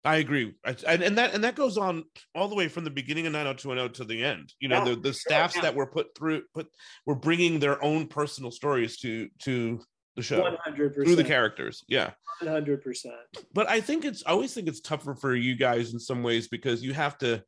I 0.06 0.18
agree, 0.18 0.54
I- 0.64 0.76
and, 0.88 1.02
and 1.02 1.18
that 1.18 1.34
and 1.34 1.44
that 1.44 1.56
goes 1.56 1.78
on 1.78 2.04
all 2.36 2.48
the 2.48 2.56
way 2.56 2.68
from 2.68 2.84
the 2.84 2.92
beginning 2.92 3.26
of 3.26 3.34
90210 3.34 3.94
to 3.94 4.06
the 4.06 4.24
end. 4.24 4.54
You 4.60 4.70
know, 4.70 4.78
Yeah, 4.78 4.94
the 4.94 4.96
the 4.98 5.14
staffs 5.14 5.56
yeah. 5.56 5.64
that 5.64 5.76
were 5.76 5.88
put 5.88 6.16
through, 6.16 6.44
put 6.54 6.68
were 7.06 7.16
bringing 7.16 7.60
their 7.60 7.84
own 7.84 8.08
personal 8.08 8.52
stories 8.52 8.98
to 9.00 9.28
to 9.40 9.82
the 10.16 10.22
show 10.22 10.42
100% 10.68 10.94
through 10.94 11.16
the 11.16 11.24
characters. 11.24 11.84
Yeah, 11.90 12.12
100% 12.42 13.06
but 13.54 13.68
I 13.70 13.82
think 13.82 14.06
it's 14.06 14.24
I 14.26 14.32
always 14.32 14.54
think 14.54 14.68
it's 14.68 14.80
tougher 14.80 15.16
for 15.16 15.36
you 15.36 15.56
guys 15.56 15.92
in 15.94 16.00
some 16.00 16.24
ways 16.24 16.48
because 16.48 16.84
you 16.84 16.94
have 16.94 17.18
to 17.18 17.44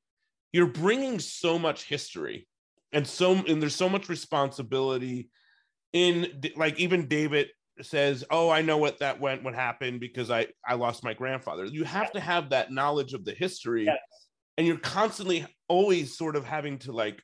you're 0.51 0.65
bringing 0.67 1.19
so 1.19 1.59
much 1.59 1.83
history 1.83 2.47
and 2.91 3.05
so 3.05 3.33
and 3.33 3.61
there's 3.61 3.75
so 3.75 3.87
much 3.89 4.09
responsibility 4.09 5.29
in 5.93 6.41
like 6.55 6.79
even 6.79 7.07
David 7.07 7.49
says, 7.81 8.23
"Oh, 8.29 8.49
I 8.49 8.61
know 8.61 8.77
what 8.77 8.99
that 8.99 9.19
went, 9.19 9.43
what 9.43 9.53
happened 9.55 9.99
because 9.99 10.29
I 10.31 10.47
I 10.67 10.75
lost 10.75 11.03
my 11.03 11.13
grandfather." 11.13 11.65
You 11.65 11.83
have 11.83 12.11
to 12.13 12.19
have 12.19 12.49
that 12.49 12.71
knowledge 12.71 13.13
of 13.13 13.25
the 13.25 13.33
history, 13.33 13.85
Yes. 13.85 13.97
and 14.57 14.65
you're 14.67 14.77
constantly 14.77 15.45
always 15.67 16.17
sort 16.17 16.35
of 16.35 16.45
having 16.45 16.79
to 16.79 16.91
like 16.91 17.21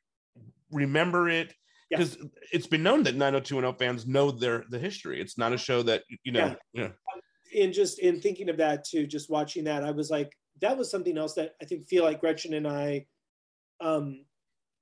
remember 0.71 1.29
it 1.29 1.53
because 1.89 2.17
it's 2.51 2.65
been 2.67 2.81
known 2.81 3.03
that 3.03 3.15
90210 3.15 3.77
fans 3.77 4.07
know 4.07 4.31
their 4.31 4.65
the 4.69 4.79
history. 4.79 5.21
It's 5.21 5.37
not 5.37 5.53
a 5.53 5.57
show 5.57 5.83
that 5.83 6.03
you 6.23 6.31
know, 6.31 6.47
Yeah. 6.47 6.55
you 6.73 6.81
know 6.83 6.93
in 7.53 7.71
just 7.71 7.99
in 7.99 8.19
thinking 8.19 8.49
of 8.49 8.57
that 8.57 8.83
too, 8.83 9.05
just 9.05 9.29
watching 9.29 9.65
that, 9.65 9.83
I 9.83 9.91
was 9.91 10.09
like, 10.09 10.31
that 10.61 10.75
was 10.77 10.89
something 10.89 11.17
else 11.17 11.35
that 11.35 11.53
I 11.61 11.65
think 11.65 11.85
feel 11.85 12.03
like 12.03 12.19
Gretchen 12.19 12.53
and 12.55 12.67
I 12.67 13.05
um 13.79 14.25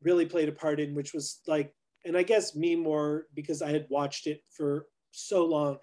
really 0.01 0.25
played 0.25 0.49
a 0.49 0.53
part 0.53 0.79
in, 0.79 0.95
which 0.95 1.13
was 1.13 1.41
like, 1.47 1.73
and 2.05 2.17
I 2.17 2.23
guess 2.23 2.55
me 2.55 2.75
more 2.75 3.27
because 3.35 3.61
I 3.61 3.69
had 3.71 3.85
watched 3.89 4.25
it 4.25 4.41
for 4.49 4.87
so 5.11 5.45
long, 5.45 5.77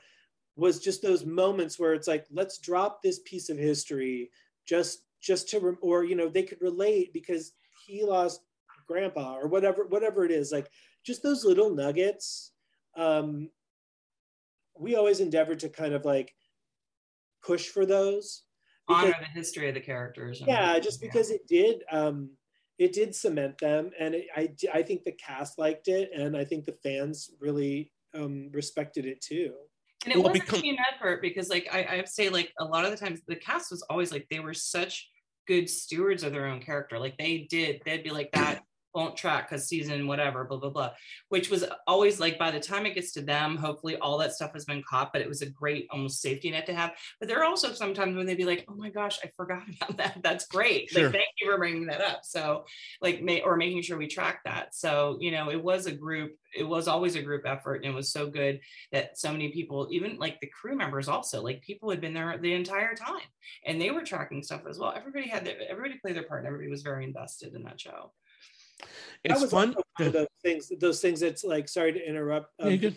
was 0.56 0.80
just 0.80 1.02
those 1.02 1.24
moments 1.24 1.78
where 1.78 1.94
it's 1.94 2.08
like, 2.08 2.26
let's 2.32 2.58
drop 2.58 3.02
this 3.02 3.20
piece 3.24 3.48
of 3.48 3.56
history 3.56 4.30
just 4.66 5.02
just 5.20 5.48
to 5.48 5.58
rem- 5.58 5.78
or 5.80 6.04
you 6.04 6.14
know 6.14 6.28
they 6.28 6.42
could 6.42 6.60
relate 6.60 7.12
because 7.12 7.52
he 7.86 8.04
lost 8.04 8.42
grandpa 8.86 9.36
or 9.36 9.48
whatever 9.48 9.86
whatever 9.86 10.24
it 10.24 10.30
is 10.30 10.52
like 10.52 10.70
just 11.04 11.22
those 11.22 11.44
little 11.44 11.74
nuggets 11.74 12.52
um 12.96 13.50
we 14.78 14.94
always 14.94 15.20
endeavor 15.20 15.54
to 15.54 15.68
kind 15.68 15.92
of 15.92 16.04
like 16.04 16.34
push 17.44 17.68
for 17.68 17.84
those 17.84 18.44
honor 18.88 19.14
the 19.20 19.38
history 19.38 19.68
of 19.68 19.74
the 19.74 19.80
characters. 19.80 20.42
yeah 20.46 20.78
just 20.78 21.00
because 21.00 21.30
it 21.30 21.46
did 21.48 21.82
um 21.90 22.30
it 22.78 22.92
did 22.92 23.14
cement 23.14 23.58
them 23.58 23.90
and 23.98 24.14
it, 24.14 24.26
I, 24.36 24.48
I 24.72 24.82
think 24.82 25.02
the 25.04 25.12
cast 25.12 25.58
liked 25.58 25.88
it 25.88 26.10
and 26.14 26.36
i 26.36 26.44
think 26.44 26.64
the 26.64 26.72
fans 26.72 27.30
really 27.40 27.90
um 28.14 28.50
respected 28.52 29.04
it 29.06 29.20
too 29.20 29.52
And 30.04 30.12
it 30.12 30.16
Well, 30.16 30.28
wasn't 30.28 30.44
because- 30.46 30.62
team 30.62 30.76
effort 30.92 31.20
because, 31.22 31.48
like, 31.48 31.66
I, 31.72 31.80
I 31.80 31.96
have 31.96 32.04
to 32.04 32.10
say, 32.10 32.28
like, 32.28 32.52
a 32.60 32.64
lot 32.64 32.84
of 32.84 32.90
the 32.92 32.96
times 32.96 33.20
the 33.26 33.34
cast 33.36 33.70
was 33.72 33.82
always 33.90 34.12
like 34.12 34.26
they 34.30 34.38
were 34.38 34.54
such 34.54 35.08
good 35.48 35.68
stewards 35.68 36.22
of 36.22 36.30
their 36.32 36.46
own 36.46 36.60
character. 36.60 36.98
Like, 37.00 37.18
they 37.18 37.48
did, 37.50 37.82
they'd 37.84 38.04
be 38.04 38.10
like, 38.10 38.30
that 38.32 38.62
won't 38.94 39.16
track 39.16 39.48
because 39.48 39.66
season 39.66 40.06
whatever, 40.06 40.44
blah 40.44 40.58
blah 40.58 40.70
blah. 40.70 40.90
Which 41.28 41.50
was 41.50 41.64
always 41.86 42.20
like 42.20 42.38
by 42.38 42.50
the 42.50 42.60
time 42.60 42.86
it 42.86 42.94
gets 42.94 43.12
to 43.12 43.22
them, 43.22 43.56
hopefully 43.56 43.96
all 43.96 44.18
that 44.18 44.32
stuff 44.32 44.52
has 44.54 44.64
been 44.64 44.82
caught. 44.88 45.12
But 45.12 45.22
it 45.22 45.28
was 45.28 45.42
a 45.42 45.50
great 45.50 45.86
almost 45.90 46.20
safety 46.20 46.50
net 46.50 46.66
to 46.66 46.74
have. 46.74 46.92
But 47.20 47.28
there 47.28 47.40
are 47.40 47.44
also 47.44 47.72
sometimes 47.72 48.16
when 48.16 48.26
they'd 48.26 48.36
be 48.36 48.44
like, 48.44 48.64
"Oh 48.68 48.74
my 48.74 48.90
gosh, 48.90 49.18
I 49.22 49.30
forgot 49.36 49.62
about 49.80 49.96
that. 49.98 50.20
That's 50.22 50.46
great. 50.46 50.90
Sure. 50.90 51.04
Like, 51.04 51.12
thank 51.12 51.28
you 51.40 51.50
for 51.50 51.58
bringing 51.58 51.86
that 51.86 52.00
up." 52.00 52.20
So 52.24 52.64
like, 53.00 53.22
may, 53.22 53.42
or 53.42 53.56
making 53.56 53.82
sure 53.82 53.98
we 53.98 54.06
track 54.06 54.40
that. 54.44 54.74
So 54.74 55.18
you 55.20 55.30
know, 55.30 55.50
it 55.50 55.62
was 55.62 55.86
a 55.86 55.92
group. 55.92 56.32
It 56.56 56.64
was 56.64 56.88
always 56.88 57.14
a 57.14 57.22
group 57.22 57.42
effort, 57.44 57.76
and 57.76 57.86
it 57.86 57.94
was 57.94 58.10
so 58.10 58.28
good 58.28 58.60
that 58.92 59.18
so 59.18 59.30
many 59.32 59.50
people, 59.50 59.88
even 59.90 60.16
like 60.18 60.40
the 60.40 60.48
crew 60.48 60.76
members, 60.76 61.08
also 61.08 61.42
like 61.42 61.62
people 61.62 61.90
had 61.90 62.00
been 62.00 62.14
there 62.14 62.38
the 62.38 62.54
entire 62.54 62.94
time, 62.94 63.26
and 63.66 63.80
they 63.80 63.90
were 63.90 64.02
tracking 64.02 64.42
stuff 64.42 64.62
as 64.68 64.78
well. 64.78 64.94
Everybody 64.96 65.28
had 65.28 65.44
their, 65.44 65.56
everybody 65.68 65.98
played 65.98 66.16
their 66.16 66.22
part, 66.22 66.40
and 66.40 66.46
everybody 66.46 66.70
was 66.70 66.82
very 66.82 67.04
invested 67.04 67.54
in 67.54 67.62
that 67.64 67.80
show. 67.80 68.12
That 68.80 68.88
It's 69.24 69.40
was 69.42 69.50
fun. 69.50 69.74
one 69.96 70.06
of 70.06 70.12
those 70.12 70.26
things. 70.42 70.70
Those 70.80 71.00
things 71.00 71.20
that's 71.20 71.44
like. 71.44 71.68
Sorry 71.68 71.92
to 71.92 72.08
interrupt. 72.08 72.52
Um, 72.60 72.72
you're 72.74 72.92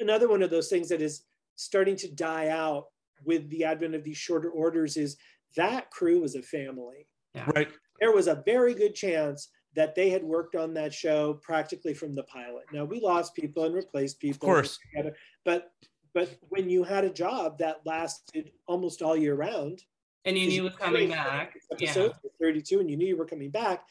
another 0.00 0.28
one 0.28 0.42
of 0.42 0.50
those 0.50 0.68
things 0.68 0.88
that 0.90 1.00
is 1.02 1.22
starting 1.56 1.96
to 1.96 2.08
die 2.12 2.48
out 2.48 2.86
with 3.24 3.48
the 3.50 3.64
advent 3.64 3.94
of 3.94 4.04
these 4.04 4.16
shorter 4.16 4.50
orders 4.50 4.96
is 4.96 5.16
that 5.56 5.90
crew 5.90 6.20
was 6.20 6.34
a 6.36 6.42
family. 6.42 7.06
Right. 7.54 7.68
There 8.00 8.12
was 8.12 8.28
a 8.28 8.42
very 8.46 8.74
good 8.74 8.94
chance 8.94 9.48
that 9.74 9.94
they 9.94 10.08
had 10.10 10.22
worked 10.22 10.54
on 10.54 10.72
that 10.74 10.92
show 10.94 11.34
practically 11.42 11.94
from 11.94 12.14
the 12.14 12.22
pilot. 12.24 12.64
Now 12.72 12.84
we 12.84 13.00
lost 13.00 13.34
people 13.34 13.64
and 13.64 13.74
replaced 13.74 14.20
people, 14.20 14.36
Of 14.36 14.40
course. 14.54 14.78
Together, 14.90 15.16
but 15.44 15.72
but 16.14 16.36
when 16.48 16.70
you 16.70 16.84
had 16.84 17.04
a 17.04 17.10
job 17.10 17.58
that 17.58 17.80
lasted 17.84 18.50
almost 18.66 19.02
all 19.02 19.16
year 19.16 19.34
round, 19.34 19.82
And 20.24 20.38
you 20.38 20.48
knew 20.48 20.60
it 20.62 20.64
was 20.64 20.76
coming 20.76 21.06
Great. 21.08 21.10
back. 21.10 21.56
Yeah. 21.78 21.88
episodes 21.88 22.14
were 22.24 22.30
32, 22.40 22.80
and 22.80 22.90
you 22.90 22.96
knew 22.96 23.06
you 23.06 23.16
were 23.16 23.26
coming 23.26 23.50
back, 23.50 23.84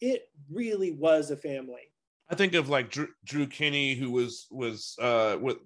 it 0.00 0.28
really 0.50 0.92
was 0.92 1.30
a 1.30 1.36
family. 1.36 1.90
I 2.30 2.34
think 2.34 2.54
of 2.54 2.70
like 2.70 2.90
Drew, 2.90 3.08
Drew 3.24 3.46
Kinney, 3.46 3.94
who 3.94 4.10
was 4.10 4.46
was 4.50 4.96
uh 4.98 5.36
with, 5.40 5.58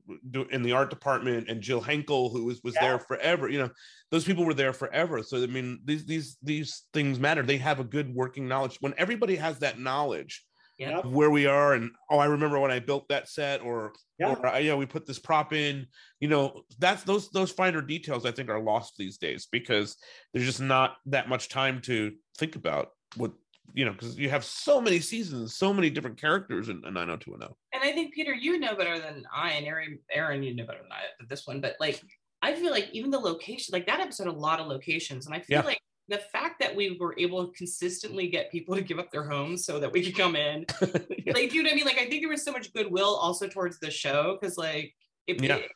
in 0.50 0.62
the 0.62 0.72
art 0.72 0.90
department, 0.90 1.48
and 1.48 1.60
Jill 1.62 1.80
Henkel, 1.80 2.30
who 2.30 2.44
was 2.46 2.60
was 2.64 2.74
Yeah. 2.74 2.88
there 2.88 2.98
forever. 2.98 3.48
You 3.48 3.58
know, 3.58 3.70
those 4.10 4.24
people 4.24 4.44
were 4.44 4.54
there 4.54 4.72
forever. 4.72 5.22
So 5.22 5.40
I 5.42 5.46
mean, 5.46 5.80
these 5.84 6.04
these 6.04 6.36
these 6.42 6.86
things 6.92 7.20
matter. 7.20 7.42
They 7.42 7.58
have 7.58 7.78
a 7.78 7.84
good 7.84 8.12
working 8.12 8.48
knowledge. 8.48 8.76
When 8.80 8.92
everybody 8.98 9.36
has 9.36 9.60
that 9.60 9.78
knowledge 9.78 10.44
Yeah. 10.78 10.98
of 10.98 11.12
where 11.12 11.30
we 11.30 11.46
are, 11.46 11.74
and 11.74 11.92
oh, 12.10 12.18
I 12.18 12.26
remember 12.26 12.58
when 12.58 12.72
I 12.72 12.80
built 12.80 13.08
that 13.08 13.28
set, 13.28 13.60
or 13.60 13.92
Yeah. 14.18 14.34
or 14.34 14.46
uh, 14.46 14.58
yeah, 14.58 14.74
we 14.74 14.84
put 14.84 15.06
this 15.06 15.20
prop 15.20 15.52
in. 15.52 15.86
You 16.18 16.28
know, 16.28 16.62
that's 16.80 17.04
those 17.04 17.30
those 17.30 17.52
finer 17.52 17.82
details 17.82 18.26
I 18.26 18.32
think 18.32 18.48
are 18.50 18.60
lost 18.60 18.94
these 18.98 19.16
days 19.16 19.46
because 19.46 19.96
there's 20.34 20.46
just 20.46 20.60
not 20.60 20.96
that 21.06 21.28
much 21.28 21.48
time 21.48 21.80
to 21.82 22.16
think 22.36 22.56
about 22.56 22.88
what 23.16 23.32
you 23.74 23.84
know 23.84 23.92
because 23.92 24.18
you 24.18 24.28
have 24.30 24.44
so 24.44 24.80
many 24.80 25.00
seasons, 25.00 25.54
so 25.54 25.72
many 25.72 25.90
different 25.90 26.20
characters 26.20 26.68
in, 26.68 26.76
in 26.86 26.94
90210. 26.94 27.48
And 27.72 27.82
I 27.82 27.92
think 27.92 28.14
Peter, 28.14 28.34
you 28.34 28.58
know 28.58 28.74
better 28.74 28.98
than 28.98 29.24
I, 29.34 29.50
and 29.52 29.66
Aaron, 29.66 29.98
Aaron, 30.10 30.42
you 30.42 30.54
know 30.54 30.66
better 30.66 30.82
than 30.82 30.92
I 30.92 31.02
this 31.28 31.46
one. 31.46 31.60
But 31.60 31.76
like, 31.80 32.02
I 32.42 32.54
feel 32.54 32.70
like 32.70 32.88
even 32.92 33.10
the 33.10 33.18
location, 33.18 33.72
like 33.72 33.86
that 33.86 34.00
episode, 34.00 34.26
a 34.28 34.32
lot 34.32 34.60
of 34.60 34.66
locations, 34.66 35.26
and 35.26 35.34
I 35.34 35.40
feel 35.40 35.58
Yeah. 35.60 35.64
like 35.64 35.80
the 36.08 36.18
fact 36.18 36.58
that 36.60 36.74
we 36.74 36.96
were 36.98 37.14
able 37.18 37.46
to 37.46 37.52
consistently 37.52 38.28
get 38.28 38.50
people 38.50 38.74
to 38.74 38.80
give 38.80 38.98
up 38.98 39.10
their 39.10 39.24
homes 39.28 39.66
so 39.66 39.78
that 39.78 39.92
we 39.92 40.02
could 40.02 40.16
come 40.16 40.36
in, 40.36 40.64
Yeah. 40.82 41.32
like, 41.34 41.52
you 41.52 41.62
know 41.62 41.66
what 41.68 41.72
I 41.72 41.76
mean? 41.76 41.84
Like, 41.84 41.98
I 41.98 42.08
think 42.08 42.22
there 42.22 42.30
was 42.30 42.42
so 42.44 42.52
much 42.52 42.72
goodwill 42.72 43.14
also 43.14 43.46
towards 43.46 43.78
the 43.78 43.90
show 43.90 44.38
because, 44.40 44.56
like, 44.56 44.94
it, 45.26 45.42
Yeah. 45.42 45.56
it- 45.56 45.70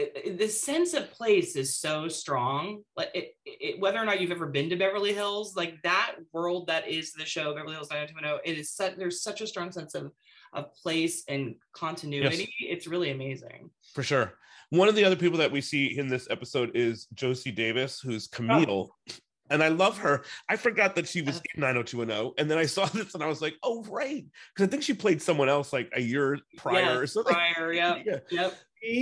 Uh, 0.00 0.36
the 0.36 0.48
sense 0.48 0.94
of 0.94 1.10
place 1.12 1.56
is 1.56 1.76
so 1.76 2.08
strong. 2.08 2.82
Like, 2.96 3.10
it, 3.14 3.34
it, 3.44 3.80
whether 3.80 3.98
or 3.98 4.04
not 4.04 4.20
you've 4.20 4.30
ever 4.30 4.46
been 4.46 4.70
to 4.70 4.76
Beverly 4.76 5.12
Hills, 5.12 5.56
like 5.56 5.80
that 5.82 6.16
world 6.32 6.66
that 6.68 6.88
is 6.88 7.12
the 7.12 7.24
show 7.24 7.54
Beverly 7.54 7.74
Hills 7.74 7.90
90210, 7.90 8.40
it 8.44 8.58
is 8.58 8.72
such. 8.72 8.96
There's 8.96 9.22
such 9.22 9.40
a 9.40 9.46
strong 9.46 9.72
sense 9.72 9.94
of 9.94 10.12
of 10.52 10.74
place 10.74 11.24
and 11.28 11.54
continuity. 11.72 12.52
It's 12.60 12.86
really 12.86 13.10
amazing. 13.10 13.70
For 13.94 14.02
sure. 14.02 14.34
One 14.70 14.88
of 14.88 14.94
the 14.94 15.04
other 15.04 15.16
people 15.16 15.38
that 15.38 15.50
we 15.50 15.60
see 15.60 15.98
in 15.98 16.08
this 16.08 16.28
episode 16.30 16.72
is 16.74 17.06
Josie 17.14 17.50
Davis, 17.50 18.00
who's 18.00 18.26
Camille. 18.26 18.90
Oh. 18.90 19.14
And 19.50 19.64
I 19.64 19.68
love 19.68 19.98
her. 19.98 20.22
I 20.48 20.54
forgot 20.54 20.94
that 20.94 21.08
she 21.08 21.22
was 21.22 21.36
uh-huh. 21.36 21.56
in 21.56 21.60
90210. 21.60 22.34
And 22.38 22.48
then 22.48 22.56
I 22.56 22.66
saw 22.66 22.84
this 22.94 23.14
and 23.14 23.22
I 23.22 23.26
was 23.26 23.42
like, 23.42 23.56
oh, 23.64 23.82
right. 23.84 24.24
Because 24.54 24.68
I 24.68 24.70
think 24.70 24.84
she 24.84 24.94
played 24.94 25.20
someone 25.20 25.48
else 25.48 25.72
like 25.72 25.90
a 25.94 26.00
year 26.00 26.38
prior 26.56 26.82
Yeah, 26.82 26.96
or 26.96 27.06
something. 27.06 27.34
Prior, 27.34 27.72
yeah, 27.72 27.96
Yeah. 28.06 28.18
yep. 28.30 28.58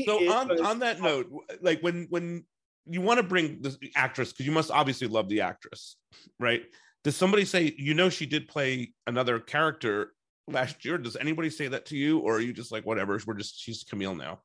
So 0.07 0.33
on, 0.33 0.65
on 0.65 0.79
that 0.81 1.01
note, 1.01 1.31
like 1.61 1.81
when 1.81 2.07
when 2.11 2.45
you 2.87 3.01
want 3.01 3.19
to 3.19 3.23
bring 3.23 3.61
the 3.63 3.77
actress, 3.95 4.33
because 4.33 4.47
you 4.47 4.53
must 4.53 4.71
obviously 4.71 5.07
love 5.07 5.29
the 5.29 5.43
actress, 5.43 5.97
right? 6.41 6.63
Does 7.05 7.17
somebody 7.17 7.45
say, 7.45 7.75
you 7.77 7.95
know, 7.95 8.09
she 8.09 8.27
did 8.27 8.49
play 8.49 8.93
another 9.07 9.39
character 9.39 10.15
last 10.49 10.85
year? 10.85 10.99
Does 10.99 11.17
anybody 11.17 11.51
say 11.51 11.69
that 11.69 11.87
to 11.87 11.97
you? 11.97 12.19
Or 12.19 12.37
are 12.37 12.41
you 12.41 12.53
just 12.53 12.73
like, 12.73 12.85
whatever, 12.85 13.21
we're 13.27 13.35
just 13.35 13.61
she's 13.61 13.85
Camille 13.85 14.15
now? 14.15 14.41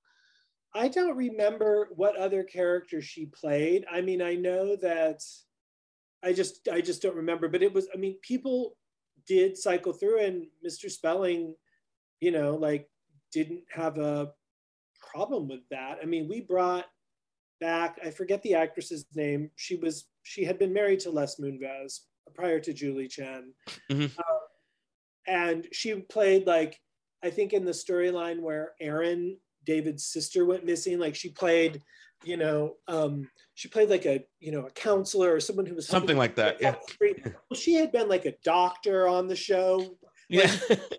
I 0.76 0.88
don't 0.88 1.16
remember 1.16 1.90
what 1.96 2.16
other 2.16 2.44
character 2.44 3.02
she 3.02 3.28
played. 3.28 3.86
I 3.92 4.02
mean, 4.02 4.22
I 4.22 4.36
know 4.36 4.76
that 4.78 5.22
I 6.24 6.34
just 6.34 6.68
I 6.72 6.82
just 6.82 7.02
don't 7.02 7.16
remember, 7.16 7.48
but 7.48 7.64
it 7.64 7.74
was 7.74 7.88
I 7.94 7.98
mean, 7.98 8.18
people 8.22 8.76
did 9.28 9.58
cycle 9.58 9.94
through 9.94 10.22
and 10.22 10.48
Mr. 10.66 10.90
Spelling, 10.90 11.56
you 12.20 12.32
know, 12.32 12.56
like 12.56 12.90
didn't 13.32 13.64
have 13.72 13.98
a 13.98 14.32
problem 15.14 15.48
with 15.48 15.68
that. 15.70 16.00
I 16.02 16.06
mean, 16.06 16.28
we 16.28 16.42
brought 16.42 16.86
back 17.60 18.00
I 18.04 18.10
forget 18.10 18.42
the 18.42 18.56
actress's 18.56 19.06
name. 19.16 19.50
She 19.56 19.76
was 19.76 20.06
she 20.24 20.44
had 20.44 20.60
been 20.60 20.74
married 20.74 21.00
to 21.02 21.12
Les 21.12 21.40
Moonves 21.40 22.00
prior 22.36 22.60
to 22.60 22.74
Julie 22.74 23.08
Chen. 23.08 23.54
Mhm. 23.90 24.18
Um, 24.18 24.40
and 25.28 25.68
she 25.72 25.96
played 25.96 26.48
like 26.48 26.80
I 27.24 27.30
think 27.30 27.54
in 27.54 27.64
the 27.64 27.72
storyline 27.72 28.42
where 28.42 28.74
Aaron 28.82 29.38
David's 29.66 30.06
sister 30.06 30.46
went 30.46 30.66
missing, 30.66 31.00
like 31.00 31.16
she 31.16 31.30
played, 31.30 31.82
you 32.26 32.36
know, 32.36 32.76
um, 32.90 33.30
she 33.54 33.70
played 33.70 33.90
like 33.90 34.06
a 34.06 34.26
you 34.40 34.52
know 34.52 34.66
a 34.66 34.72
counselor 34.72 35.34
or 35.34 35.40
someone 35.40 35.66
who 35.66 35.76
was 35.76 35.88
Something 35.88 36.18
like 36.18 36.36
that. 36.36 36.58
Yeah. 36.60 36.76
Well, 37.50 37.60
she 37.60 37.76
had 37.76 37.92
been 37.92 38.10
like 38.10 38.26
a 38.26 38.34
doctor 38.44 39.08
on 39.08 39.28
the 39.28 39.36
show. 39.36 39.98
Yeah. 40.34 40.52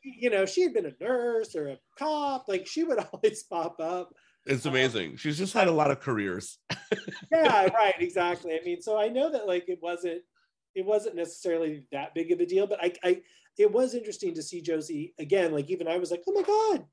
You 0.02 0.30
know, 0.30 0.46
she 0.46 0.62
had 0.62 0.72
been 0.72 0.86
a 0.86 1.04
nurse 1.04 1.54
or 1.54 1.68
a 1.68 1.78
cop. 1.98 2.46
Like 2.48 2.66
she 2.66 2.84
would 2.84 2.98
always 3.12 3.42
pop 3.42 3.80
up. 3.80 4.14
It's 4.46 4.66
amazing. 4.66 5.16
She's 5.16 5.38
just 5.38 5.52
had 5.54 5.68
a 5.68 5.72
lot 5.72 5.90
of 5.90 6.00
careers. 6.00 6.58
yeah 7.32 7.66
right 7.74 7.94
exactly 7.98 8.52
i 8.54 8.64
mean 8.64 8.80
so 8.80 8.98
i 8.98 9.08
know 9.08 9.30
that 9.30 9.46
like 9.46 9.68
it 9.68 9.78
wasn't 9.82 10.20
it 10.74 10.84
wasn't 10.84 11.14
necessarily 11.16 11.86
that 11.92 12.14
big 12.14 12.30
of 12.30 12.40
a 12.40 12.46
deal 12.46 12.66
but 12.66 12.82
i 12.82 12.92
i 13.02 13.20
it 13.58 13.70
was 13.70 13.94
interesting 13.94 14.34
to 14.34 14.42
see 14.42 14.60
josie 14.60 15.14
again 15.18 15.52
like 15.52 15.70
even 15.70 15.88
i 15.88 15.96
was 15.98 16.10
like 16.10 16.22
oh 16.28 16.32
my 16.32 16.42
god 16.42 16.84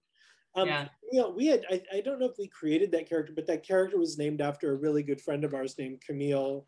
um 0.56 0.68
Yeah. 0.68 0.88
you 1.12 1.22
know 1.22 1.30
we 1.30 1.48
had 1.48 1.66
I, 1.70 1.82
I 1.94 2.02
don't 2.02 2.20
know 2.20 2.26
if 2.26 2.38
we 2.40 2.48
created 2.48 2.92
that 2.94 3.08
character 3.08 3.34
but 3.36 3.48
that 3.48 3.66
character 3.68 3.98
was 3.98 4.18
named 4.18 4.42
after 4.42 4.72
a 4.72 4.78
really 4.78 5.04
good 5.04 5.22
friend 5.22 5.44
of 5.44 5.54
ours 5.54 5.76
named 5.78 6.02
camille 6.02 6.66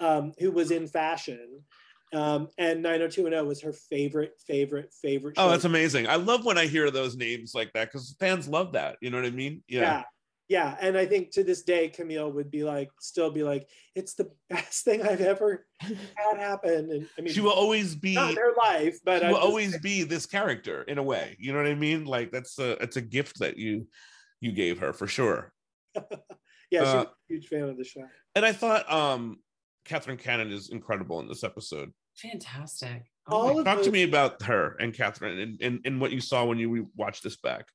um 0.00 0.32
who 0.38 0.50
was 0.50 0.70
in 0.70 0.86
fashion 0.86 1.62
um 2.12 2.48
and 2.58 2.82
90210 2.82 3.46
was 3.46 3.60
her 3.62 3.72
favorite 3.72 4.32
favorite 4.46 4.92
favorite 5.02 5.34
Oh, 5.38 5.48
that's 5.50 5.64
amazing. 5.64 6.06
I 6.06 6.16
love 6.16 6.44
when 6.44 6.58
I 6.58 6.66
hear 6.66 6.90
those 6.90 7.16
names 7.16 7.54
like 7.54 7.72
that 7.72 7.88
because 7.90 8.14
fans 8.20 8.48
love 8.48 8.72
that. 8.72 8.96
You 9.00 9.10
know 9.10 9.16
what 9.18 9.26
I 9.26 9.30
mean? 9.30 9.62
yeah. 9.68 9.80
Yeah. 9.80 10.02
yeah 10.48 10.76
and 10.80 10.98
i 10.98 11.06
think 11.06 11.30
to 11.32 11.44
this 11.44 11.62
day 11.62 11.88
camille 11.88 12.30
would 12.30 12.50
be 12.50 12.64
like 12.64 12.90
still 13.00 13.30
be 13.30 13.42
like 13.44 13.66
it's 13.94 14.14
the 14.14 14.28
best 14.50 14.84
thing 14.84 15.00
i've 15.00 15.20
ever 15.20 15.64
had 15.80 16.36
happen 16.36 16.90
and 16.90 17.08
i 17.16 17.20
mean 17.22 17.32
She 17.32 17.40
will 17.40 17.52
always 17.52 17.94
be 17.94 18.14
not 18.16 18.34
her 18.34 18.52
life 18.58 18.98
but 19.04 19.20
she 19.20 19.24
I'm 19.26 19.30
will 19.32 19.38
just- 19.38 19.48
always 19.48 19.78
be 19.78 20.02
this 20.02 20.26
character 20.26 20.82
in 20.82 20.98
a 20.98 21.02
way. 21.02 21.36
You 21.38 21.52
know 21.52 21.58
what 21.58 21.68
I 21.68 21.74
mean? 21.76 22.04
Like 22.04 22.32
that's 22.32 22.58
a 22.58 22.72
it's 22.82 22.96
a 22.96 23.00
gift 23.00 23.38
that 23.38 23.56
you 23.56 23.86
you 24.40 24.50
gave 24.52 24.80
her 24.80 24.92
for 24.92 25.06
sure. 25.06 25.52
yeah 26.70 26.80
she's 26.80 26.88
uh, 26.88 27.04
a 27.04 27.10
huge 27.28 27.46
fan 27.48 27.62
of 27.68 27.76
the 27.78 27.84
show 27.84 28.04
And 28.34 28.44
I 28.44 28.52
thought 28.52 28.90
um 28.92 29.38
Katherine 29.84 30.16
Cannon 30.18 30.50
is 30.52 30.70
incredible 30.70 31.20
in 31.20 31.28
this 31.28 31.44
episode. 31.44 31.90
Fantastic. 32.16 33.04
Oh 33.26 33.54
my- 33.54 33.60
of 33.60 33.64
Talk 33.64 33.82
to 33.82 33.90
me 33.90 34.02
about 34.02 34.42
her 34.42 34.76
and 34.80 34.92
Katherine 34.92 35.38
and, 35.38 35.62
and, 35.62 35.80
and 35.84 36.00
what 36.00 36.12
you 36.12 36.20
saw 36.20 36.44
when 36.44 36.58
you 36.58 36.90
watched 36.96 37.22
this 37.22 37.36
back. 37.36 37.66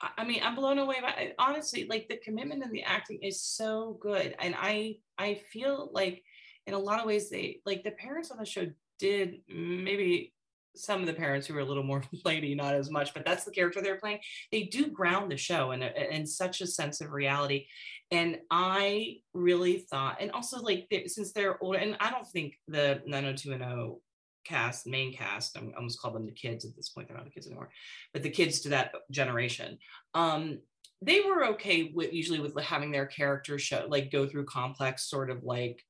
I- 0.00 0.10
I 0.18 0.24
mean, 0.24 0.40
I'm 0.42 0.54
blown 0.54 0.78
away 0.78 1.00
by 1.00 1.32
honestly, 1.38 1.86
like 1.88 2.08
the 2.08 2.18
commitment 2.18 2.62
and 2.62 2.72
the 2.72 2.82
acting 2.82 3.18
is 3.22 3.40
so 3.40 3.98
good. 4.00 4.34
And 4.38 4.54
I 4.58 4.96
I 5.18 5.40
feel 5.52 5.90
like 5.92 6.22
in 6.66 6.74
a 6.74 6.78
lot 6.78 7.00
of 7.00 7.06
ways 7.06 7.30
they 7.30 7.60
like 7.64 7.82
the 7.84 7.92
parents 7.92 8.30
on 8.30 8.38
the 8.38 8.44
show 8.44 8.66
did 8.98 9.40
maybe 9.48 10.32
some 10.76 11.00
of 11.00 11.06
the 11.06 11.14
parents 11.14 11.46
who 11.46 11.56
are 11.56 11.60
a 11.60 11.64
little 11.64 11.82
more 11.82 12.02
lady, 12.24 12.54
not 12.54 12.74
as 12.74 12.90
much, 12.90 13.14
but 13.14 13.24
that's 13.24 13.44
the 13.44 13.50
character 13.50 13.80
they're 13.80 13.98
playing. 13.98 14.20
They 14.52 14.64
do 14.64 14.88
ground 14.88 15.30
the 15.30 15.36
show 15.36 15.72
in, 15.72 15.82
a, 15.82 15.90
in 16.10 16.26
such 16.26 16.60
a 16.60 16.66
sense 16.66 17.00
of 17.00 17.12
reality. 17.12 17.66
And 18.10 18.38
I 18.50 19.16
really 19.34 19.78
thought, 19.90 20.18
and 20.20 20.30
also 20.30 20.60
like 20.60 20.86
since 21.06 21.32
they're 21.32 21.62
older, 21.62 21.78
and 21.78 21.96
I 22.00 22.10
don't 22.10 22.26
think 22.26 22.54
the 22.68 23.02
90210 23.06 23.96
cast, 24.44 24.86
main 24.86 25.12
cast, 25.12 25.58
I'm 25.58 25.72
I 25.74 25.78
almost 25.78 26.00
call 26.00 26.12
them 26.12 26.26
the 26.26 26.32
kids 26.32 26.64
at 26.64 26.76
this 26.76 26.90
point, 26.90 27.08
they're 27.08 27.16
not 27.16 27.26
the 27.26 27.32
kids 27.32 27.46
anymore, 27.46 27.70
but 28.12 28.22
the 28.22 28.30
kids 28.30 28.60
to 28.60 28.68
that 28.70 28.92
generation, 29.10 29.78
um, 30.14 30.60
they 31.02 31.20
were 31.20 31.46
okay 31.46 31.92
with 31.94 32.12
usually 32.12 32.40
with 32.40 32.56
having 32.62 32.90
their 32.90 33.06
characters 33.06 33.62
show 33.62 33.86
like 33.88 34.10
go 34.10 34.26
through 34.26 34.46
complex 34.46 35.10
sort 35.10 35.30
of 35.30 35.44
like 35.44 35.84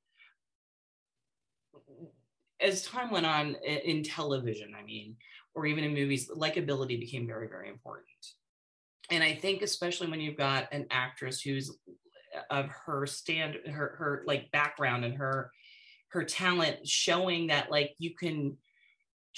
as 2.60 2.82
time 2.82 3.10
went 3.10 3.26
on 3.26 3.56
in 3.64 4.02
television, 4.02 4.74
I 4.78 4.82
mean, 4.82 5.16
or 5.54 5.66
even 5.66 5.84
in 5.84 5.94
movies, 5.94 6.28
likability 6.28 6.98
became 6.98 7.26
very, 7.26 7.48
very 7.48 7.68
important. 7.68 8.06
And 9.10 9.22
I 9.22 9.34
think 9.34 9.62
especially 9.62 10.08
when 10.08 10.20
you've 10.20 10.36
got 10.36 10.72
an 10.72 10.86
actress 10.90 11.40
who's 11.40 11.70
uh, 12.36 12.40
of 12.50 12.68
her 12.68 13.06
stand 13.06 13.56
her 13.66 13.94
her 13.98 14.22
like 14.26 14.50
background 14.50 15.04
and 15.04 15.14
her 15.14 15.50
her 16.08 16.24
talent 16.24 16.86
showing 16.86 17.48
that 17.48 17.70
like 17.70 17.94
you 17.98 18.14
can 18.14 18.56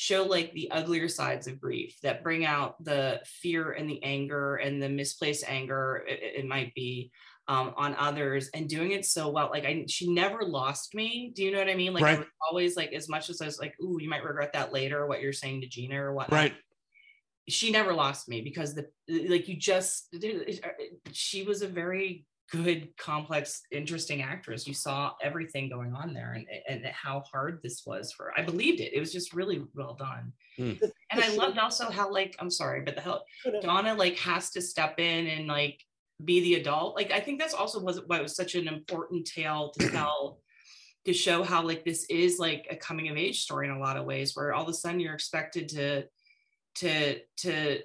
show 0.01 0.22
like 0.22 0.53
the 0.53 0.70
uglier 0.70 1.09
sides 1.09 1.49
of 1.49 1.61
grief 1.61 1.99
that 2.05 2.22
bring 2.22 2.44
out 2.44 2.76
the 2.84 3.20
fear 3.24 3.72
and 3.72 3.90
the 3.90 4.01
anger 4.05 4.55
and 4.55 4.80
the 4.80 4.88
misplaced 4.88 5.42
anger 5.49 6.05
it, 6.07 6.20
it 6.22 6.46
might 6.46 6.72
be 6.76 7.11
um, 7.49 7.74
on 7.76 7.96
others 7.99 8.49
and 8.55 8.68
doing 8.68 8.92
it 8.92 9.05
so 9.05 9.28
well 9.28 9.51
like 9.51 9.64
i 9.64 9.84
she 9.88 10.09
never 10.09 10.42
lost 10.44 10.94
me 10.94 11.32
do 11.34 11.42
you 11.42 11.51
know 11.51 11.59
what 11.59 11.68
i 11.68 11.74
mean 11.74 11.92
like 11.92 12.05
I 12.05 12.11
Right. 12.11 12.18
was 12.20 12.28
always 12.49 12.76
like 12.76 12.92
as 12.92 13.09
much 13.09 13.28
as 13.28 13.40
i 13.42 13.46
was 13.46 13.59
like 13.59 13.74
ooh 13.82 13.99
you 14.01 14.09
might 14.09 14.22
regret 14.22 14.53
that 14.53 14.72
later 14.72 15.05
what 15.09 15.20
you're 15.20 15.32
saying 15.32 15.62
to 15.62 15.66
gina 15.66 16.01
or 16.01 16.12
what 16.12 16.30
Right. 16.30 16.55
she 17.49 17.72
never 17.72 17.92
lost 17.92 18.28
me 18.28 18.40
because 18.40 18.76
the 18.76 18.86
like 19.09 19.49
you 19.49 19.57
just 19.57 20.14
she 21.11 21.42
was 21.42 21.62
a 21.62 21.66
very 21.66 22.24
good 22.51 22.88
complex 22.96 23.62
interesting 23.70 24.22
actress 24.22 24.66
you 24.66 24.72
saw 24.72 25.12
everything 25.22 25.68
going 25.68 25.92
on 25.92 26.14
there 26.14 26.32
and, 26.32 26.46
and 26.68 26.86
how 26.86 27.22
hard 27.30 27.61
this 27.62 27.82
was 27.84 28.11
for 28.12 28.32
i 28.38 28.42
believed 28.42 28.80
it 28.80 28.92
it 28.94 29.01
was 29.01 29.12
just 29.12 29.32
really 29.32 29.64
well 29.74 29.94
done 29.94 30.32
Mm. 30.59 30.80
And 31.12 31.22
i 31.22 31.32
loved 31.36 31.57
also 31.57 31.88
how 31.88 32.11
like 32.11 32.34
i'm 32.40 32.51
sorry 32.51 32.80
but 32.80 32.96
the 32.96 33.01
hell 33.01 33.24
no, 33.46 33.53
no. 33.53 33.61
donna 33.61 33.94
like 33.94 34.18
has 34.18 34.51
to 34.51 34.61
step 34.61 34.99
in 34.99 35.28
and 35.28 35.46
like 35.46 35.80
be 36.24 36.40
the 36.40 36.55
adult 36.57 36.96
like 36.96 37.12
i 37.12 37.20
think 37.20 37.38
that's 37.38 37.55
also 37.55 37.78
was 37.80 38.01
why 38.07 38.18
it 38.18 38.22
was 38.22 38.34
such 38.34 38.57
an 38.57 38.66
important 38.66 39.24
tale 39.24 39.70
to 39.78 39.88
tell 39.92 40.40
to 41.05 41.12
show 41.12 41.44
how 41.44 41.62
like 41.62 41.84
this 41.84 42.05
is 42.11 42.38
like 42.38 42.66
a 42.70 42.76
coming 42.76 43.09
of 43.09 43.16
age 43.16 43.42
story 43.42 43.68
in 43.68 43.72
a 43.72 43.78
lot 43.78 43.96
of 43.96 44.05
ways 44.05 44.34
where 44.34 44.53
all 44.53 44.64
of 44.64 44.68
a 44.68 44.74
sudden 44.74 44.99
you're 44.99 45.14
expected 45.14 45.68
to 45.68 46.05
to 46.74 47.18
to 47.36 47.78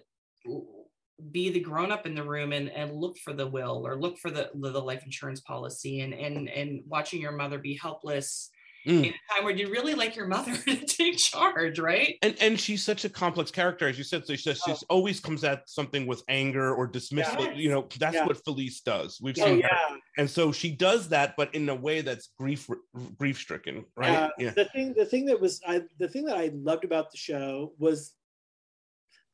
be 1.32 1.50
the 1.52 1.60
grown 1.60 1.92
up 1.92 2.06
in 2.06 2.16
the 2.16 2.24
room 2.24 2.54
and, 2.54 2.70
and 2.70 2.94
look 2.94 3.18
for 3.20 3.34
the 3.34 3.48
will 3.48 3.86
or 3.86 3.96
look 4.00 4.18
for 4.18 4.32
the, 4.32 4.50
the 4.56 4.82
life 4.82 5.04
insurance 5.06 5.42
policy 5.42 6.02
and 6.02 6.14
and 6.14 6.50
and 6.50 6.82
watching 6.88 7.22
your 7.22 7.32
mother 7.34 7.60
be 7.60 7.76
helpless 7.78 8.50
Mm. 8.86 9.06
in 9.06 9.14
a 9.14 9.34
time 9.34 9.46
where 9.46 9.56
you 9.56 9.70
really 9.70 9.94
like 9.94 10.14
your 10.14 10.28
mother 10.28 10.54
to 10.68 10.76
take 10.86 11.16
charge 11.18 11.80
right 11.80 12.18
and 12.22 12.36
and 12.42 12.60
she's 12.60 12.84
such 12.84 13.06
a 13.06 13.10
complex 13.10 13.50
character 13.50 13.88
as 13.88 13.98
you 13.98 14.04
said 14.04 14.28
so 14.28 14.36
she 14.36 14.44
just, 14.50 14.66
she's 14.66 14.84
always 14.90 15.22
comes 15.22 15.46
at 15.46 15.70
something 15.70 16.06
with 16.06 16.22
anger 16.28 16.76
or 16.76 16.86
dismissal 16.86 17.46
Yes. 17.46 17.56
you 17.56 17.70
know 17.70 17.88
that's 17.98 18.14
Yeah. 18.16 18.26
what 18.26 18.44
felice 18.44 18.82
does 18.82 19.20
we've 19.22 19.38
Oh 19.40 19.46
seen 19.46 19.60
yeah. 19.60 19.68
her 19.70 19.98
and 20.18 20.30
so 20.30 20.52
she 20.52 20.70
does 20.76 21.08
that 21.10 21.36
but 21.38 21.56
in 21.56 21.70
a 21.70 21.76
way 21.76 22.02
that's 22.02 22.32
grief 22.38 22.70
grief 23.18 23.38
stricken 23.38 23.86
right 23.96 24.10
Uh, 24.24 24.30
yeah 24.38 24.50
The 24.50 24.66
thing, 24.66 24.94
the 24.98 25.06
thing 25.06 25.28
that 25.28 25.40
was, 25.40 25.62
I, 25.66 25.84
the 26.00 26.10
thing 26.10 26.26
that 26.26 26.36
I 26.38 26.52
loved 26.54 26.84
about 26.84 27.10
the 27.10 27.18
show 27.18 27.72
was 27.80 28.12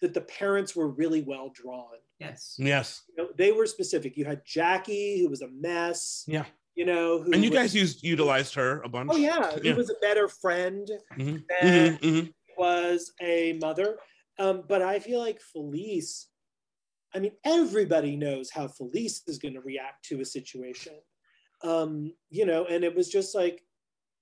that 0.01 0.13
the 0.13 0.21
parents 0.21 0.75
were 0.75 0.87
really 0.89 1.21
well 1.21 1.49
drawn. 1.53 1.97
yes 2.19 2.55
yes 2.57 3.03
You 3.09 3.15
know, 3.23 3.29
they 3.37 3.51
were 3.51 3.65
specific. 3.65 4.17
You 4.17 4.25
had 4.25 4.41
Jackie, 4.45 5.19
who 5.21 5.29
was 5.29 5.41
a 5.41 5.49
mess. 5.49 6.23
Yeah. 6.27 6.45
You 6.75 6.85
know, 6.85 7.21
who 7.21 7.31
and 7.33 7.43
you 7.43 7.49
was- 7.49 7.59
guys 7.59 7.75
used 7.75 8.03
utilized 8.03 8.55
her 8.55 8.81
a 8.83 8.89
bunch 8.89 9.09
Oh 9.13 9.17
yeah, 9.17 9.51
Yeah. 9.63 9.71
who 9.73 9.75
was 9.77 9.89
a 9.89 9.99
better 10.01 10.27
friend 10.27 10.89
Mhm. 11.17 11.43
than 11.49 11.97
Mhm, 11.97 11.99
mhm. 11.99 12.33
was 12.57 13.11
a 13.21 13.53
mother. 13.61 13.97
Um, 14.37 14.63
but 14.67 14.81
I 14.81 14.99
feel 14.99 15.19
like 15.19 15.41
Felice, 15.41 16.27
I 17.13 17.19
mean, 17.19 17.33
everybody 17.43 18.15
knows 18.15 18.49
how 18.51 18.67
Felice 18.67 19.23
is 19.27 19.37
going 19.39 19.55
to 19.55 19.61
react 19.61 20.05
to 20.05 20.21
a 20.21 20.25
situation. 20.25 20.95
Um, 21.63 22.13
you 22.29 22.45
know, 22.45 22.65
and 22.65 22.83
it 22.85 22.95
was 22.95 23.09
just 23.09 23.35
like 23.35 23.65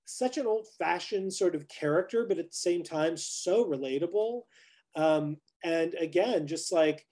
such 0.06 0.38
an 0.38 0.46
old 0.46 0.66
fashioned 0.78 1.32
sort 1.32 1.54
of 1.54 1.68
character, 1.68 2.24
but 2.26 2.38
at 2.38 2.50
the 2.50 2.56
same 2.56 2.82
time, 2.82 3.16
so 3.16 3.64
relatable. 3.64 4.42
Um, 4.96 5.36
and 5.64 5.94
again, 5.94 6.46
just 6.46 6.72
like 6.72 7.06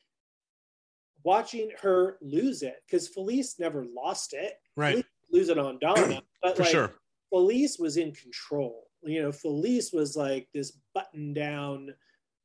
watching 1.25 1.71
her 1.83 2.19
lose 2.21 2.63
it, 2.63 2.77
because 2.87 3.09
Felice 3.09 3.59
never 3.59 3.85
lost 3.85 4.33
it. 4.33 4.55
right 4.77 4.93
Felice 4.93 5.05
lose 5.33 5.49
it 5.49 5.59
on 5.59 5.79
Donna, 5.81 6.23
but 6.43 6.57
for 6.57 6.63
like, 6.63 6.71
sure 6.71 6.93
Felice 7.31 7.79
was 7.79 7.97
in 7.97 8.13
control. 8.13 8.85
You 9.03 9.23
know, 9.23 9.33
Felice 9.33 9.93
was 9.93 10.17
like 10.17 10.49
this 10.55 10.79
button 10.95 11.35
down, 11.35 11.95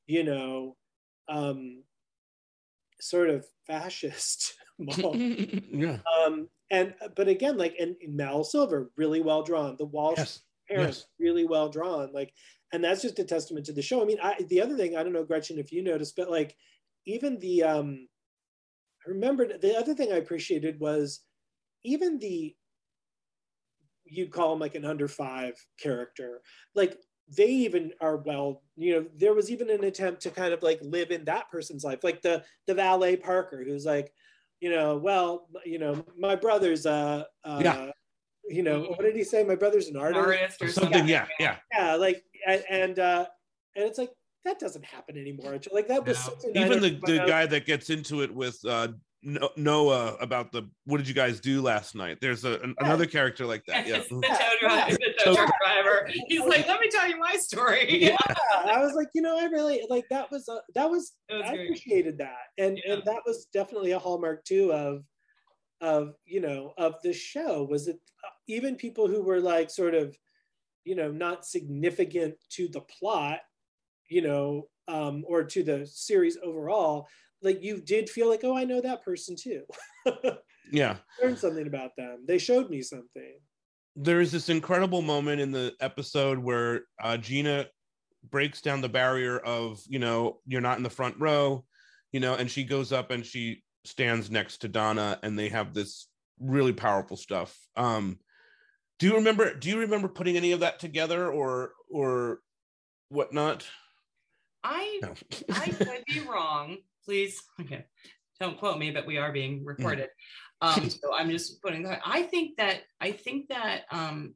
you 0.07 0.23
know, 0.23 0.75
um, 1.29 1.83
sort 2.99 3.29
of 3.29 3.45
fascist 3.67 4.55
mom. 4.79 5.13
yeah 5.71 5.97
um, 6.25 6.47
and 6.69 6.93
but 7.15 7.27
again, 7.27 7.57
like 7.57 7.75
and 7.79 7.95
Mel 8.07 8.43
Silver, 8.43 8.91
really 8.95 9.21
well 9.21 9.43
drawn. 9.43 9.75
The 9.77 9.85
Walsh 9.85 10.17
yes 10.17 10.41
parents, 10.71 10.97
yes. 10.99 11.07
really 11.19 11.45
well 11.45 11.69
drawn. 11.69 12.11
Like, 12.13 12.33
and 12.73 12.83
that's 12.83 13.01
just 13.01 13.19
a 13.19 13.23
testament 13.23 13.65
to 13.65 13.73
the 13.73 13.81
show. 13.81 14.01
I 14.01 14.05
mean, 14.05 14.19
I, 14.21 14.35
the 14.49 14.61
other 14.61 14.77
thing 14.77 14.95
I 14.95 15.03
don't 15.03 15.13
know, 15.13 15.23
Gretchen, 15.23 15.59
if 15.59 15.71
you 15.71 15.83
noticed, 15.83 16.15
but 16.15 16.31
like 16.31 16.55
even 17.05 17.39
the 17.39 17.63
um, 17.63 18.07
I 19.05 19.09
remembered 19.09 19.61
the 19.61 19.77
other 19.77 19.93
thing 19.93 20.11
I 20.11 20.17
appreciated 20.17 20.79
was 20.79 21.21
even 21.83 22.19
the 22.19 22.55
you'd 24.05 24.31
call 24.31 24.53
him 24.53 24.59
like 24.59 24.75
an 24.75 24.85
under 24.85 25.07
five 25.07 25.53
character, 25.81 26.41
like 26.75 26.97
they 27.35 27.47
even 27.47 27.93
are 28.01 28.17
well, 28.17 28.61
you 28.75 28.93
know, 28.93 29.05
there 29.15 29.33
was 29.33 29.49
even 29.49 29.69
an 29.69 29.83
attempt 29.83 30.21
to 30.21 30.29
kind 30.29 30.53
of 30.53 30.61
like 30.63 30.79
live 30.81 31.11
in 31.11 31.25
that 31.25 31.49
person's 31.49 31.83
life, 31.83 32.03
like 32.03 32.21
the 32.21 32.43
the 32.67 32.73
valet 32.73 33.15
Parker, 33.15 33.63
who's 33.65 33.85
like, 33.85 34.13
you 34.59 34.69
know, 34.69 34.97
well, 34.97 35.47
you 35.65 35.79
know, 35.79 36.05
my 36.17 36.35
brother's 36.35 36.85
uh, 36.85 37.23
uh 37.43 37.61
Yeah. 37.63 37.91
You 38.51 38.63
know, 38.63 38.81
what 38.83 39.01
did 39.01 39.15
he 39.15 39.23
say? 39.23 39.43
My 39.43 39.55
brother's 39.55 39.87
an 39.87 39.97
artist. 39.97 40.19
artist 40.19 40.61
or 40.61 40.67
something 40.69 40.91
something 40.93 41.07
yeah 41.09 41.27
yeah 41.39 41.57
Yeah, 41.73 41.95
like 41.95 42.23
and 42.47 42.63
and, 42.69 42.99
uh, 42.99 43.25
and 43.75 43.85
it's 43.85 43.97
like 43.97 44.11
that 44.45 44.59
doesn't 44.59 44.83
happen 44.85 45.17
anymore. 45.17 45.59
Like 45.71 45.87
that 45.87 46.05
was 46.05 46.29
No. 46.45 46.61
even 46.63 46.81
the, 46.81 46.99
the 47.05 47.17
guy 47.27 47.45
that 47.45 47.65
gets 47.65 47.89
into 47.89 48.21
it 48.21 48.33
with 48.33 48.57
uh 48.65 48.89
Noah 49.55 50.15
about 50.19 50.51
the 50.51 50.67
what 50.85 50.97
did 50.97 51.07
you 51.07 51.13
guys 51.13 51.39
do 51.39 51.61
last 51.61 51.93
night? 51.93 52.17
There's 52.21 52.43
a, 52.43 52.53
an, 52.61 52.73
another 52.79 53.05
character 53.05 53.45
like 53.45 53.63
that. 53.67 53.85
Yeah. 53.85 53.97
It's 53.97 54.09
the 54.09 54.15
tow 54.19 54.67
driver, 54.67 54.91
the 54.97 55.13
tow 55.23 55.35
truck 55.35 55.53
driver. 55.63 56.09
He's 56.27 56.39
like, 56.41 56.67
let 56.67 56.79
me 56.81 56.87
tell 56.89 57.07
you 57.07 57.19
my 57.19 57.33
story. 57.35 58.01
Yeah, 58.03 58.17
I 58.65 58.79
was 58.83 58.93
like, 58.95 59.09
you 59.13 59.21
know, 59.21 59.37
I 59.39 59.43
really 59.45 59.85
like 59.91 60.05
that 60.09 60.31
was 60.31 60.49
uh, 60.49 60.57
that 60.73 60.89
was 60.89 61.13
It 61.29 61.35
was 61.35 61.43
I 61.45 61.53
great. 61.55 61.65
appreciated 61.67 62.17
that, 62.17 62.35
and 62.57 62.79
Yeah. 62.83 62.93
and 62.93 63.03
that 63.05 63.21
was 63.25 63.45
definitely 63.53 63.91
a 63.91 63.99
hallmark 63.99 64.43
too 64.43 64.73
of 64.73 65.03
of 65.81 66.13
you 66.25 66.41
know 66.41 66.73
of 66.79 66.95
the 67.03 67.13
show 67.13 67.63
was 67.63 67.85
that 67.85 67.95
uh, 67.95 68.29
even 68.53 68.75
people 68.75 69.07
who 69.07 69.21
were 69.21 69.39
like 69.39 69.69
sort 69.69 69.93
of 69.93 70.17
you 70.83 70.95
know 70.95 71.11
not 71.11 71.45
significant 71.45 72.35
to 72.51 72.67
the 72.67 72.81
plot, 72.81 73.39
you 74.09 74.21
know, 74.21 74.67
um, 74.87 75.23
or 75.27 75.43
to 75.43 75.63
the 75.63 75.85
series 75.85 76.37
overall, 76.43 77.07
like 77.41 77.63
you 77.63 77.81
did 77.81 78.09
feel 78.09 78.29
like, 78.29 78.41
oh, 78.43 78.57
I 78.57 78.63
know 78.63 78.81
that 78.81 79.03
person 79.03 79.35
too. 79.35 79.63
Yeah. 80.71 80.97
Learned 81.21 81.37
something 81.37 81.67
about 81.67 81.95
them. 81.97 82.23
They 82.25 82.37
showed 82.37 82.69
me 82.69 82.81
something. 82.81 83.35
There's 83.95 84.31
this 84.31 84.49
incredible 84.49 85.01
moment 85.01 85.41
in 85.41 85.51
the 85.51 85.73
episode 85.81 86.39
where 86.39 86.83
uh, 87.03 87.17
Gina 87.17 87.67
breaks 88.29 88.61
down 88.61 88.81
the 88.81 88.89
barrier 88.89 89.37
of, 89.37 89.81
you 89.87 89.99
know, 89.99 90.39
you're 90.47 90.61
not 90.61 90.77
in 90.77 90.83
the 90.83 90.89
front 90.89 91.15
row, 91.19 91.65
you 92.13 92.21
know, 92.21 92.35
and 92.35 92.49
she 92.49 92.63
goes 92.63 92.93
up 92.93 93.11
and 93.11 93.25
she 93.25 93.63
stands 93.83 94.31
next 94.31 94.59
to 94.59 94.69
Donna 94.69 95.19
and 95.23 95.37
they 95.37 95.49
have 95.49 95.73
this 95.73 96.07
really 96.39 96.73
powerful 96.73 97.17
stuff. 97.17 97.57
Um, 97.75 98.19
do 99.01 99.07
you 99.07 99.15
remember 99.15 99.55
do 99.55 99.67
you 99.67 99.79
remember 99.79 100.07
putting 100.07 100.37
any 100.37 100.51
of 100.51 100.59
that 100.59 100.79
together 100.79 101.31
or 101.31 101.71
or 101.89 102.39
whatnot? 103.09 103.65
I 104.63 104.99
No. 105.01 105.13
I 105.51 105.67
could 105.69 106.03
be 106.07 106.19
wrong. 106.19 106.77
Please, 107.03 107.41
okay, 107.59 107.85
don't 108.39 108.59
quote 108.59 108.77
me, 108.77 108.91
but 108.91 109.07
we 109.07 109.17
are 109.17 109.33
being 109.33 109.65
recorded. 109.65 110.07
Um, 110.63 110.91
so 110.91 111.11
I'm 111.11 111.31
just 111.31 111.59
putting 111.63 111.81
that. 111.85 112.01
I 112.05 112.21
think 112.21 112.57
that 112.57 112.81
I 112.99 113.13
think 113.13 113.47
that 113.47 113.85
um, 113.89 114.35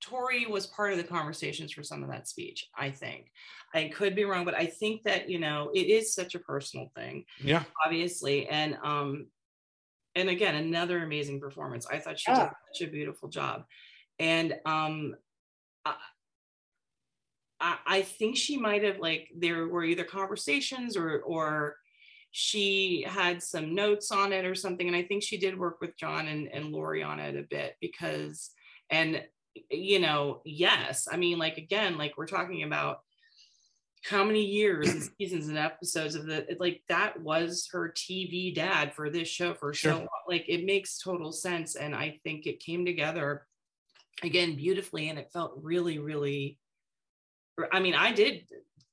Tori 0.00 0.46
was 0.46 0.68
part 0.68 0.92
of 0.92 0.98
the 0.98 1.02
conversations 1.02 1.72
for 1.72 1.82
some 1.82 2.04
of 2.04 2.10
that 2.10 2.28
speech. 2.28 2.68
I 2.78 2.90
think 2.90 3.32
I 3.74 3.88
could 3.88 4.14
be 4.14 4.22
wrong, 4.22 4.44
but 4.44 4.54
I 4.54 4.66
think 4.66 5.02
that 5.02 5.28
you 5.28 5.40
know 5.40 5.72
it 5.74 5.88
is 5.88 6.14
such 6.14 6.36
a 6.36 6.38
personal 6.38 6.92
thing, 6.94 7.24
yeah. 7.42 7.64
obviously, 7.84 8.46
and 8.46 8.78
um, 8.84 9.26
and 10.14 10.28
again, 10.28 10.56
another 10.56 11.02
amazing 11.02 11.40
performance. 11.40 11.86
I 11.86 11.98
thought 11.98 12.18
she 12.18 12.32
did 12.32 12.50
such 12.72 12.88
a 12.88 12.90
beautiful 12.90 13.28
job, 13.28 13.64
and 14.18 14.54
um, 14.66 15.14
I, 15.84 15.94
I 17.60 17.76
I 17.86 18.02
think 18.02 18.36
she 18.36 18.56
might 18.56 18.82
have 18.82 18.98
like 18.98 19.28
there 19.36 19.68
were 19.68 19.84
either 19.84 20.04
conversations 20.04 20.96
or 20.96 21.20
or 21.20 21.76
she 22.32 23.04
had 23.08 23.42
some 23.42 23.74
notes 23.74 24.10
on 24.10 24.32
it 24.32 24.44
or 24.44 24.54
something, 24.54 24.86
and 24.86 24.96
I 24.96 25.02
think 25.02 25.22
she 25.22 25.38
did 25.38 25.58
work 25.58 25.80
with 25.80 25.96
John 25.96 26.26
and 26.26 26.48
and 26.48 26.72
Laurie 26.72 27.02
on 27.02 27.20
it 27.20 27.36
a 27.36 27.42
bit 27.42 27.76
because 27.80 28.50
and 28.90 29.22
you 29.70 30.00
know 30.00 30.40
yes, 30.44 31.06
I 31.10 31.16
mean 31.16 31.38
like 31.38 31.56
again 31.56 31.98
like 31.98 32.16
we're 32.16 32.26
talking 32.26 32.64
about 32.64 33.00
how 34.04 34.24
many 34.24 34.42
years 34.44 34.88
and 34.88 35.02
seasons 35.18 35.48
and 35.48 35.58
episodes 35.58 36.14
of 36.14 36.26
the 36.26 36.50
it- 36.50 36.60
like 36.60 36.82
that 36.88 37.20
was 37.20 37.68
her 37.72 37.92
TV 37.94 38.54
dad 38.54 38.94
for 38.94 39.10
this 39.10 39.28
show 39.28 39.52
for 39.54 39.72
Sure. 39.74 39.92
so 39.92 40.06
like 40.28 40.44
it 40.48 40.64
makes 40.64 40.98
total 40.98 41.32
sense 41.32 41.76
and 41.76 41.94
I 41.94 42.18
think 42.24 42.46
it 42.46 42.60
came 42.60 42.84
together 42.86 43.46
again 44.22 44.54
beautifully 44.56 45.08
and 45.08 45.18
it 45.18 45.30
felt 45.32 45.54
really 45.62 45.98
really 45.98 46.58
i 47.72 47.80
mean 47.80 47.94
i 47.94 48.12
did 48.12 48.44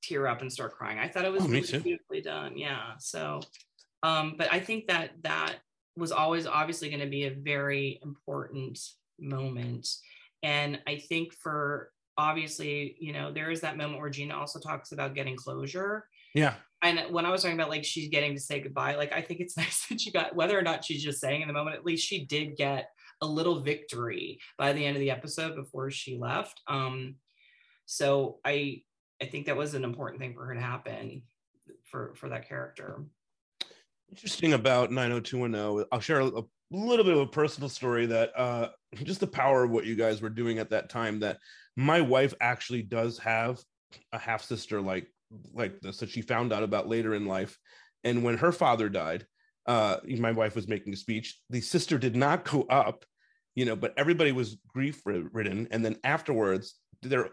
tear 0.02 0.26
up 0.26 0.40
and 0.40 0.50
start 0.50 0.72
crying 0.74 0.98
i 0.98 1.06
thought 1.08 1.24
it 1.26 1.32
was 1.32 1.42
Oh, 1.42 1.48
really 1.48 1.78
beautifully 1.80 2.22
done 2.22 2.56
yeah 2.56 2.92
so 2.98 3.40
um 4.02 4.36
but 4.38 4.50
i 4.50 4.58
think 4.60 4.86
that 4.88 5.10
that 5.24 5.56
was 5.96 6.12
always 6.12 6.46
obviously 6.46 6.88
going 6.88 7.00
to 7.02 7.06
be 7.08 7.24
a 7.24 7.30
very 7.30 7.98
important 8.02 8.78
moment 9.18 9.86
and 10.42 10.80
i 10.86 10.96
think 10.96 11.34
for 11.34 11.90
obviously 12.18 12.96
you 13.00 13.12
know 13.12 13.32
there 13.32 13.50
is 13.50 13.60
that 13.62 13.76
moment 13.78 14.00
where 14.00 14.10
gina 14.10 14.36
also 14.36 14.58
talks 14.58 14.92
about 14.92 15.14
getting 15.14 15.36
closure 15.36 16.06
Yeah. 16.34 16.54
and 16.82 17.00
when 17.10 17.24
I 17.24 17.30
was 17.30 17.40
talking 17.42 17.56
about 17.56 17.70
like 17.70 17.84
she's 17.84 18.08
getting 18.08 18.34
to 18.34 18.40
say 18.40 18.60
goodbye, 18.60 18.96
like 18.96 19.12
I 19.12 19.22
think 19.22 19.40
it's 19.40 19.56
nice 19.62 19.86
that 19.86 20.00
she 20.00 20.10
got 20.12 20.34
whether 20.36 20.58
or 20.58 20.62
not 20.62 20.84
she's 20.84 21.02
just 21.02 21.20
saying 21.20 21.40
in 21.42 21.48
the 21.48 21.54
moment, 21.54 21.76
at 21.76 21.84
least 21.86 22.06
she 22.06 22.24
did 22.26 22.56
get 22.56 22.90
a 23.20 23.26
little 23.26 23.60
victory 23.60 24.38
by 24.58 24.72
the 24.72 24.84
end 24.84 24.96
of 24.96 25.00
the 25.00 25.10
episode 25.10 25.56
before 25.56 25.90
she 25.90 26.16
left. 26.18 26.60
Um, 26.68 27.16
so 27.86 28.38
I 28.44 28.82
I 29.20 29.26
think 29.26 29.46
that 29.46 29.56
was 29.56 29.74
an 29.74 29.82
important 29.84 30.20
thing 30.20 30.34
for 30.34 30.44
her 30.46 30.54
to 30.54 30.60
happen 30.60 31.22
for 31.90 32.14
for 32.14 32.28
that 32.28 32.48
character. 32.48 33.04
interesting 34.10 34.52
about 34.54 34.90
90210 34.90 35.86
i'll 35.92 36.00
share 36.00 36.20
a, 36.20 36.26
a 36.28 36.42
little 36.70 37.04
bit 37.04 37.14
of 37.14 37.20
a 37.20 37.26
personal 37.26 37.68
story 37.68 38.06
that 38.06 38.30
uh 38.38 38.68
just 38.94 39.20
the 39.20 39.26
power 39.26 39.64
of 39.64 39.70
what 39.70 39.86
you 39.86 39.94
guys 39.94 40.22
were 40.22 40.28
doing 40.28 40.58
at 40.58 40.70
that 40.70 40.88
time 40.88 41.20
that 41.20 41.38
my 41.76 42.00
wife 42.00 42.34
actually 42.40 42.82
does 42.82 43.18
have 43.18 43.58
a 44.12 44.18
half 44.18 44.42
sister 44.42 44.80
like 44.80 45.06
like 45.52 45.80
this 45.80 45.98
that 45.98 46.08
she 46.08 46.22
found 46.22 46.52
out 46.52 46.62
about 46.62 46.88
later 46.88 47.14
in 47.14 47.26
life. 47.26 47.58
And 48.04 48.24
when 48.24 48.38
her 48.38 48.52
father 48.52 48.88
died 48.88 49.26
uh 49.66 49.98
my 50.18 50.32
wife 50.32 50.54
was 50.54 50.68
making 50.68 50.92
a 50.92 50.96
speech. 50.96 51.38
The 51.50 51.60
sister 51.60 51.98
did 51.98 52.16
not 52.16 52.44
go 52.44 52.62
up 52.62 53.04
you 53.54 53.64
know 53.64 53.76
but 53.76 53.94
everybody 53.96 54.32
was 54.32 54.58
grief 54.68 55.02
ridden. 55.04 55.68
And 55.70 55.84
then 55.84 55.96
afterwards 56.04 56.76
they're 57.02 57.30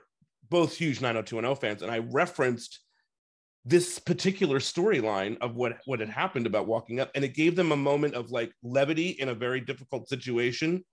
both 0.49 0.75
huge 0.75 1.01
90210 1.01 1.61
fans. 1.61 1.81
And 1.81 1.91
i 1.91 1.99
referenced 1.99 2.81
this 3.67 3.97
particular 3.97 4.59
storyline 4.59 5.37
of 5.39 5.55
what 5.55 5.77
what 5.85 5.99
had 5.99 6.09
happened 6.09 6.45
about 6.45 6.67
walking 6.67 6.99
up. 6.99 7.11
And 7.15 7.23
it 7.23 7.33
gave 7.33 7.55
them 7.55 7.71
a 7.71 7.77
moment 7.77 8.13
of 8.13 8.31
like 8.31 8.51
levity 8.61 9.09
in 9.09 9.29
a 9.29 9.33
very 9.33 9.61
difficult 9.61 10.09
situation 10.09 10.83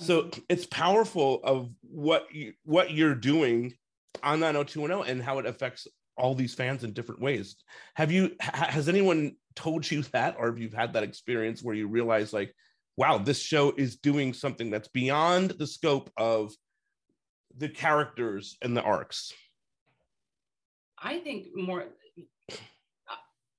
so 0.00 0.22
mm-hmm. 0.22 0.40
it's 0.48 0.66
powerful 0.66 1.40
of 1.44 1.70
what 1.82 2.34
you 2.34 2.54
what 2.64 2.90
you're 2.90 3.14
doing 3.14 3.74
on 4.22 4.40
90210 4.40 5.10
and 5.10 5.22
how 5.22 5.38
it 5.38 5.46
affects 5.46 5.86
all 6.16 6.34
these 6.34 6.54
fans 6.54 6.84
in 6.84 6.92
different 6.92 7.20
ways. 7.20 7.56
Have 7.94 8.10
you 8.10 8.34
ha- 8.40 8.68
has 8.70 8.88
anyone 8.88 9.36
told 9.54 9.90
you 9.90 10.02
that 10.12 10.36
or 10.38 10.46
have 10.46 10.58
you 10.58 10.70
had 10.74 10.94
that 10.94 11.02
experience 11.02 11.62
where 11.62 11.74
you 11.74 11.86
realize 11.86 12.32
like 12.32 12.54
wow 12.96 13.18
this 13.18 13.40
show 13.40 13.72
is 13.76 13.96
doing 13.96 14.32
something 14.32 14.70
that's 14.70 14.88
beyond 14.88 15.50
the 15.50 15.66
scope 15.66 16.10
of 16.16 16.52
the 17.56 17.68
characters 17.68 18.56
and 18.62 18.76
the 18.76 18.82
arcs? 18.82 19.32
I 21.02 21.18
think 21.18 21.48
more 21.54 21.84
uh, 22.50 22.54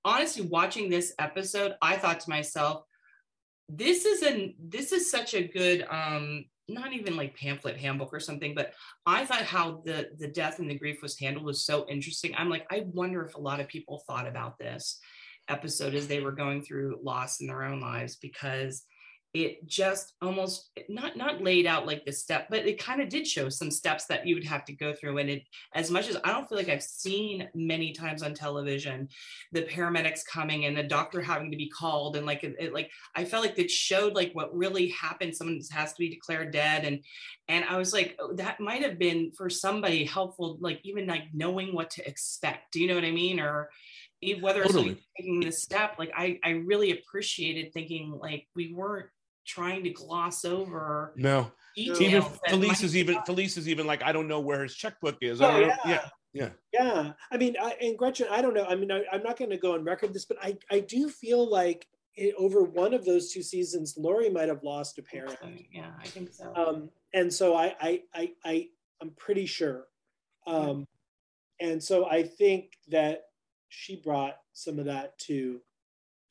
honestly, 0.04 0.44
watching 0.44 0.90
this 0.90 1.14
episode, 1.20 1.76
I 1.82 1.98
thought 1.98 2.20
to 2.22 2.30
myself, 2.30 2.84
this 3.74 4.06
is 4.06 4.22
an 4.22 4.54
this 4.60 4.92
is 4.92 5.10
such 5.10 5.34
a 5.34 5.48
good 5.48 5.86
um 5.90 6.46
not 6.68 6.94
even 6.94 7.18
like 7.18 7.36
pamphlet 7.36 7.78
handbook 7.78 8.14
or 8.14 8.20
something, 8.20 8.56
but 8.56 8.74
I 9.06 9.26
thought 9.26 9.44
how 9.44 9.82
the 9.86 10.10
the 10.18 10.28
death 10.28 10.60
and 10.60 10.70
the 10.70 10.78
grief 10.78 11.02
was 11.02 11.20
handled 11.20 11.46
was 11.46 11.66
so 11.66 11.86
interesting. 11.90 12.34
I'm 12.38 12.50
like, 12.50 12.66
I 12.72 12.86
wonder 12.94 13.24
if 13.24 13.36
a 13.36 13.42
lot 13.42 13.60
of 13.60 13.68
people 13.68 14.04
thought 14.08 14.28
about 14.28 14.58
this 14.58 15.00
episode 15.50 15.96
as 15.96 16.08
they 16.08 16.22
were 16.22 16.32
going 16.32 16.62
through 16.62 17.00
loss 17.04 17.42
in 17.42 17.48
their 17.48 17.64
own 17.64 17.82
lives 17.82 18.16
because 18.16 18.84
it 19.34 19.66
just 19.66 20.14
almost 20.22 20.72
not 20.90 21.16
not 21.16 21.42
laid 21.42 21.66
out 21.66 21.88
like 21.88 22.04
the 22.04 22.12
step 22.12 22.48
but 22.50 22.66
it 22.68 22.78
kind 22.78 23.02
of 23.02 23.08
did 23.08 23.26
show 23.26 23.48
some 23.48 23.72
steps 23.72 24.06
that 24.06 24.28
you 24.28 24.36
would 24.36 24.44
have 24.44 24.66
to 24.66 24.74
go 24.74 24.94
through. 24.94 25.18
And 25.20 25.30
it 25.30 25.44
as 25.74 25.90
much 25.90 26.10
as 26.10 26.18
i 26.26 26.32
don't 26.32 26.48
feel 26.50 26.58
like 26.58 26.68
i've 26.70 26.84
seen 26.84 27.48
many 27.56 27.94
times 27.94 28.24
on 28.24 28.34
television 28.34 29.08
the 29.54 29.64
paramedics 29.64 30.26
coming 30.26 30.66
and 30.66 30.76
the 30.76 30.84
doctor 30.84 31.22
having 31.22 31.50
to 31.52 31.58
be 31.58 31.70
called 31.70 32.18
and 32.18 32.26
like 32.26 32.44
it, 32.44 32.56
it- 32.60 32.74
like 32.74 32.92
i 33.16 33.24
felt 33.24 33.46
like 33.46 33.58
it 33.58 33.72
showed 33.72 34.14
like 34.14 34.32
what 34.34 34.56
really 34.56 34.90
happened. 34.90 35.36
Someone 35.36 35.62
has 35.72 35.94
to 35.94 36.00
be 36.00 36.10
declared 36.10 36.52
dead. 36.52 36.84
And 36.84 37.00
and 37.48 37.64
i 37.66 37.78
was 37.78 37.94
like 37.94 38.18
oh, 38.20 38.34
that 38.36 38.60
might 38.60 38.82
have 38.84 39.00
been 39.00 39.32
for 39.38 39.50
somebody 39.50 40.04
helpful 40.04 40.58
like 40.60 40.80
even 40.84 41.08
like 41.08 41.24
knowing 41.34 41.74
what 41.74 41.90
to 41.92 42.08
expect. 42.08 42.74
Do 42.74 42.82
you 42.82 42.88
know 42.88 42.96
what 42.96 43.06
i 43.06 43.12
mean? 43.12 43.40
Or 43.40 43.70
whether 44.42 44.62
it's 44.62 44.72
Totally. 44.74 44.90
like 44.90 45.04
taking 45.18 45.40
this 45.40 45.64
step 45.64 45.96
like 45.98 46.12
i 46.16 46.38
i 46.44 46.50
really 46.52 46.92
appreciated 46.92 47.74
thinking 47.74 48.12
like 48.22 48.46
we 48.56 48.72
weren't 48.72 49.08
trying 49.46 49.84
to 49.84 49.90
gloss 49.90 50.46
over 50.46 51.14
no. 51.16 51.52
details 51.76 52.02
even 52.02 52.22
Felice 52.48 52.84
is 52.84 52.96
even 52.96 53.22
Felice 53.26 53.58
is 53.58 53.68
even 53.68 53.88
like 53.88 54.04
I 54.04 54.12
don't 54.12 54.28
know 54.28 54.40
where 54.40 54.64
his 54.64 54.76
checkbook 54.76 55.18
is. 55.22 55.42
Oh, 55.42 55.50
don't 55.50 55.68
yeah. 55.86 56.02
yeah, 56.34 56.50
Yeah, 56.72 57.14
I 57.32 57.38
mean, 57.38 57.56
I, 57.62 57.76
and 57.82 57.98
Gretchen, 57.98 58.28
I 58.32 58.42
don't 58.42 58.54
know. 58.54 58.66
I 58.66 58.76
mean, 58.76 58.92
I, 58.92 59.04
I'm 59.12 59.24
not 59.24 59.38
going 59.38 59.52
to 59.52 59.58
go 59.58 59.74
on 59.74 59.84
record 59.84 60.14
this, 60.14 60.26
but 60.26 60.38
I, 60.42 60.58
I 60.72 60.80
do 60.80 61.10
feel 61.10 61.50
like 61.50 61.88
it, 62.16 62.34
over 62.38 62.64
one 62.64 62.94
of 62.94 63.06
those 63.06 63.32
two 63.32 63.42
seasons, 63.42 63.96
Laurie 63.98 64.30
might 64.30 64.48
have 64.48 64.64
lost 64.64 64.98
a 64.98 65.02
parent, 65.02 65.38
yeah 65.72 65.92
i 66.00 66.08
think 66.08 66.32
so. 66.32 66.54
Um, 66.56 66.90
and 67.14 67.34
so 67.34 67.56
I, 67.56 67.76
I, 67.80 68.02
I, 68.14 68.32
I, 68.46 68.68
I'm 69.02 69.12
pretty 69.12 69.46
sure, 69.46 69.86
um, 70.48 70.88
and 71.60 71.82
so 71.82 72.10
I 72.10 72.24
think 72.24 72.74
that 72.90 73.24
she 73.70 73.98
brought 73.98 74.38
some 74.54 74.80
of 74.80 74.86
that 74.86 75.18
to, 75.20 75.62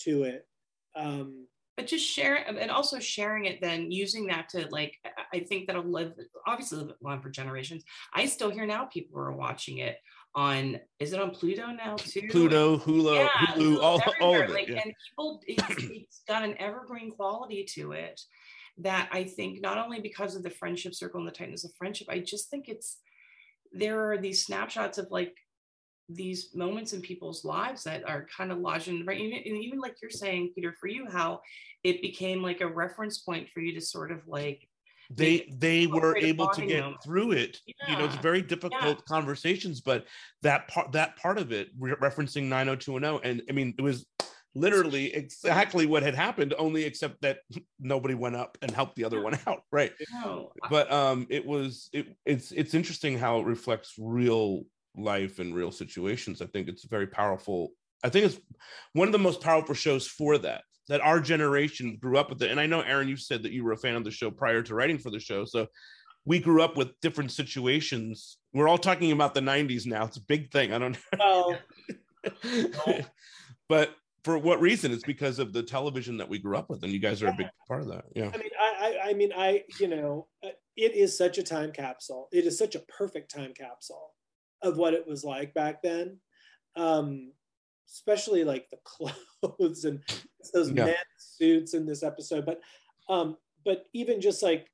to 0.01 0.25
it. 0.25 0.47
Um, 0.95 1.47
but 1.77 1.87
just 1.87 2.07
share 2.07 2.37
and 2.37 2.71
also 2.71 2.99
sharing 2.99 3.47
it 3.47 3.59
then 3.61 3.91
using 3.91 4.27
that 4.27 4.49
to 4.49 4.67
like 4.71 4.97
I- 5.33 5.41
think 5.41 5.67
that'll 5.67 5.85
live 5.85 6.13
obviously 6.47 6.79
live 6.79 6.95
on 7.05 7.23
for 7.23 7.31
generations 7.31 7.85
i 8.15 8.27
still 8.27 8.51
hear 8.51 8.67
now 8.67 8.85
people 8.85 9.19
are 9.19 9.33
watching 9.33 9.79
it 9.79 9.97
on 10.35 10.79
is 10.99 11.13
it 11.13 11.21
on 11.21 11.31
pluto 11.31 11.67
now 11.67 11.97
too 11.97 12.29
Pluto, 12.31 12.79
Hulu, 12.79 13.17
yeah, 13.17 13.29
Hulu, 13.29 13.57
Hulu, 13.57 13.83
all, 13.83 14.03
all 14.21 14.35
of 14.37 14.43
it. 14.43 14.51
like 14.51 14.69
yeah. 14.69 14.81
and 14.85 14.95
people 15.09 15.41
it's, 15.47 15.65
it's 15.91 16.23
got 16.29 16.45
an 16.45 16.55
evergreen 16.59 17.11
quality 17.11 17.65
to 17.75 17.93
it 17.93 18.21
that 18.79 19.09
i 19.13 19.25
think 19.25 19.61
not 19.61 19.79
only 19.79 20.01
because 20.01 20.37
of 20.37 20.43
the 20.43 20.51
friendship 20.51 20.95
circle 20.95 21.19
and 21.19 21.29
the 21.29 21.33
tightness 21.33 21.65
of 21.65 21.73
friendship 21.77 22.07
i 22.11 22.19
just 22.19 22.51
think 22.51 22.69
it's 22.69 22.99
there 23.73 24.11
are 24.11 24.19
these 24.19 24.45
snapshots 24.45 24.99
of 24.99 25.09
like 25.11 25.35
these 26.15 26.55
moments 26.55 26.93
in 26.93 27.01
people's 27.01 27.45
lives 27.45 27.85
that 27.85 28.09
are 28.09 28.27
kind 28.37 28.51
of 28.51 28.59
lodged 28.59 28.89
in 28.89 29.05
right 29.07 29.21
even, 29.21 29.39
and 29.39 29.63
even 29.63 29.79
like 29.79 29.97
you're 30.03 30.11
saying 30.11 30.51
peter 30.55 30.75
for 30.81 30.89
you 30.89 31.07
how 31.11 31.41
it 31.85 32.03
became 32.03 32.43
like 32.43 32.61
a 32.61 32.67
reference 32.67 33.19
point 33.19 33.49
for 33.51 33.61
you 33.61 33.75
to 33.75 33.81
sort 33.81 34.11
of 34.11 34.27
like 34.27 34.67
they 35.11 35.53
they 35.59 35.87
were 35.87 36.17
able 36.17 36.49
to 36.49 36.65
get 36.65 36.85
through 37.03 37.33
it. 37.33 37.59
You 37.89 37.97
know 37.97 38.05
it's 38.05 38.15
very 38.17 38.43
difficult 38.43 39.05
conversations 39.07 39.81
but 39.81 40.07
that 40.43 40.69
part 40.69 40.93
that 40.93 41.17
part 41.17 41.39
of 41.39 41.53
it 41.53 41.69
re- 41.79 41.95
referencing 41.95 42.45
90210 42.45 43.31
and 43.31 43.43
i 43.49 43.53
mean 43.53 43.75
it 43.77 43.83
was 43.83 44.07
literally 44.55 45.13
exactly 45.15 45.87
what 45.87 46.03
had 46.03 46.15
happened 46.15 46.55
only 46.59 46.85
except 46.85 47.21
that 47.23 47.39
nobody 47.81 48.15
went 48.15 48.37
up 48.37 48.57
and 48.63 48.71
helped 48.71 48.97
the 48.97 49.05
other 49.05 49.21
one 49.21 49.39
out 49.47 49.63
right. 49.73 49.93
No 50.13 50.53
but 50.69 50.91
um 50.93 51.27
it 51.29 51.45
was 51.45 51.89
it, 51.93 52.17
it's 52.25 52.53
it's 52.53 52.75
interesting 52.75 53.19
how 53.19 53.41
it 53.41 53.47
reflects 53.47 53.95
real 53.99 54.65
life 54.97 55.39
and 55.39 55.55
real 55.55 55.71
situations 55.71 56.43
i 56.43 56.47
think 56.47 56.69
it's 56.69 56.85
very 56.85 57.07
powerful. 57.07 57.71
I 58.03 58.09
think 58.09 58.25
it's 58.25 58.41
one 58.95 59.09
of 59.09 59.13
the 59.13 59.19
most 59.19 59.43
powerful 59.43 59.75
shows 59.75 60.07
for 60.07 60.39
that 60.39 60.63
that 60.89 61.03
our 61.03 61.21
generation 61.21 61.99
grew 62.01 62.19
up 62.19 62.31
with 62.31 62.43
it. 62.43 62.51
And 62.51 62.59
i 62.59 62.67
know 62.67 62.81
aaron 62.81 63.09
you 63.09 63.17
said 63.17 63.43
that 63.43 63.53
you 63.53 63.65
were 63.65 63.73
a 63.73 63.77
fan 63.77 63.95
of 63.95 64.05
the 64.05 64.11
show 64.11 64.31
prior 64.31 64.63
to 64.63 64.75
writing 64.75 64.99
for 64.99 65.11
the 65.11 65.21
show. 65.21 65.45
So 65.45 65.67
we 66.25 66.39
grew 66.39 66.63
up 66.63 66.77
with 66.77 66.99
different 67.01 67.33
situations. 67.33 68.39
We're 68.53 68.69
all 68.69 68.79
talking 68.79 69.13
about 69.13 69.35
the 69.35 69.41
90s 69.41 69.87
now. 69.87 70.05
It's 70.05 70.19
a 70.19 70.23
big 70.23 70.51
thing. 70.51 70.73
I 70.73 70.79
don't 70.79 70.99
well, 71.19 71.59
but 73.69 73.95
for 74.25 74.39
what 74.39 74.61
reason? 74.61 74.93
It's 74.93 75.03
because 75.03 75.39
of 75.39 75.53
the 75.53 75.63
television 75.63 76.19
that 76.19 76.29
we 76.29 76.39
grew 76.39 76.57
up 76.57 76.69
with 76.69 76.83
and 76.83 76.93
you 76.93 76.99
guys 76.99 77.23
are 77.23 77.29
a 77.29 77.35
big 77.37 77.49
part 77.67 77.81
of 77.81 77.89
that. 77.89 78.05
Yeah. 78.15 78.31
I 78.35 78.37
mean, 78.37 78.51
I, 78.61 78.73
I, 78.81 79.11
I 79.11 79.13
mean, 79.15 79.33
I, 79.35 79.65
you 79.79 79.89
know, 79.89 80.27
uh, 80.45 80.51
it 80.77 80.95
is 80.95 81.17
such 81.17 81.39
a 81.39 81.43
time 81.43 81.73
capsule. 81.73 82.29
It 82.33 82.45
is 82.45 82.59
such 82.59 82.75
a 82.75 82.81
perfect 82.81 83.35
time 83.35 83.53
capsule 83.55 84.13
of 84.63 84.77
what 84.77 84.95
it 84.95 85.07
was 85.07 85.25
like 85.25 85.55
back 85.55 85.83
then. 85.83 86.19
Um, 86.77 87.33
especially 87.89 88.45
like 88.45 88.69
the 88.71 88.79
clothes 88.85 89.85
and 89.85 90.03
those 90.55 90.71
Yeah. 90.71 90.87
men's 90.87 90.97
suits 91.17 91.75
in 91.75 91.87
this 91.87 92.03
episode. 92.03 92.47
But, 92.47 92.61
um, 93.09 93.37
but 93.65 93.87
even 93.93 94.21
just 94.21 94.43
like 94.43 94.69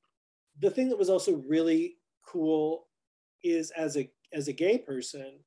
the 0.61 0.71
thing 0.71 0.89
that 0.89 0.99
was 0.99 1.11
also 1.11 1.37
really 1.49 1.97
cool 2.27 2.89
is 3.43 3.71
as 3.73 3.97
a 3.97 4.11
as 4.33 4.49
a 4.49 4.53
gay 4.53 4.79
person, 4.79 5.39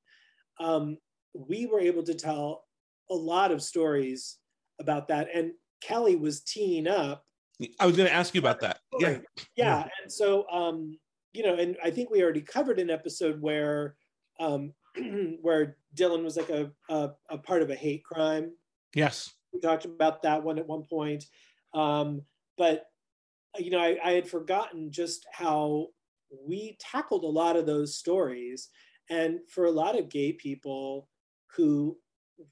um, 0.60 0.98
we 1.34 1.66
were 1.66 1.80
able 1.80 2.04
to 2.04 2.14
tell 2.14 2.66
a 3.10 3.16
lot 3.16 3.52
of 3.52 3.62
stories 3.62 4.38
about 4.80 5.08
that. 5.10 5.28
And 5.34 5.52
Kelly 5.82 6.16
was 6.16 6.42
teeing 6.42 6.88
up 6.88 7.26
i 7.80 7.86
was 7.86 7.96
going 7.96 8.08
to 8.08 8.14
ask 8.14 8.34
you 8.34 8.40
about 8.40 8.60
that 8.60 8.80
yeah 9.00 9.18
yeah 9.56 9.88
and 10.02 10.12
so 10.12 10.50
um 10.50 10.98
you 11.34 11.44
know 11.44 11.56
and 11.56 11.78
i 11.84 11.90
think 11.90 12.10
we 12.10 12.24
already 12.24 12.42
covered 12.42 12.80
an 12.80 12.90
episode 12.90 13.42
where 13.42 13.96
um 14.40 14.74
where 15.42 15.78
dylan 15.96 16.24
was 16.24 16.38
like 16.38 16.50
a, 16.50 16.72
a 16.90 17.12
a 17.30 17.38
part 17.38 17.62
of 17.62 17.70
a 17.70 17.76
hate 17.76 18.04
crime. 18.04 18.52
Yes. 18.96 19.34
We 19.54 19.60
talked 19.60 19.86
about 19.86 20.24
that 20.24 20.44
one 20.44 20.60
at 20.60 20.68
one 20.68 20.84
point. 20.90 21.26
Um 21.74 22.22
but 22.58 22.86
you 23.58 23.72
know 23.72 23.80
i, 23.80 23.98
I 24.04 24.12
had 24.12 24.30
forgotten 24.30 24.92
just 24.92 25.26
how 25.32 25.88
we 26.32 26.78
tackled 26.80 27.24
a 27.24 27.28
lot 27.28 27.56
of 27.56 27.66
those 27.66 27.98
stories. 27.98 28.70
And 29.10 29.40
for 29.50 29.66
a 29.66 29.72
lot 29.72 29.98
of 29.98 30.10
gay 30.10 30.34
people 30.34 31.10
who 31.56 31.98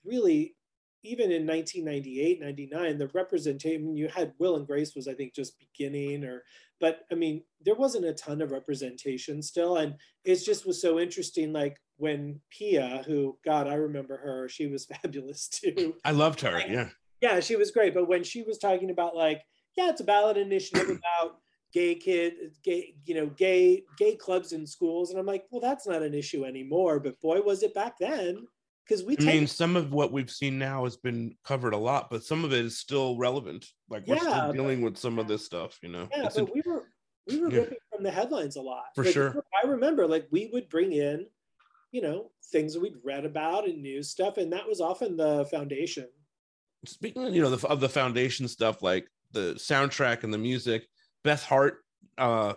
really, 0.04 0.56
even 1.04 1.32
in 1.32 1.46
1998, 1.46 2.42
99, 2.42 2.98
the 2.98 3.08
representation 3.14 3.96
you 3.96 4.08
had 4.08 4.34
Will 4.40 4.56
and 4.56 4.68
Grace 4.68 4.96
was, 4.96 5.08
I 5.08 5.14
think, 5.14 5.34
just 5.34 5.60
beginning, 5.60 6.24
or, 6.24 6.44
but 6.80 7.02
I 7.12 7.16
mean, 7.16 7.44
there 7.64 7.76
wasn't 7.76 8.06
a 8.06 8.14
ton 8.14 8.42
of 8.42 8.52
representation 8.52 9.42
still. 9.42 9.78
And 9.78 9.96
it 10.26 10.36
just 10.38 10.66
was 10.66 10.82
so 10.82 11.00
interesting. 11.00 11.54
Like 11.54 11.78
when 11.98 12.42
Pia, 12.50 13.04
who, 13.06 13.38
God, 13.46 13.68
I 13.68 13.76
remember 13.76 14.18
her, 14.18 14.50
she 14.50 14.68
was 14.68 14.86
fabulous 15.02 15.48
too. 15.48 15.96
I 16.04 16.12
loved 16.12 16.42
her. 16.42 16.62
Yeah. 16.68 16.90
Yeah, 17.22 17.40
she 17.40 17.56
was 17.56 17.72
great. 17.72 17.94
But 17.96 18.08
when 18.08 18.24
she 18.24 18.44
was 18.44 18.60
talking 18.60 18.92
about, 18.92 19.16
like, 19.16 19.42
yeah, 19.76 19.90
it's 19.90 20.02
a 20.02 20.04
ballot 20.04 20.38
initiative 20.38 20.90
about 21.22 21.38
gay 21.74 21.94
kid 21.94 22.34
gay 22.64 22.96
you 23.06 23.14
know 23.14 23.28
gay 23.38 23.84
gay 23.98 24.16
clubs 24.16 24.54
in 24.54 24.66
schools 24.66 25.12
and 25.12 25.20
i'm 25.20 25.26
like 25.26 25.46
well 25.52 25.60
that's 25.60 25.86
not 25.86 26.02
an 26.02 26.14
issue 26.14 26.46
anymore 26.46 27.00
but 27.00 27.20
boy 27.20 27.42
was 27.42 27.62
it 27.62 27.74
back 27.74 27.98
then 28.00 28.48
because 28.88 29.04
we 29.04 29.18
I 29.20 29.24
mean, 29.26 29.48
some 29.48 29.76
of 29.76 29.92
what 29.92 30.12
we've 30.12 30.32
seen 30.32 30.58
now 30.58 30.84
has 30.86 30.96
been 30.98 31.36
covered 31.44 31.74
a 31.74 31.78
lot, 31.78 32.10
but 32.10 32.24
some 32.24 32.44
of 32.46 32.54
it 32.54 32.64
is 32.66 32.78
still 32.78 33.18
relevant. 33.18 33.66
Like 33.90 34.08
we're 34.08 34.16
Yeah, 34.16 34.22
still 34.22 34.34
but- 34.34 34.52
dealing 34.54 34.82
with 34.82 34.98
some 34.98 35.20
of 35.20 35.28
this 35.28 35.46
stuff, 35.46 35.78
you 35.82 35.90
know. 35.90 36.08
yeah 36.16 36.26
It's 36.26 36.36
but 36.36 36.50
a- 36.50 36.52
we 36.54 36.62
were 36.66 36.92
we 37.28 37.40
were 37.42 37.50
Yeah. 37.52 37.60
ripping 37.60 37.78
from 37.94 38.04
the 38.04 38.12
headlines 38.12 38.56
a 38.56 38.62
lot 38.62 38.86
For 38.96 39.04
Like, 39.04 39.14
sure. 39.14 39.44
i 39.62 39.68
remember 39.68 40.08
like 40.08 40.28
we 40.32 40.50
would 40.54 40.70
bring 40.70 40.94
in 40.94 41.26
you 41.92 42.02
know 42.02 42.32
things 42.54 42.74
that 42.74 42.80
we'd 42.80 42.96
read 43.04 43.26
about 43.26 43.68
and 43.68 43.82
news 43.84 44.10
stuff 44.10 44.38
and 44.38 44.54
that 44.54 44.66
was 44.66 44.80
often 44.80 45.18
the 45.18 45.44
foundation 45.52 46.08
speaking 46.86 47.26
of, 47.28 47.36
you 47.36 47.42
know 47.42 47.50
the, 47.50 47.68
of 47.68 47.82
the 47.82 47.90
foundation 47.90 48.48
stuff 48.48 48.82
like 48.82 49.10
the 49.32 49.56
soundtrack 49.56 50.24
and 50.24 50.34
the 50.34 50.38
music 50.38 50.88
beth 51.26 51.44
hart 51.44 51.84
uh 52.18 52.54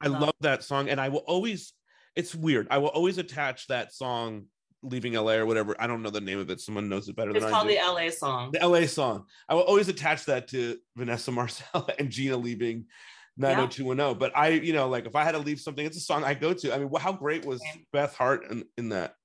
i 0.00 0.06
Love. 0.06 0.20
love 0.22 0.34
that 0.42 0.62
song 0.62 0.88
and 0.88 1.00
i 1.00 1.08
will 1.08 1.24
always 1.26 1.72
it's 2.14 2.36
weird 2.36 2.68
i 2.70 2.78
will 2.78 2.88
always 2.90 3.18
attach 3.18 3.66
that 3.66 3.92
song 3.92 4.46
leaving 4.84 5.14
la 5.14 5.32
or 5.32 5.46
whatever. 5.46 5.74
I 5.78 5.86
don't 5.86 6.02
know 6.02 6.10
the 6.10 6.20
name 6.20 6.38
of 6.38 6.50
it. 6.50 6.60
Someone 6.60 6.88
knows 6.88 7.08
it 7.08 7.16
better 7.16 7.30
It's 7.30 7.40
than 7.40 7.50
called 7.52 7.66
i 7.66 7.70
do. 7.70 7.76
the 7.76 8.04
LA 8.04 8.10
song. 8.10 8.52
the 8.52 8.66
la 8.68 8.86
song. 8.86 9.24
I 9.48 9.54
will 9.54 9.62
always 9.62 9.88
attach 9.88 10.26
that 10.26 10.48
to 10.48 10.76
vanessa 10.96 11.30
marcil 11.32 11.88
and 11.98 12.10
gina 12.10 12.36
leaving 12.36 12.86
90210 13.36 14.16
but 14.18 14.36
i 14.36 14.48
you 14.48 14.72
know 14.72 14.88
like 14.88 15.06
if 15.06 15.16
i 15.16 15.24
had 15.24 15.32
to 15.32 15.38
leave 15.38 15.58
something 15.58 15.84
it's 15.84 15.96
a 15.96 16.00
song 16.00 16.22
i 16.22 16.34
go 16.34 16.52
to. 16.54 16.72
I 16.72 16.78
mean 16.78 16.88
how 17.00 17.12
great 17.12 17.44
was 17.44 17.60
beth 17.92 18.14
hart 18.14 18.48
in, 18.50 18.64
in 18.78 18.90
that 18.90 19.16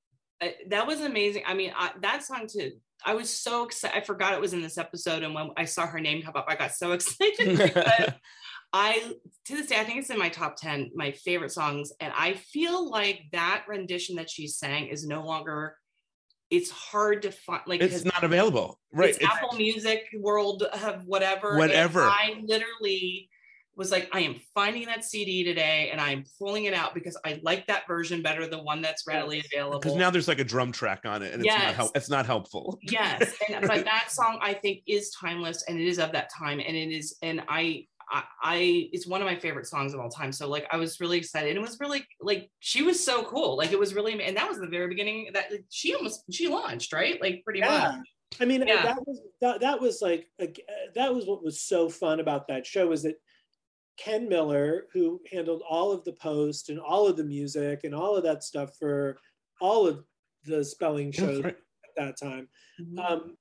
I- 0.42 0.56
that 0.70 0.88
was 0.88 1.02
amazing. 1.02 1.44
I 1.46 1.54
mean, 1.54 1.72
I, 1.76 1.92
that 2.02 2.24
song 2.24 2.48
too. 2.52 2.72
I 3.06 3.14
was 3.14 3.30
so 3.30 3.64
excited. 3.64 3.98
I 3.98 4.02
forgot 4.02 4.34
it 4.34 4.42
was 4.42 4.54
in 4.54 4.62
this 4.62 4.78
episode, 4.78 5.24
and 5.24 5.34
when 5.34 5.52
I 5.56 5.66
saw 5.66 5.88
her 5.88 6.00
name 6.00 6.22
come 6.22 6.36
up, 6.36 6.46
I 6.50 6.56
got 6.56 6.74
so 6.74 6.92
excited. 6.94 7.74
I 8.74 9.14
to 9.46 9.56
this 9.56 9.68
day, 9.68 9.80
I 9.80 9.84
think 9.84 10.00
it's 10.00 10.10
in 10.12 10.20
my 10.20 10.30
top 10.30 10.56
ten, 10.58 10.92
my 10.94 11.12
favorite 11.12 11.52
songs, 11.52 11.92
and 12.00 12.14
I 12.16 12.34
feel 12.34 12.90
like 12.90 13.22
that 13.32 13.66
rendition 13.68 14.18
that 14.18 14.30
she 14.30 14.48
sang 14.48 14.88
is 14.88 15.06
no 15.08 15.24
longer. 15.26 15.76
It's 16.52 16.72
hard 16.72 17.22
to 17.24 17.32
find, 17.32 17.62
like 17.68 17.80
it's 17.82 18.04
not 18.06 18.24
available 18.24 18.80
right 18.92 19.10
it's 19.10 19.18
It's- 19.20 19.32
Apple 19.32 19.56
Music 19.58 20.04
World 20.18 20.64
have 20.74 21.04
whatever. 21.06 21.58
Whatever. 21.58 22.02
I 22.04 22.42
literally 22.44 23.30
was 23.80 23.92
like, 23.92 24.10
I 24.12 24.20
am 24.20 24.36
finding 24.54 24.86
that 24.88 25.04
CD 25.04 25.44
today 25.44 25.90
and 25.92 26.00
I'm 26.00 26.26
pulling 26.38 26.66
it 26.66 26.74
out 26.76 26.94
because 26.94 27.18
I 27.26 27.40
like 27.42 27.66
that 27.68 27.88
version 27.88 28.22
better, 28.22 28.46
than 28.46 28.64
one 28.66 28.82
that's 28.82 29.08
readily 29.08 29.42
available. 29.52 29.80
because 29.80 29.96
now 29.96 30.10
there's 30.12 30.28
like 30.28 30.40
a 30.40 30.44
drum 30.44 30.72
track 30.72 31.02
on 31.06 31.24
it 31.24 31.34
and 31.34 31.44
it's 31.44 31.52
not 31.54 31.62
Yes. 31.64 31.76
help 31.76 31.92
it's 31.96 32.10
not 32.10 32.26
helpful 32.26 32.78
yes, 32.84 33.34
and, 33.50 33.66
but 33.68 33.86
that 33.86 34.08
song 34.12 34.38
I 34.42 34.54
think 34.54 34.82
is 34.86 35.10
timeless 35.12 35.64
and 35.68 35.80
it 35.80 35.88
is 35.88 35.98
of 35.98 36.12
that 36.12 36.30
time 36.38 36.60
and 36.60 36.76
it 36.76 36.92
is 36.92 37.18
and 37.24 37.42
I. 37.48 37.86
I, 38.12 38.24
I 38.42 38.90
it's 38.92 39.06
one 39.06 39.22
of 39.22 39.28
my 39.28 39.36
favorite 39.36 39.68
songs 39.68 39.94
of 39.94 40.00
all 40.00 40.10
time. 40.10 40.32
So 40.32 40.50
like 40.50 40.66
I 40.72 40.78
was 40.78 41.00
really 41.00 41.20
excited. 41.20 41.50
And 41.50 41.60
it 41.60 41.62
was 41.62 41.78
really 41.80 42.08
like 42.20 42.50
she 42.58 42.82
was 42.82 43.06
so 43.06 43.22
cool. 43.24 43.56
Like 43.56 43.72
it 43.72 43.78
was 43.78 43.94
really 43.94 44.20
and 44.24 44.36
that 44.36 44.50
was 44.50 44.58
the 44.58 44.66
very 44.66 44.88
beginning 44.88 45.30
that 45.36 45.52
like, 45.52 45.66
she 45.70 45.94
almost 45.94 46.24
she 46.32 46.48
launched, 46.48 46.92
right? 46.92 47.22
Like 47.22 47.44
pretty 47.44 47.60
much. 47.60 47.70
yeah 47.70 47.98
i 48.42 48.46
mean 48.46 48.64
Yeah. 48.68 48.82
that 48.84 48.98
was 49.06 49.22
that, 49.42 49.60
that 49.62 49.80
was 49.80 50.02
like 50.02 50.26
ag- 50.42 50.62
uh, 50.68 50.92
that 50.96 51.14
was 51.14 51.28
what 51.28 51.44
was 51.44 51.62
so 51.62 51.88
fun 51.88 52.20
about 52.20 52.48
that 52.48 52.66
show 52.66 52.92
is 52.92 53.04
that 53.04 53.16
ken 54.00 54.30
miller 54.30 54.88
who 54.94 55.20
handled 55.32 55.62
all 55.70 55.92
of 55.92 56.04
the 56.06 56.14
post 56.14 56.70
and 56.70 56.80
all 56.80 57.08
of 57.08 57.18
the 57.18 57.24
music 57.24 57.82
and 57.84 57.94
all 57.94 58.16
of 58.16 58.24
that 58.24 58.44
stuff 58.44 58.72
for 58.80 59.18
all 59.60 59.86
of 59.86 60.04
the 60.46 60.64
spelling 60.64 61.12
Yeah, 61.14 61.20
shows 61.26 61.44
right. 61.44 61.58
at 61.86 61.96
that 61.98 62.18
time 62.18 62.48
Mhm. 62.80 63.00
um 63.12 63.38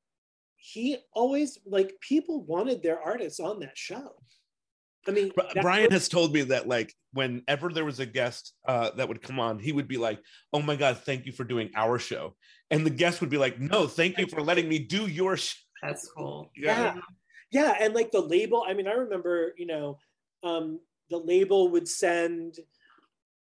he 0.57 0.97
always 1.13 1.59
like 1.65 1.95
people 2.01 2.43
wanted 2.45 2.83
their 2.83 3.01
artists 3.01 3.39
on 3.39 3.61
that 3.61 3.79
show 3.79 4.17
i 5.07 5.13
mean 5.13 5.31
Brian 5.63 5.85
was- 5.85 5.93
has 5.93 6.09
told 6.09 6.33
me 6.33 6.43
that 6.43 6.67
like 6.67 6.93
whenever 7.13 7.69
there 7.71 7.85
was 7.85 8.01
a 8.01 8.07
guest 8.07 8.53
uh, 8.67 8.91
that 8.97 9.09
would 9.09 9.23
come 9.23 9.41
on, 9.41 9.59
he 9.59 9.73
would 9.73 9.89
be 9.89 9.97
like, 9.97 10.21
"Oh 10.53 10.61
my 10.61 10.77
god, 10.77 10.99
thank 10.99 11.25
you 11.25 11.33
for 11.33 11.43
doing 11.45 11.71
our 11.75 11.99
show," 11.99 12.37
and 12.71 12.85
the 12.85 12.91
guest 12.91 13.23
would 13.23 13.31
be 13.31 13.39
like, 13.39 13.59
"No, 13.59 13.87
thank 13.87 14.19
you 14.19 14.27
for 14.27 14.43
letting 14.43 14.69
me 14.69 14.79
do 14.79 15.07
your 15.07 15.39
show." 15.39 15.57
That's 15.83 16.07
cool. 16.15 16.51
yeah 16.55 16.97
yeah 17.51 17.77
and 17.81 17.95
like 17.95 18.11
the 18.11 18.21
label 18.21 18.63
i 18.69 18.75
mean 18.75 18.87
i 18.87 18.93
remember 18.93 19.55
you 19.57 19.65
know 19.65 19.97
um 20.43 20.79
the 21.11 21.19
label 21.19 21.69
would 21.69 21.89
send 21.89 22.59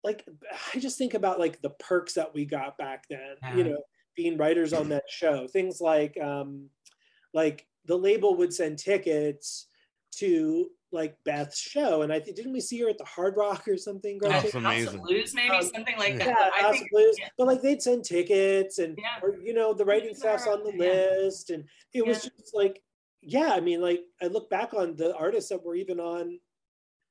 like 0.04 0.24
i 0.74 0.78
just 0.78 0.98
think 0.98 1.14
about 1.14 1.38
like 1.38 1.60
the 1.62 1.70
perks 1.70 2.14
that 2.14 2.32
we 2.34 2.44
got 2.44 2.76
back 2.78 3.04
then 3.10 3.36
you 3.56 3.64
know 3.64 3.82
being 4.14 4.36
writers 4.36 4.72
on 4.72 4.88
that 4.88 5.04
show 5.08 5.46
things 5.48 5.80
like 5.80 6.16
um 6.20 6.68
like 7.34 7.66
the 7.86 7.96
label 7.96 8.36
would 8.36 8.52
send 8.52 8.78
tickets 8.78 9.66
to 10.12 10.68
like 10.92 11.16
beth's 11.24 11.58
show 11.58 12.02
and 12.02 12.12
i 12.12 12.18
think 12.20 12.36
didn't 12.36 12.52
we 12.52 12.60
see 12.60 12.80
her 12.80 12.88
at 12.88 12.96
the 12.96 13.04
hard 13.04 13.36
rock 13.36 13.66
or 13.68 13.76
something 13.76 14.18
That's 14.20 14.42
Gretchen? 14.42 14.62
House 14.62 14.72
amazing. 14.74 15.00
of 15.00 15.04
Blues, 15.04 15.34
maybe 15.34 15.56
Um, 15.56 15.62
something 15.64 15.98
like 15.98 16.16
that. 16.18 16.26
yeah, 16.28 16.50
I 16.54 16.62
House 16.62 16.78
think- 16.78 16.90
Blues. 16.92 17.16
yeah. 17.18 17.28
But 17.36 17.48
like 17.48 17.60
they'd 17.60 17.82
send 17.82 18.04
tickets 18.04 18.78
and 18.78 18.96
Yeah. 18.96 19.18
or 19.22 19.36
you 19.42 19.52
know 19.52 19.74
the 19.74 19.84
writing 19.84 20.14
staff's 20.14 20.46
on 20.46 20.62
the 20.62 20.72
Yeah. 20.72 20.78
list, 21.24 21.50
and 21.50 21.64
it 21.92 22.06
was 22.06 22.22
just 22.22 22.54
like, 22.54 22.80
yeah. 23.20 23.50
I 23.52 23.60
mean, 23.60 23.80
like 23.82 24.00
I 24.22 24.28
look 24.28 24.48
back 24.48 24.72
on 24.74 24.94
the 24.96 25.14
artists 25.16 25.50
that 25.50 25.62
were 25.64 25.74
even 25.74 25.98
on 26.00 26.38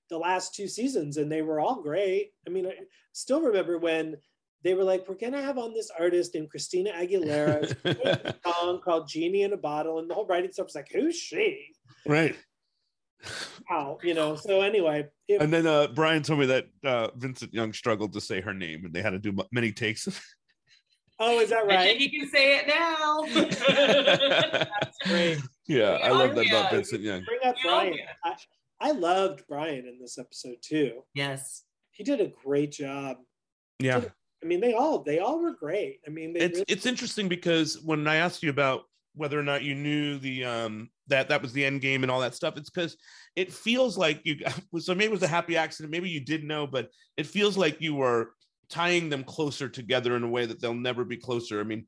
the 0.09 0.17
last 0.17 0.53
two 0.55 0.67
seasons, 0.67 1.17
and 1.17 1.31
they 1.31 1.41
were 1.41 1.59
all 1.59 1.81
great. 1.81 2.31
I 2.47 2.49
mean, 2.49 2.67
I 2.67 2.73
still 3.13 3.41
remember 3.41 3.77
when 3.77 4.15
they 4.63 4.73
were 4.73 4.83
like, 4.83 5.07
"We're 5.07 5.15
gonna 5.15 5.41
have 5.41 5.57
on 5.57 5.73
this 5.73 5.89
artist 5.97 6.33
named 6.33 6.49
Christina 6.49 6.91
Aguilera." 6.91 7.75
A 7.85 8.35
song 8.45 8.81
called 8.83 9.07
"Genie 9.07 9.43
in 9.43 9.53
a 9.53 9.57
Bottle," 9.57 9.99
and 9.99 10.09
the 10.09 10.13
whole 10.13 10.25
writing 10.27 10.51
stuff 10.51 10.65
was 10.67 10.75
like, 10.75 10.89
"Who's 10.91 11.15
she?" 11.15 11.73
right. 12.05 12.35
Wow, 13.69 13.97
you 14.03 14.13
know. 14.13 14.35
So 14.35 14.61
anyway, 14.61 15.07
it, 15.27 15.41
And 15.41 15.51
then 15.51 15.65
uh, 15.65 15.87
Brian 15.87 16.21
told 16.21 16.39
me 16.39 16.45
that 16.47 16.67
uh, 16.83 17.07
Vincent 17.15 17.53
Young 17.53 17.73
struggled 17.73 18.13
to 18.13 18.21
say 18.21 18.41
her 18.41 18.53
name, 18.53 18.85
and 18.85 18.93
they 18.93 19.01
had 19.01 19.11
to 19.11 19.19
do 19.19 19.35
many 19.51 19.71
takes. 19.71 20.07
oh, 21.19 21.39
is 21.39 21.49
that 21.49 21.63
I 21.63 21.67
right? 21.67 21.97
think 21.97 22.01
you 22.11 22.19
can 22.19 22.29
say 22.29 22.57
it 22.59 22.67
now. 22.67 23.25
That's 24.69 24.97
great. 25.07 25.39
yeah, 25.67 25.93
I 26.03 26.09
Oh, 26.09 26.13
love 26.17 26.35
that 26.35 26.47
about 26.47 26.71
Vincent 26.71 27.01
Young. 27.01 27.23
Bring 27.23 27.39
up 27.43 27.55
Brian. 27.63 27.97
I, 28.23 28.35
I 28.85 28.91
loved 28.91 29.43
Brian 29.49 29.87
in 29.87 29.97
this 29.99 30.19
episode 30.19 30.57
too. 30.61 31.01
yes. 31.15 31.63
He 31.91 32.03
did 32.03 32.19
a 32.19 32.31
great 32.43 32.71
job. 32.73 33.17
Yeah. 33.79 34.01
I 34.43 34.45
mean, 34.45 34.59
they 34.59 34.73
all 34.73 35.01
they 35.01 35.19
all 35.19 35.41
were 35.41 35.53
great. 35.53 36.01
I 36.05 36.09
mean, 36.11 36.33
they 36.33 36.41
it's 36.41 36.53
really- 36.55 36.65
it's 36.67 36.85
interesting 36.85 37.27
because 37.27 37.81
when 37.81 38.05
I 38.07 38.17
asked 38.17 38.43
you 38.43 38.49
about 38.49 38.83
whether 39.15 39.39
or 39.39 39.43
not 39.43 39.63
you 39.63 39.73
knew 39.75 40.19
the 40.19 40.43
um 40.43 40.89
that 41.07 41.29
that 41.29 41.41
was 41.41 41.53
the 41.53 41.63
end 41.65 41.81
game 41.81 42.03
and 42.03 42.11
all 42.11 42.19
that 42.19 42.35
stuff, 42.35 42.57
it's 42.57 42.69
because 42.69 42.97
it 43.35 43.51
feels 43.51 43.97
like 43.97 44.21
you 44.23 44.35
so 44.79 44.93
maybe 44.93 45.05
it 45.05 45.11
was 45.19 45.23
a 45.23 45.27
happy 45.27 45.57
accident, 45.57 45.89
maybe 45.91 46.09
you 46.09 46.19
did 46.19 46.43
know, 46.43 46.67
but 46.67 46.89
it 47.17 47.25
feels 47.25 47.57
like 47.57 47.81
you 47.81 47.95
were 47.95 48.33
tying 48.69 49.09
them 49.09 49.23
closer 49.23 49.69
together 49.69 50.15
in 50.15 50.23
a 50.23 50.29
way 50.29 50.45
that 50.45 50.59
they'll 50.59 50.73
never 50.73 51.05
be 51.05 51.17
closer. 51.17 51.59
I 51.59 51.63
mean, 51.63 51.87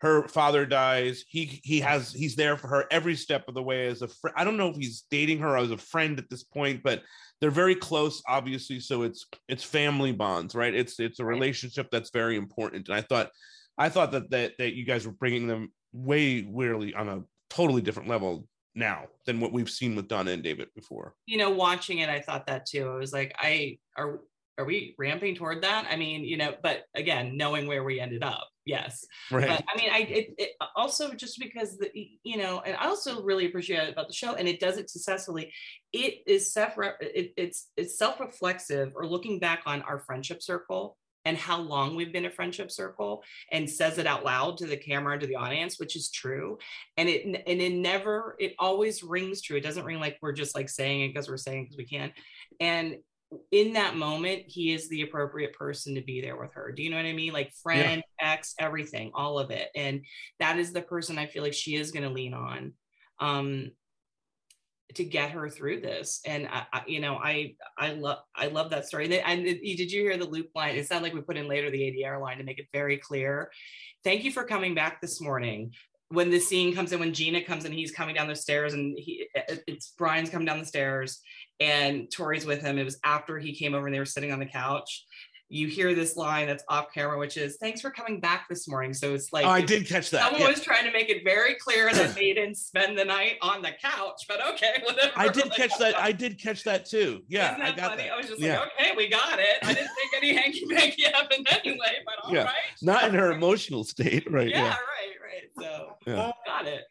her 0.00 0.26
father 0.28 0.64
dies. 0.64 1.24
He 1.28 1.60
he 1.62 1.80
has 1.80 2.12
he's 2.12 2.34
there 2.34 2.56
for 2.56 2.68
her 2.68 2.86
every 2.90 3.14
step 3.14 3.44
of 3.48 3.54
the 3.54 3.62
way 3.62 3.86
as 3.86 4.02
a 4.02 4.08
friend. 4.08 4.34
I 4.36 4.44
don't 4.44 4.56
know 4.56 4.68
if 4.68 4.76
he's 4.76 5.04
dating 5.10 5.40
her 5.40 5.56
as 5.56 5.70
a 5.70 5.76
friend 5.76 6.18
at 6.18 6.30
this 6.30 6.42
point, 6.42 6.82
but 6.82 7.02
they're 7.40 7.50
very 7.50 7.74
close, 7.74 8.22
obviously. 8.26 8.80
So 8.80 9.02
it's 9.02 9.26
it's 9.48 9.64
family 9.64 10.12
bonds, 10.12 10.54
right? 10.54 10.74
It's 10.74 10.98
it's 11.00 11.20
a 11.20 11.24
relationship 11.24 11.88
that's 11.90 12.10
very 12.10 12.36
important. 12.36 12.88
And 12.88 12.96
I 12.96 13.02
thought 13.02 13.30
I 13.76 13.90
thought 13.90 14.12
that 14.12 14.30
that 14.30 14.52
that 14.58 14.74
you 14.74 14.86
guys 14.86 15.06
were 15.06 15.12
bringing 15.12 15.46
them 15.46 15.72
way 15.92 16.42
weirdly 16.42 16.94
on 16.94 17.08
a 17.08 17.22
totally 17.50 17.82
different 17.82 18.08
level 18.08 18.46
now 18.74 19.04
than 19.26 19.40
what 19.40 19.52
we've 19.52 19.68
seen 19.68 19.96
with 19.96 20.08
Donna 20.08 20.30
and 20.30 20.42
David 20.42 20.68
before. 20.74 21.14
You 21.26 21.36
know, 21.36 21.50
watching 21.50 21.98
it, 21.98 22.08
I 22.08 22.20
thought 22.20 22.46
that 22.46 22.64
too. 22.64 22.88
I 22.88 22.96
was 22.96 23.12
like, 23.12 23.34
I 23.38 23.78
are 23.96 24.20
are 24.58 24.64
we 24.64 24.94
ramping 24.98 25.34
toward 25.34 25.62
that? 25.62 25.86
I 25.90 25.96
mean, 25.96 26.24
you 26.24 26.36
know, 26.36 26.54
but 26.62 26.84
again, 26.94 27.36
knowing 27.36 27.66
where 27.66 27.82
we 27.82 28.00
ended 28.00 28.22
up, 28.22 28.46
yes. 28.64 29.06
Right. 29.30 29.48
But 29.48 29.64
I 29.72 29.78
mean, 29.78 29.90
I 29.92 29.98
it, 30.00 30.34
it 30.38 30.50
uh, 30.60 30.66
also 30.76 31.14
just 31.14 31.38
because 31.38 31.78
the 31.78 31.90
you 32.22 32.36
know, 32.36 32.60
and 32.60 32.76
I 32.76 32.86
also 32.86 33.22
really 33.22 33.46
appreciate 33.46 33.82
it 33.82 33.92
about 33.92 34.08
the 34.08 34.14
show, 34.14 34.34
and 34.34 34.46
it 34.46 34.60
does 34.60 34.76
it 34.76 34.90
successfully. 34.90 35.52
It 35.92 36.18
is 36.26 36.52
self 36.52 36.74
it, 36.78 37.32
it's 37.36 37.68
it's 37.76 37.98
self 37.98 38.20
reflexive 38.20 38.92
or 38.94 39.06
looking 39.06 39.38
back 39.38 39.62
on 39.66 39.82
our 39.82 40.00
friendship 40.00 40.42
circle 40.42 40.96
and 41.24 41.36
how 41.36 41.60
long 41.60 41.94
we've 41.94 42.12
been 42.12 42.24
a 42.24 42.30
friendship 42.30 42.70
circle 42.70 43.22
and 43.52 43.68
says 43.68 43.98
it 43.98 44.06
out 44.06 44.24
loud 44.24 44.56
to 44.58 44.66
the 44.66 44.76
camera 44.76 45.12
and 45.12 45.20
to 45.20 45.26
the 45.26 45.36
audience 45.36 45.78
which 45.78 45.96
is 45.96 46.10
true 46.10 46.58
and 46.96 47.08
it 47.08 47.24
and 47.24 47.60
it 47.60 47.72
never 47.72 48.36
it 48.38 48.54
always 48.58 49.02
rings 49.02 49.42
true 49.42 49.56
it 49.56 49.62
doesn't 49.62 49.84
ring 49.84 50.00
like 50.00 50.16
we're 50.22 50.32
just 50.32 50.54
like 50.54 50.68
saying 50.68 51.02
it 51.02 51.08
because 51.08 51.28
we're 51.28 51.36
saying 51.36 51.64
because 51.64 51.76
we 51.76 51.84
can 51.84 52.12
and 52.58 52.96
in 53.52 53.74
that 53.74 53.96
moment, 53.96 54.42
he 54.46 54.72
is 54.72 54.88
the 54.88 55.02
appropriate 55.02 55.52
person 55.52 55.94
to 55.94 56.00
be 56.02 56.20
there 56.20 56.36
with 56.36 56.52
her. 56.54 56.72
Do 56.72 56.82
you 56.82 56.90
know 56.90 56.96
what 56.96 57.06
I 57.06 57.12
mean? 57.12 57.32
Like 57.32 57.52
friend, 57.62 58.02
ex, 58.20 58.54
everything, 58.58 59.12
all 59.14 59.38
of 59.38 59.50
it. 59.50 59.68
And 59.74 60.04
that 60.40 60.58
is 60.58 60.72
the 60.72 60.82
person 60.82 61.18
I 61.18 61.26
feel 61.26 61.42
like 61.42 61.54
she 61.54 61.76
is 61.76 61.92
going 61.92 62.02
to 62.02 62.10
lean 62.14 62.34
on 62.34 62.72
um, 63.20 63.70
to 64.94 65.04
get 65.04 65.30
her 65.30 65.48
through 65.48 65.80
this. 65.80 66.20
And 66.26 66.48
I, 66.48 66.66
I, 66.72 66.82
you 66.88 67.00
know, 67.00 67.14
I 67.16 67.54
I 67.78 67.92
love 67.92 68.18
I 68.34 68.48
love 68.48 68.70
that 68.70 68.86
story. 68.86 69.04
And, 69.04 69.12
then- 69.12 69.22
and 69.24 69.44
did 69.44 69.92
you 69.92 70.02
hear 70.02 70.16
the 70.16 70.24
loop 70.24 70.50
line? 70.56 70.74
It 70.74 70.88
sounded 70.88 71.04
like 71.04 71.14
we 71.14 71.20
put 71.20 71.36
in 71.36 71.46
later 71.48 71.70
the 71.70 71.82
ADR 71.82 72.20
line 72.20 72.38
to 72.38 72.44
make 72.44 72.58
it 72.58 72.66
very 72.72 72.96
clear. 72.98 73.50
Thank 74.02 74.24
you 74.24 74.32
for 74.32 74.44
coming 74.44 74.74
back 74.74 75.00
this 75.00 75.20
morning. 75.20 75.72
When 76.10 76.30
the 76.30 76.40
scene 76.40 76.74
comes 76.74 76.92
in, 76.92 76.98
when 76.98 77.14
Gina 77.14 77.42
comes 77.42 77.64
in, 77.64 77.72
he's 77.72 77.92
coming 77.92 78.16
down 78.16 78.26
the 78.26 78.34
stairs, 78.34 78.74
and 78.74 78.98
he 78.98 79.28
it's 79.66 79.92
Brian's 79.96 80.28
coming 80.28 80.46
down 80.46 80.58
the 80.58 80.66
stairs, 80.66 81.20
and 81.60 82.10
Tori's 82.10 82.44
with 82.44 82.62
him. 82.62 82.78
It 82.78 82.84
was 82.84 82.98
after 83.04 83.38
he 83.38 83.54
came 83.54 83.74
over 83.74 83.86
and 83.86 83.94
they 83.94 84.00
were 84.00 84.04
sitting 84.04 84.32
on 84.32 84.40
the 84.40 84.46
couch. 84.46 85.04
You 85.52 85.66
hear 85.66 85.96
this 85.96 86.16
line 86.16 86.46
that's 86.46 86.62
off 86.68 86.94
camera, 86.94 87.18
which 87.18 87.36
is 87.36 87.56
"Thanks 87.56 87.80
for 87.80 87.90
coming 87.90 88.20
back 88.20 88.48
this 88.48 88.68
morning." 88.68 88.94
So 88.94 89.14
it's 89.14 89.32
like 89.32 89.44
oh, 89.44 89.50
I 89.50 89.60
did 89.60 89.86
catch 89.86 90.10
that. 90.10 90.22
Someone 90.22 90.42
yeah. 90.42 90.48
was 90.48 90.62
trying 90.62 90.84
to 90.84 90.92
make 90.92 91.08
it 91.08 91.24
very 91.24 91.54
clear 91.56 91.92
that 91.92 92.14
they 92.14 92.32
didn't 92.32 92.56
spend 92.56 92.96
the 92.96 93.04
night 93.04 93.36
on 93.42 93.60
the 93.60 93.72
couch, 93.82 94.22
but 94.28 94.40
okay, 94.54 94.80
whatever. 94.84 95.12
I 95.16 95.26
did 95.28 95.46
Like, 95.46 95.56
catch 95.56 95.76
that. 95.78 95.98
I 95.98 96.12
did 96.12 96.38
catch 96.40 96.62
that 96.64 96.86
too. 96.86 97.22
Yeah, 97.28 97.50
Isn't 97.50 97.62
I 97.62 97.66
that 97.66 97.76
got 97.76 97.90
funny? 97.90 98.02
that. 98.04 98.12
I 98.12 98.16
was 98.16 98.26
just 98.26 98.40
yeah. 98.40 98.60
like, 98.60 98.70
okay, 98.78 98.92
we 98.96 99.08
got 99.08 99.40
it. 99.40 99.56
I 99.62 99.74
didn't 99.74 99.90
think 99.96 100.12
any 100.16 100.34
hanky 100.34 100.66
panky 100.66 101.02
happened 101.12 101.46
anyway, 101.50 101.96
but 102.06 102.24
all 102.24 102.32
right. 102.32 102.46
Yeah. 102.46 102.50
Not 102.80 103.08
in 103.08 103.14
her 103.14 103.32
emotional 103.32 103.82
state, 103.82 104.30
right? 104.30 104.48
Yeah, 104.48 104.68
right, 104.68 104.76
right. 104.78 105.50
So 105.58 105.96
got 106.46 106.66
it. 106.66 106.84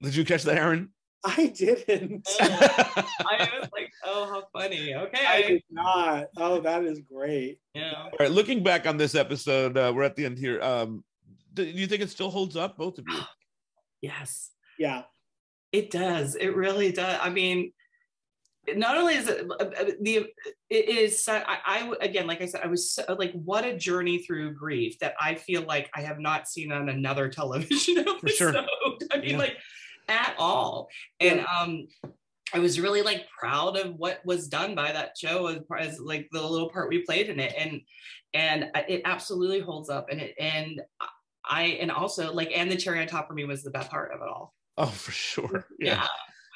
Did 0.00 0.16
you 0.16 0.24
catch 0.24 0.42
that, 0.44 0.56
Aaron? 0.56 0.90
I 1.24 1.46
didn't. 1.46 2.28
I 2.40 3.48
was 3.60 3.68
like, 3.72 3.90
oh, 4.04 4.26
how 4.26 4.44
funny. 4.58 4.94
Okay. 4.94 5.24
I 5.26 5.42
did 5.42 5.62
not. 5.70 6.26
Oh, 6.36 6.60
that 6.60 6.84
is 6.84 7.00
great. 7.00 7.58
Yeah. 7.74 7.92
All 7.96 8.10
right. 8.20 8.30
Looking 8.30 8.62
back 8.62 8.86
on 8.86 8.96
this 8.96 9.14
episode, 9.14 9.76
uh, 9.78 9.92
we're 9.94 10.02
at 10.02 10.16
the 10.16 10.26
end 10.26 10.38
here. 10.38 10.60
Um, 10.62 11.02
do 11.54 11.64
you 11.64 11.86
think 11.86 12.02
it 12.02 12.10
still 12.10 12.30
holds 12.30 12.56
up, 12.56 12.76
both 12.76 12.98
of 12.98 13.04
you? 13.08 13.18
Yes. 14.02 14.50
Yeah. 14.78 15.04
It 15.72 15.90
does. 15.90 16.34
It 16.34 16.54
really 16.54 16.92
does. 16.92 17.18
I 17.22 17.30
mean, 17.30 17.72
not 18.74 18.98
only 18.98 19.14
is 19.14 19.28
it 19.28 19.46
uh, 19.50 19.54
uh, 19.64 19.90
the 20.02 20.26
it 20.70 20.88
is 20.88 21.26
I, 21.28 21.42
I 21.64 21.92
again 22.00 22.26
like 22.26 22.40
I 22.42 22.46
said 22.46 22.60
I 22.62 22.66
was 22.66 22.92
so, 22.92 23.04
like 23.18 23.32
what 23.32 23.64
a 23.64 23.76
journey 23.76 24.18
through 24.18 24.54
grief 24.54 24.98
that 24.98 25.14
I 25.20 25.34
feel 25.36 25.62
like 25.62 25.90
I 25.94 26.00
have 26.02 26.18
not 26.18 26.48
seen 26.48 26.70
on 26.72 26.88
another 26.90 27.28
television 27.30 27.98
episode. 27.98 28.28
sure. 28.36 28.54
I 29.10 29.18
mean 29.18 29.30
Yeah. 29.30 29.38
like 29.38 29.56
at 30.08 30.34
all. 30.38 30.88
And 31.20 31.44
um 31.60 31.86
I 32.52 32.58
was 32.58 32.78
really 32.78 33.02
like 33.02 33.26
proud 33.38 33.76
of 33.76 33.94
what 33.96 34.20
was 34.24 34.46
done 34.48 34.74
by 34.74 34.92
that 34.92 35.16
show 35.18 35.48
as, 35.48 35.58
as 35.78 35.98
like 35.98 36.28
the 36.30 36.40
little 36.40 36.70
part 36.70 36.88
we 36.88 37.02
played 37.02 37.28
in 37.28 37.40
it 37.40 37.54
and 37.58 37.80
and 38.32 38.70
it 38.88 39.02
absolutely 39.04 39.60
holds 39.60 39.90
up 39.90 40.08
and 40.10 40.20
it 40.20 40.34
and 40.38 40.80
I 41.44 41.62
and 41.80 41.90
also 41.90 42.32
like 42.32 42.52
and 42.54 42.70
the 42.70 42.76
cherry 42.76 43.00
on 43.00 43.06
top 43.06 43.28
for 43.28 43.34
me 43.34 43.44
was 43.44 43.62
the 43.62 43.70
best 43.70 43.90
part 43.90 44.12
of 44.12 44.20
it 44.20 44.28
all. 44.28 44.54
Oh, 44.76 44.86
for 44.86 45.12
sure. 45.12 45.66
Yeah. 45.78 45.94
Yeah. 45.94 46.06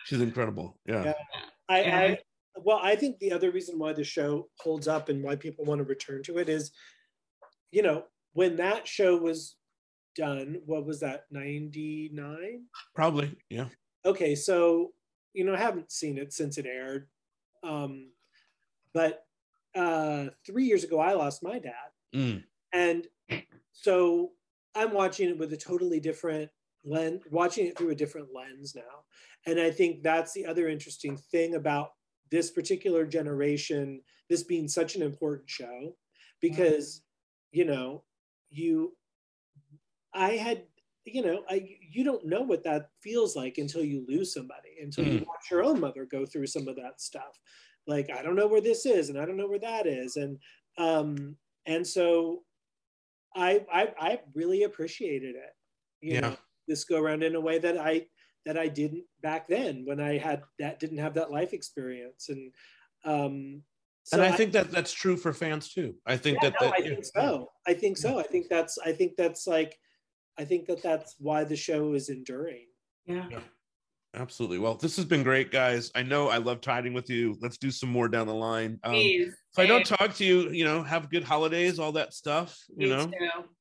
She's 0.07 0.21
incredible. 0.21 0.79
Yeah. 0.87 1.05
Yeah. 1.05 1.13
I, 1.69 1.83
Yeah. 1.83 1.99
I 1.99 2.19
well, 2.65 2.81
I 2.83 2.97
think 2.97 3.19
the 3.19 3.33
other 3.33 3.51
reason 3.51 3.79
why 3.79 3.93
the 3.93 4.05
show 4.05 4.49
holds 4.59 4.89
up 4.89 5.09
and 5.09 5.23
why 5.23 5.37
people 5.37 5.65
want 5.65 5.79
to 5.79 5.85
return 5.85 6.23
to 6.25 6.39
it 6.39 6.49
is, 6.49 6.73
you 7.71 7.83
know, 7.83 8.05
when 8.33 8.57
that 8.57 8.89
show 8.89 9.17
was 9.17 9.57
done, 10.19 10.61
what 10.67 10.85
was 10.85 11.01
that, 11.01 11.25
99? 11.31 12.65
Probably. 12.95 13.35
Yeah. 13.49 13.69
Okay, 14.05 14.35
so 14.35 14.93
you 15.33 15.45
know, 15.45 15.55
I 15.55 15.59
haven't 15.59 15.93
seen 15.93 16.19
it 16.19 16.33
since 16.33 16.59
it 16.59 16.67
aired. 16.67 17.07
Um, 17.63 18.11
but 18.93 19.25
uh 19.75 20.27
three 20.47 20.65
years 20.65 20.83
ago 20.85 20.99
I 20.99 21.13
lost 21.13 21.43
my 21.43 21.59
dad. 21.59 21.91
Mm. 22.15 22.43
And 22.73 23.07
so 23.73 24.33
I'm 24.75 24.93
watching 24.93 25.29
it 25.29 25.39
with 25.39 25.53
a 25.53 25.57
totally 25.57 26.01
different 26.01 26.51
lens, 26.85 27.23
watching 27.31 27.67
it 27.67 27.77
through 27.77 27.91
a 27.91 27.95
different 27.95 28.29
lens 28.35 28.75
now. 28.75 29.05
And 29.47 29.61
I 29.61 29.71
think 29.71 30.03
that's 30.03 30.33
the 30.33 30.47
other 30.47 30.69
interesting 30.69 31.17
thing 31.17 31.55
about 31.55 31.91
this 32.31 32.51
particular 32.51 33.07
generation, 33.07 34.01
this 34.29 34.43
being 34.43 34.69
such 34.69 34.97
an 34.97 35.03
important 35.03 35.49
show, 35.49 35.97
because, 36.41 37.03
you 37.53 37.65
know, 37.65 38.05
you, 38.51 38.97
I 40.15 40.31
had, 40.31 40.65
you 41.05 41.23
know, 41.23 41.43
I, 41.49 41.77
you 41.91 42.05
don't 42.05 42.27
know 42.27 42.43
what 42.43 42.65
that 42.65 42.91
feels 43.03 43.37
like 43.37 43.59
until 43.59 43.85
you 43.85 44.05
lose 44.09 44.33
somebody, 44.33 44.77
until 44.83 45.05
you 45.05 45.19
watch 45.21 45.51
your 45.51 45.65
own 45.65 45.81
mother 45.81 46.07
go 46.11 46.27
through 46.27 46.47
some 46.47 46.69
of 46.69 46.77
that 46.77 47.01
stuff. 47.01 47.39
Like, 47.87 48.11
I 48.11 48.23
don't 48.23 48.37
know 48.37 48.49
where 48.49 48.61
this 48.61 48.85
is, 48.85 49.09
and 49.09 49.19
I 49.19 49.25
don't 49.25 49.37
know 49.37 49.49
where 49.49 49.59
that 49.61 49.87
is. 49.87 50.17
And, 50.17 50.39
um, 50.77 51.37
and 51.67 51.87
so 51.87 52.43
I, 53.35 53.65
I 53.73 53.93
I 53.99 54.21
really 54.35 54.65
appreciated 54.65 55.37
it. 55.37 55.55
You 56.01 56.15
Yeah. 56.15 56.21
know, 56.21 56.37
this 56.67 56.85
go 56.85 57.01
around 57.01 57.23
in 57.23 57.35
a 57.35 57.41
way 57.41 57.59
that 57.59 57.79
I 57.79 58.07
that 58.47 58.59
I 58.59 58.69
didn't 58.69 59.05
back 59.23 59.49
then 59.49 59.85
when 59.85 60.01
I 60.01 60.19
had 60.19 60.43
that 60.59 60.81
didn't 60.81 60.99
have 60.99 61.15
that 61.15 61.31
life 61.31 61.53
experience. 61.53 62.29
And 62.29 62.53
um 63.05 63.63
and 64.11 64.23
I, 64.23 64.33
think 64.33 64.53
that 64.53 64.71
that's 64.71 64.93
true 64.93 65.19
for 65.19 65.35
fans 65.35 65.69
too. 65.69 65.95
I 66.07 66.17
think 66.17 66.39
yeah, 66.43 66.51
that, 66.51 66.61
no, 66.63 66.69
that 66.69 66.75
I 66.75 66.81
think 66.81 67.05
so. 67.05 67.51
I 67.67 67.75
think 67.75 67.99
so. 67.99 68.19
I 68.19 68.23
think 68.23 68.47
that's 68.49 68.79
I 68.79 68.93
think 68.93 69.17
that's 69.17 69.47
like 69.47 69.79
I 70.39 70.45
think 70.45 70.67
that 70.67 70.83
that's 70.83 71.17
why 71.19 71.45
the 71.45 71.57
show 71.57 71.95
is 71.95 72.09
enduring. 72.09 72.67
Yeah. 73.07 73.27
Absolutely. 74.15 74.59
Well, 74.59 74.75
this 74.75 74.97
has 74.97 75.05
been 75.05 75.23
great, 75.23 75.51
guys. 75.51 75.91
I 75.95 76.03
know 76.03 76.29
I 76.29 76.39
love 76.39 76.61
chatting 76.63 76.95
with 76.95 77.11
you. 77.11 77.37
Let's 77.43 77.59
do 77.59 77.71
some 77.71 77.91
more 77.91 78.09
down 78.09 78.27
the 78.27 78.35
line. 78.35 78.79
Um, 78.83 78.93
Please. 78.93 79.29
if 79.53 79.59
I 79.59 79.67
don't 79.67 79.85
talk 79.85 80.15
to 80.15 80.25
you, 80.25 80.49
you 80.51 80.65
know, 80.65 80.83
have 80.83 81.11
good 81.11 81.25
holidays, 81.25 81.79
all 81.79 81.93
that 81.93 82.15
stuff. 82.15 82.59
You 82.77 82.89
Me 82.89 82.97
know, 82.97 83.07
too. 83.07 83.13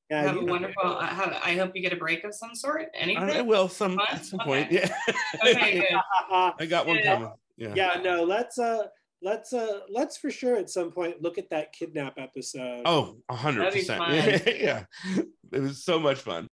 Yeah, 0.09 0.21
have 0.21 0.38
a 0.38 0.39
you- 0.39 0.45
wonderful. 0.45 0.84
I, 0.86 1.07
have, 1.07 1.38
I 1.43 1.55
hope 1.55 1.71
you 1.75 1.82
get 1.82 1.91
a 1.91 1.97
break 1.97 2.23
of 2.23 2.34
some 2.34 2.55
sort. 2.55 2.86
Anything? 2.95 3.23
I, 3.23 3.39
I 3.39 3.41
will 3.41 3.67
some 3.67 3.97
Fun? 3.97 4.05
at 4.09 4.25
some 4.25 4.39
Okay. 4.39 4.49
point. 4.49 4.71
Yeah, 4.71 4.89
Okay, 5.45 5.80
good. 5.80 5.99
I 6.32 6.65
got 6.65 6.88
one 6.88 6.97
Yeah. 6.97 7.13
coming. 7.15 7.32
Yeah. 7.57 7.73
yeah, 7.75 8.01
no, 8.01 8.23
let's 8.23 8.57
uh 8.57 8.84
let's 9.21 9.51
uh 9.51 9.80
let's 9.89 10.15
for 10.17 10.30
sure 10.32 10.55
at 10.55 10.69
some 10.69 10.91
point 10.91 11.21
look 11.21 11.38
at 11.39 11.49
that 11.49 11.73
kidnap 11.73 12.13
episode. 12.17 12.84
Oh, 12.86 13.17
a 13.30 13.34
100 13.34 13.73
percent. 13.73 14.47
Yeah, 14.47 14.84
it 15.51 15.59
was 15.59 15.84
so 15.84 15.99
much 15.99 16.19
fun. 16.19 16.47